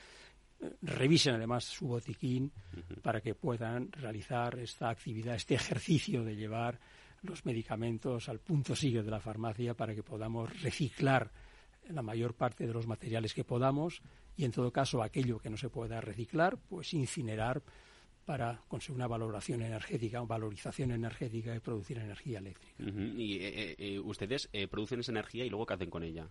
eh, 0.61 0.71
revisen 0.81 1.35
además 1.35 1.65
su 1.65 1.89
botiquín 1.89 2.51
para 3.03 3.21
que 3.21 3.35
puedan 3.35 3.93
realizar 3.93 4.59
esta 4.59 4.89
actividad, 4.89 5.35
este 5.35 5.55
ejercicio 5.55 6.25
de 6.25 6.37
llevar 6.37 6.79
los 7.23 7.45
medicamentos 7.45 8.29
al 8.29 8.41
punto 8.41 8.75
SIGRE 8.75 9.03
de 9.03 9.11
la 9.11 9.21
farmacia 9.21 9.75
para 9.75 9.95
que 9.95 10.03
podamos 10.03 10.63
reciclar 10.63 11.31
la 11.89 12.03
mayor 12.03 12.35
parte 12.35 12.67
de 12.67 12.73
los 12.73 12.87
materiales 12.87 13.35
que 13.35 13.45
podamos 13.45 14.03
y 14.37 14.45
en 14.45 14.53
todo 14.53 14.73
caso 14.73 15.03
aquello 15.03 15.39
que 15.39 15.51
no 15.51 15.57
se 15.57 15.69
pueda 15.69 16.01
reciclar, 16.01 16.57
pues 16.57 16.95
incinerar 16.95 17.63
para 18.25 18.61
conseguir 18.69 18.97
una 18.97 19.09
valoración 19.09 19.63
energética, 19.63 20.21
valorización 20.21 20.93
energética 20.93 21.55
y 21.55 21.61
producir 21.61 21.99
energía 21.99 22.39
eléctrica. 22.39 22.75
¿Y 22.79 23.39
eh, 23.39 23.75
eh, 23.79 23.99
ustedes 23.99 24.49
eh, 24.53 24.69
producen 24.69 25.01
esa 25.01 25.13
energía 25.13 25.45
y 25.45 25.51
luego 25.51 25.67
qué 25.67 25.75
hacen 25.75 25.91
con 25.91 26.05
ella? 26.05 26.29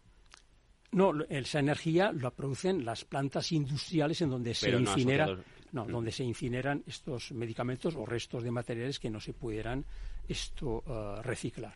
No, 0.94 1.14
esa 1.30 1.60
energía 1.60 2.12
la 2.12 2.32
producen 2.32 2.84
las 2.84 3.06
plantas 3.06 3.52
industriales 3.52 4.22
en 4.22 4.30
donde 4.30 4.54
se 4.54 4.72
incinera, 4.72 5.38
no, 5.72 5.86
donde 5.86 6.12
se 6.12 6.24
incineran 6.24 6.84
estos 6.86 7.32
medicamentos 7.32 7.96
o 7.96 8.06
restos 8.06 8.44
de 8.44 8.52
materiales 8.52 9.00
que 9.00 9.10
no 9.10 9.22
se 9.22 9.34
pudieran 9.34 9.86
esto 10.32 10.84
uh, 10.86 11.22
reciclar. 11.22 11.74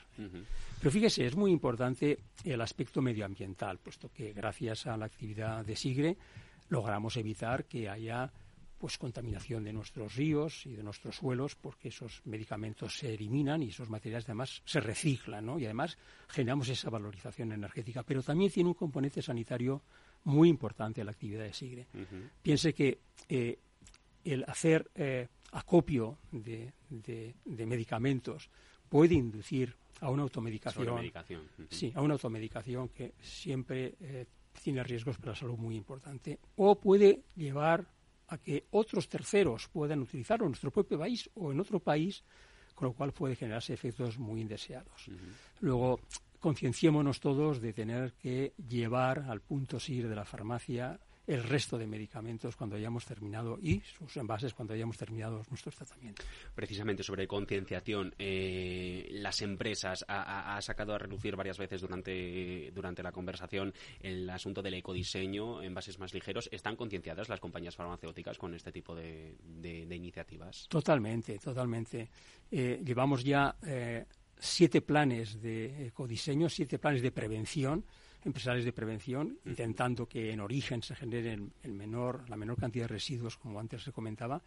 Pero 0.80 0.91
fíjese, 0.91 1.26
es 1.26 1.36
muy 1.36 1.51
importante 1.51 2.20
el 2.43 2.62
aspecto 2.62 3.01
medioambiental, 3.01 3.80
puesto 3.80 4.12
que 4.12 4.34
gracias 4.34 4.88
a 4.88 4.97
la 4.97 5.06
actividad 5.06 5.66
de 5.66 5.76
SIGRE 5.76 6.18
logramos 6.70 7.18
evitar 7.18 7.66
que 7.66 7.89
haya 7.89 8.32
pues 8.78 8.97
contaminación 8.97 9.64
de 9.64 9.72
nuestros 9.72 10.16
ríos 10.16 10.66
y 10.66 10.76
de 10.76 10.84
nuestros 10.84 11.16
suelos 11.16 11.56
porque 11.56 11.88
esos 11.88 12.22
medicamentos 12.26 12.97
se 12.97 13.14
eliminan 13.14 13.64
y 13.64 13.70
esos 13.70 13.89
materiales 13.89 14.26
además 14.26 14.62
se 14.66 14.82
reciclan 14.82 15.45
¿no? 15.45 15.58
y 15.58 15.66
además 15.66 15.97
generamos 16.28 16.68
esa 16.68 16.89
valorización 16.89 17.53
energética 17.53 18.03
pero 18.03 18.22
también 18.22 18.51
tiene 18.51 18.70
un 18.70 18.76
componente 18.76 19.22
sanitario 19.22 19.82
muy 20.26 20.49
importante 20.49 21.03
la 21.03 21.12
actividad 21.12 21.43
de 21.43 21.53
SIGRE. 21.53 21.88
Piense 22.41 22.74
que 22.74 22.99
eh, 23.30 23.60
el 24.26 24.44
hacer 24.48 24.90
eh, 24.96 25.28
acopio 25.52 26.18
de, 26.32 26.74
medicamentos 27.46 28.50
puede 28.90 29.16
inducir 29.16 29.74
a 30.02 30.10
una 30.10 30.24
automedicación. 30.24 31.12
Sí, 31.70 31.92
a 31.96 32.02
una 32.02 32.16
automedicación 32.16 32.90
que 32.90 33.14
siempre 33.22 33.96
eh, 34.02 34.26
tiene 34.62 34.84
riesgos 34.84 35.18
para 35.18 35.32
la 35.32 35.38
salud 35.38 35.58
muy 35.58 35.76
importante. 35.76 36.40
O 36.58 36.76
puede 36.76 37.24
llevar 37.36 37.86
a 38.28 38.38
que 38.38 38.66
otros 38.72 39.08
terceros 39.08 39.68
puedan 39.68 40.02
utilizarlo 40.02 40.46
en 40.46 40.52
nuestro 40.52 40.72
propio 40.72 41.00
país 41.00 41.30
o 41.36 41.52
en 41.52 41.60
otro 41.60 41.80
país, 41.80 42.24
con 42.74 42.90
lo 42.90 42.94
cual 42.94 43.14
puede 43.14 43.36
generarse 43.36 43.74
efectos 43.74 44.18
muy 44.18 44.42
indeseados. 44.42 45.10
Luego, 45.62 46.00
concienciémonos 46.40 47.20
todos 47.20 47.62
de 47.62 47.74
tener 47.74 48.14
que 48.14 48.54
llevar 48.68 49.20
al 49.30 49.42
punto 49.42 49.80
SIR 49.80 50.10
de 50.10 50.16
la 50.16 50.26
farmacia 50.26 51.00
el 51.28 51.44
resto 51.44 51.78
de 51.78 51.88
medicamentos 51.88 52.56
cuando 52.56 52.76
hayamos 52.76 53.06
terminado 53.06 53.58
y 53.62 53.82
sus 53.82 54.18
envases 54.18 54.54
cuando 54.54 54.74
hayamos 54.74 54.98
terminado 54.98 55.44
nuestros 55.50 55.76
tratamientos. 55.76 56.26
Precisamente 56.54 57.04
sobre 57.04 57.28
concienciación, 57.28 58.14
eh, 58.20 59.08
las 59.12 59.42
empresas 59.42 60.06
ha, 60.08 60.60
sacado 60.62 60.94
a 60.94 60.98
reducir 60.98 61.36
varias 61.36 61.58
veces 61.58 61.82
durante, 61.82 62.72
durante 62.74 63.04
la 63.04 63.12
conversación 63.12 63.74
el 64.00 64.30
asunto 64.30 64.62
del 64.62 64.76
ecodiseño, 64.76 65.62
envases 65.62 66.00
más 66.00 66.14
ligeros. 66.14 66.50
¿Están 66.52 66.76
concienciadas 66.76 67.30
las 67.30 67.40
compañías 67.40 67.76
farmacéuticas 67.76 68.38
con 68.38 68.54
este 68.54 68.72
tipo 68.72 68.96
de, 68.96 69.36
iniciativas? 69.92 70.68
Totalmente, 70.68 71.40
totalmente. 71.40 72.10
Eh, 72.52 72.82
llevamos 72.84 73.24
ya 73.24 73.56
eh, 73.66 74.06
siete 74.38 74.82
planes 74.82 75.42
de 75.42 75.88
ecodiseño, 75.88 76.50
siete 76.50 76.80
planes 76.80 77.02
de 77.02 77.12
prevención 77.12 77.86
empresariales 78.26 78.66
de 78.66 78.74
prevención, 78.74 79.40
intentando 79.46 80.08
que 80.08 80.32
en 80.32 80.42
origen 80.42 80.82
se 80.82 80.96
genere 80.96 81.38
el, 81.64 81.74
menor, 81.74 82.30
la 82.30 82.36
menor 82.36 82.58
cantidad 82.58 82.86
de 82.86 82.96
residuos, 82.96 83.38
como 83.38 83.60
antes 83.60 83.84
se 83.84 83.92
comentaba. 83.92 84.42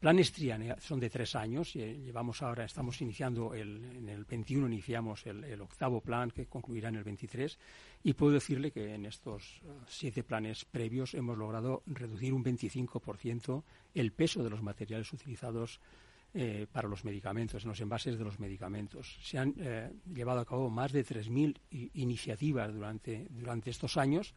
Planes 0.00 0.32
TRIAN 0.32 0.76
son 0.80 1.00
de 1.00 1.08
tres 1.08 1.34
años. 1.34 1.74
Y 1.76 1.80
eh, 1.80 1.96
llevamos 2.04 2.42
ahora, 2.42 2.64
estamos 2.64 3.00
iniciando 3.00 3.54
el, 3.54 3.82
en 3.84 4.08
el 4.08 4.24
21 4.24 4.66
iniciamos 4.66 5.24
el, 5.26 5.58
octavo 5.62 6.00
plan 6.02 6.30
que 6.30 6.44
concluirá 6.44 6.90
en 6.90 6.96
el 6.96 7.04
23 7.04 7.58
y 8.02 8.12
puedo 8.12 8.32
decirle 8.32 8.70
que 8.70 8.94
en 8.94 9.06
estos 9.06 9.62
eh, 9.64 9.68
siete 9.88 10.22
planes 10.22 10.66
previos 10.66 11.14
hemos 11.14 11.38
logrado 11.38 11.82
reducir 11.86 12.34
un 12.34 12.44
25% 12.44 13.62
el 13.94 14.12
peso 14.12 14.44
de 14.44 14.50
los 14.50 14.62
materiales 14.62 15.10
utilizados 15.10 15.80
eh, 16.36 16.66
para 16.72 16.88
los 16.88 17.04
medicamentos, 17.04 17.62
en 17.62 17.68
los 17.68 17.80
envases 17.80 18.18
de 18.18 18.24
los 18.24 18.40
medicamentos. 18.40 19.18
Se 19.22 19.38
han 19.38 19.54
eh, 19.56 19.92
llevado 20.12 20.40
a 20.40 20.44
cabo 20.44 20.68
más 20.68 20.90
de 20.90 21.04
3.000 21.04 21.90
iniciativas 21.94 22.74
durante, 22.74 23.28
durante 23.30 23.70
estos 23.70 23.96
años 23.96 24.34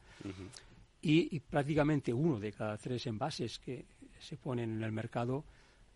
y, 1.02 1.40
prácticamente 1.40 2.14
uno 2.14 2.40
de 2.40 2.52
cada 2.52 2.78
tres 2.78 3.08
envases 3.08 3.58
que 3.58 3.88
se 4.20 4.38
ponen 4.38 4.76
en 4.76 4.84
el 4.84 4.92
mercado 4.92 5.44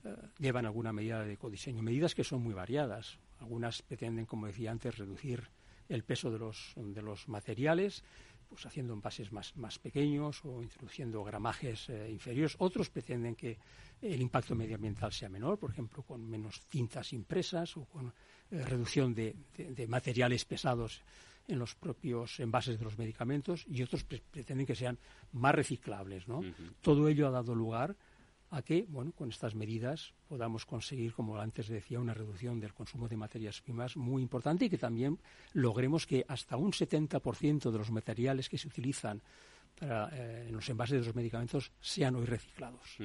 eh, 0.03 0.15
llevan 0.39 0.65
alguna 0.65 0.91
medida 0.91 1.23
de 1.23 1.33
ecodiseño. 1.33 1.83
Medidas 1.83 2.15
que 2.15 2.23
son 2.23 2.41
muy 2.41 2.55
variadas. 2.55 3.19
Algunas 3.39 3.83
pretenden, 3.83 4.25
como 4.25 4.47
decía 4.47 4.71
antes, 4.71 4.97
reducir 4.97 5.49
el 5.87 6.03
peso 6.03 6.31
de 6.31 6.39
los, 6.39 6.73
de 6.77 7.01
los 7.03 7.27
materiales 7.27 8.03
pues 8.51 8.65
haciendo 8.65 8.93
envases 8.93 9.31
más, 9.31 9.55
más 9.55 9.79
pequeños 9.79 10.43
o 10.43 10.61
introduciendo 10.61 11.23
gramajes 11.23 11.87
eh, 11.89 12.11
inferiores. 12.11 12.57
Otros 12.59 12.89
pretenden 12.89 13.33
que 13.33 13.57
el 14.01 14.21
impacto 14.21 14.55
medioambiental 14.55 15.13
sea 15.13 15.29
menor, 15.29 15.57
por 15.57 15.71
ejemplo, 15.71 16.03
con 16.03 16.29
menos 16.29 16.59
cintas 16.69 17.13
impresas 17.13 17.77
o 17.77 17.85
con 17.85 18.07
eh, 18.51 18.65
reducción 18.65 19.15
de, 19.15 19.33
materiales 19.87 20.43
pesados 20.43 21.01
en 21.47 21.59
los 21.59 21.75
propios 21.75 22.41
envases 22.41 22.77
de 22.77 22.83
los 22.83 22.97
medicamentos 22.97 23.65
y 23.69 23.81
otros 23.83 24.03
pretenden 24.03 24.65
que 24.65 24.75
sean 24.75 24.97
más 25.31 25.55
reciclables. 25.55 26.27
¿no? 26.27 26.41
Todo 26.81 27.07
ello 27.07 27.27
ha 27.27 27.31
dado 27.31 27.55
lugar 27.55 27.95
a 28.51 28.61
que, 28.61 28.85
bueno, 28.87 29.13
con 29.13 29.29
estas 29.29 29.55
medidas 29.55 30.13
podamos 30.27 30.65
conseguir, 30.65 31.13
como 31.13 31.37
antes 31.39 31.69
decía, 31.69 31.99
una 31.99 32.13
reducción 32.13 32.59
del 32.59 32.73
consumo 32.73 33.07
de 33.07 33.15
materias 33.15 33.61
primas 33.61 33.95
muy 33.95 34.21
importante 34.21 34.65
y 34.65 34.69
que 34.69 34.77
también 34.77 35.19
logremos 35.53 36.05
que 36.05 36.25
hasta 36.27 36.57
un 36.57 36.73
70% 36.73 37.71
de 37.71 37.77
los 37.77 37.91
materiales 37.91 38.49
que 38.49 38.57
se 38.57 38.67
utilizan 38.67 39.21
para, 39.79 40.09
eh, 40.09 40.47
en 40.49 40.53
los 40.53 40.67
envases 40.69 40.99
de 40.99 41.05
los 41.05 41.15
medicamentos 41.15 41.71
sean 41.79 42.15
hoy 42.15 42.25
reciclados. 42.25 42.97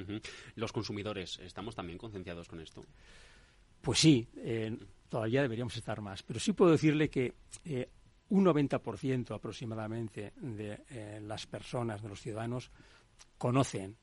Los 0.55 0.73
consumidores, 0.73 1.39
¿estamos 1.39 1.75
también 1.75 1.97
concienciados 1.97 2.49
con 2.49 2.59
esto? 2.59 2.85
Pues 3.81 3.99
sí, 3.99 4.27
eh, 4.35 4.77
todavía 5.07 5.41
deberíamos 5.41 5.77
estar 5.77 6.01
más, 6.01 6.23
pero 6.23 6.41
sí 6.41 6.51
puedo 6.51 6.71
decirle 6.71 7.09
que 7.09 7.35
eh, 7.63 7.89
un 8.29 8.45
90% 8.45 9.33
aproximadamente 9.33 10.33
de 10.35 11.21
las 11.21 11.47
personas, 11.47 12.01
de 12.01 12.09
los 12.09 12.19
ciudadanos, 12.19 12.69
conocen 13.37 13.95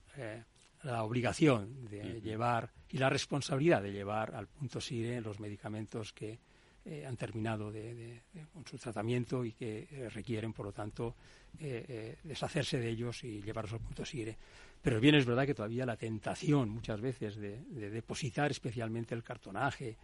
la 0.85 1.03
obligación 1.03 1.87
de 1.87 2.20
llevar 2.20 2.70
y 2.91 2.99
la 2.99 3.11
responsabilidad 3.11 3.82
de 3.82 3.93
llevar 3.93 4.35
al 4.35 4.47
punto 4.47 4.80
SIRE 4.80 5.20
los 5.20 5.41
medicamentos 5.41 6.12
que 6.12 6.39
eh, 6.85 7.07
han 7.07 7.16
terminado 7.16 7.72
de, 7.72 8.20
con 8.53 8.66
su 8.66 8.76
tratamiento 8.76 9.45
y 9.45 9.53
que 9.53 9.89
eh, 9.91 10.11
requieren, 10.11 10.53
por 10.53 10.66
lo 10.66 10.72
tanto, 10.72 11.14
eh, 11.59 12.18
deshacerse 12.22 12.78
de 12.78 12.91
ellos 12.91 13.24
y 13.24 13.41
llevarlos 13.41 13.72
al 13.72 13.80
punto 13.80 14.05
SIRE. 14.05 14.37
Pero 14.82 15.01
bien 15.01 15.14
es 15.14 15.24
verdad 15.24 15.47
que 15.47 15.55
todavía 15.55 15.87
la 15.87 15.97
tentación 15.97 16.68
muchas 16.68 17.01
veces 17.01 17.37
de, 17.37 17.59
depositar 17.91 18.51
especialmente 18.51 19.14
el 19.14 19.22
cartonaje 19.22 19.97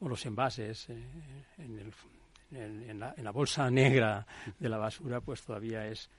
o 0.00 0.08
los 0.10 0.26
envases 0.26 0.90
en, 1.56 3.00
la, 3.00 3.14
en 3.16 3.24
la 3.24 3.30
bolsa 3.30 3.70
negra 3.70 4.26
de 4.58 4.68
la 4.68 4.76
basura, 4.76 5.22
pues 5.22 5.40
todavía 5.40 5.88
es 5.88 6.10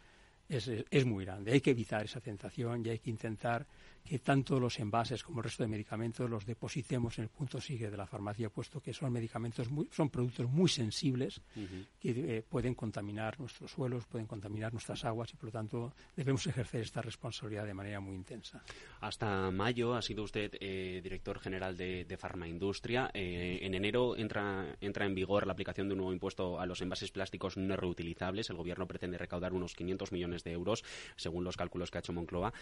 es, 0.50 0.68
es, 0.68 1.06
muy 1.06 1.26
grande. 1.26 1.52
Hay 1.52 1.62
que 1.62 1.72
evitar 1.72 2.06
esa 2.06 2.22
tentación 2.22 2.86
y 2.86 2.90
hay 2.90 3.00
que 3.00 3.10
intentar 3.10 3.66
que 4.08 4.20
tanto 4.20 4.60
los 4.60 4.80
envases 4.80 5.22
como 5.22 5.40
el 5.40 5.44
resto 5.44 5.64
de 5.64 5.68
medicamentos 5.68 6.30
los 6.30 6.46
depositemos 6.46 7.18
en 7.18 7.26
el 7.26 7.30
punto 7.30 7.60
sigue 7.60 7.92
de 7.92 7.98
la 7.98 8.08
farmacia, 8.08 8.50
puesto 8.50 8.80
que 8.80 8.94
son 8.94 9.12
medicamentos 9.12 9.70
muy, 9.70 9.90
son 9.92 10.10
productos 10.10 10.50
muy 10.50 10.70
sensibles 10.70 11.42
que 12.00 12.12
eh, 12.12 12.44
pueden 12.48 12.74
contaminar 12.74 13.38
nuestros 13.40 13.70
suelos, 13.70 14.06
pueden 14.06 14.26
contaminar 14.26 14.72
nuestras 14.72 15.04
aguas 15.04 15.34
y 15.34 15.36
por 15.36 15.46
lo 15.46 15.52
tanto 15.52 15.94
debemos 16.16 16.48
ejercer 16.48 16.82
esta 16.82 17.02
responsabilidad 17.02 17.66
de 17.66 17.74
manera 17.74 18.00
muy 18.00 18.16
intensa. 18.16 18.64
Hasta 19.02 19.52
mayo 19.52 19.94
ha 19.94 20.02
sido 20.02 20.24
usted 20.24 20.52
eh, 20.60 21.02
director 21.04 21.40
general 21.40 21.76
de, 21.76 22.06
de 22.06 22.18
Farmaindustria. 22.18 23.12
Eh, 23.14 23.60
en 23.62 23.74
enero 23.74 24.16
entra, 24.16 24.78
entra 24.80 25.06
en 25.06 25.16
vigor 25.16 25.46
la 25.46 25.54
aplicación 25.54 25.90
de 25.90 25.94
un 25.94 25.98
nuevo 25.98 26.14
impuesto 26.14 26.60
a 26.60 26.66
los 26.66 26.82
envases 26.82 27.12
plásticos 27.12 27.58
no 27.58 27.76
reutilizables. 27.76 28.50
El 28.50 28.56
gobierno 28.56 28.88
pretende 28.88 29.18
recaudar 29.18 29.52
unos 29.52 29.76
500 29.76 30.14
millones 30.14 30.37
de 30.44 30.54
euros, 30.54 30.84
según 31.16 31.44
los 31.44 31.58
cálculos 31.58 31.92
que 31.92 31.98
ha 31.98 32.00
hecho 32.00 32.14
Moncloa 32.14 32.54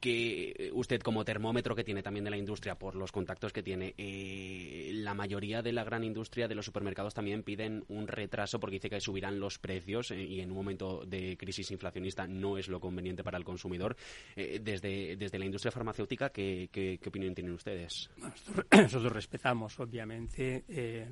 que 0.00 0.70
usted 0.74 1.00
como 1.00 1.24
termómetro 1.24 1.74
que 1.74 1.84
tiene 1.84 2.02
también 2.02 2.24
de 2.24 2.30
la 2.30 2.36
industria 2.36 2.76
por 2.76 2.94
los 2.94 3.12
contactos 3.12 3.52
que 3.52 3.62
tiene, 3.62 3.94
eh, 3.96 4.90
la 4.94 5.14
mayoría 5.14 5.62
de 5.62 5.72
la 5.72 5.84
gran 5.84 6.04
industria 6.04 6.48
de 6.48 6.54
los 6.54 6.66
supermercados 6.66 7.14
también 7.14 7.42
piden 7.42 7.84
un 7.88 8.06
retraso 8.06 8.60
porque 8.60 8.76
dice 8.76 8.90
que 8.90 9.00
subirán 9.00 9.38
los 9.38 9.58
precios 9.58 10.10
eh, 10.10 10.22
y 10.22 10.40
en 10.40 10.50
un 10.50 10.56
momento 10.56 11.04
de 11.06 11.36
crisis 11.36 11.70
inflacionista 11.70 12.26
no 12.26 12.58
es 12.58 12.68
lo 12.68 12.80
conveniente 12.80 13.24
para 13.24 13.38
el 13.38 13.44
consumidor. 13.44 13.96
Eh, 14.36 14.60
desde, 14.62 15.16
desde 15.16 15.38
la 15.38 15.44
industria 15.44 15.72
farmacéutica, 15.72 16.30
¿qué, 16.30 16.68
qué, 16.70 16.98
opinión 17.06 17.34
tienen 17.34 17.54
ustedes? 17.54 18.10
nosotros, 18.70 19.12
respetamos, 19.12 19.78
obviamente, 19.80 20.64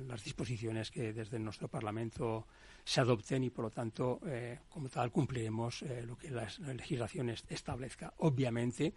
las 0.07 0.23
disposiciones 0.23 0.91
que 0.91 1.13
desde 1.13 1.39
nuestro 1.39 1.67
Parlamento 1.67 2.47
se 2.89 3.01
adopten 3.01 3.43
y, 3.43 3.49
por 3.49 3.65
lo 3.65 3.71
tanto, 3.71 4.19
como 4.69 4.89
tal, 4.89 5.11
cumpliremos 5.11 5.83
lo 6.07 6.17
que 6.17 6.31
la 6.31 6.47
legislación 6.73 7.29
establezca. 7.29 8.13
Obviamente, 8.17 8.93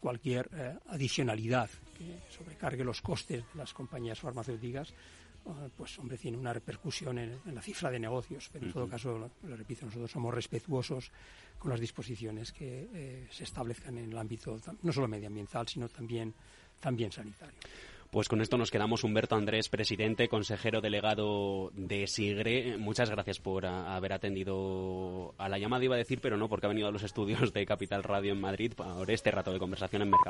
cualquier 0.00 0.48
eh, 0.52 0.78
adicionalidad 0.88 1.70
que 1.96 2.20
sobrecargue 2.30 2.84
los 2.84 3.00
costes 3.00 3.44
de 3.52 3.58
las 3.58 3.72
compañías 3.72 4.20
farmacéuticas 4.20 4.90
eh, 4.90 5.70
pues 5.76 5.98
hombre 5.98 6.18
tiene 6.18 6.36
una 6.36 6.52
repercusión 6.52 7.18
en, 7.18 7.40
la 7.52 7.62
cifra 7.62 7.90
de 7.90 7.98
negocios 7.98 8.48
pero 8.52 8.66
en 8.66 8.72
todo 8.72 8.88
caso 8.88 9.18
lo, 9.18 9.56
repito 9.56 9.86
nosotros 9.86 10.10
somos 10.10 10.34
respetuosos 10.34 11.10
con 11.58 11.70
las 11.70 11.80
disposiciones 11.80 12.52
que 12.52 12.88
eh, 12.92 13.28
se 13.30 13.44
establezcan 13.44 13.96
en 13.98 14.10
el 14.10 14.18
ámbito 14.18 14.58
no 14.82 14.92
solo 14.92 15.08
medioambiental 15.08 15.66
sino 15.68 15.88
también 15.88 16.34
también 16.80 17.10
sanitario 17.10 17.58
pues 18.10 18.28
con 18.28 18.40
esto 18.40 18.56
nos 18.56 18.70
quedamos. 18.70 19.04
Humberto 19.04 19.36
Andrés, 19.36 19.68
presidente, 19.68 20.28
consejero 20.28 20.80
delegado 20.80 21.70
de 21.74 22.06
SIGRE. 22.06 22.76
Muchas 22.78 23.10
gracias 23.10 23.38
por 23.38 23.66
haber 23.66 24.12
atendido 24.12 25.34
a 25.38 25.48
la 25.48 25.58
llamada, 25.58 25.84
iba 25.84 25.94
a 25.94 25.98
decir, 25.98 26.20
pero 26.20 26.36
no, 26.36 26.48
porque 26.48 26.66
ha 26.66 26.68
venido 26.68 26.88
a 26.88 26.92
los 26.92 27.02
estudios 27.02 27.52
de 27.52 27.66
Capital 27.66 28.02
Radio 28.02 28.32
en 28.32 28.40
Madrid 28.40 28.72
por 28.74 29.10
este 29.10 29.30
rato 29.30 29.52
de 29.52 29.58
conversación 29.58 30.02
en 30.02 30.10
Mercado 30.10 30.26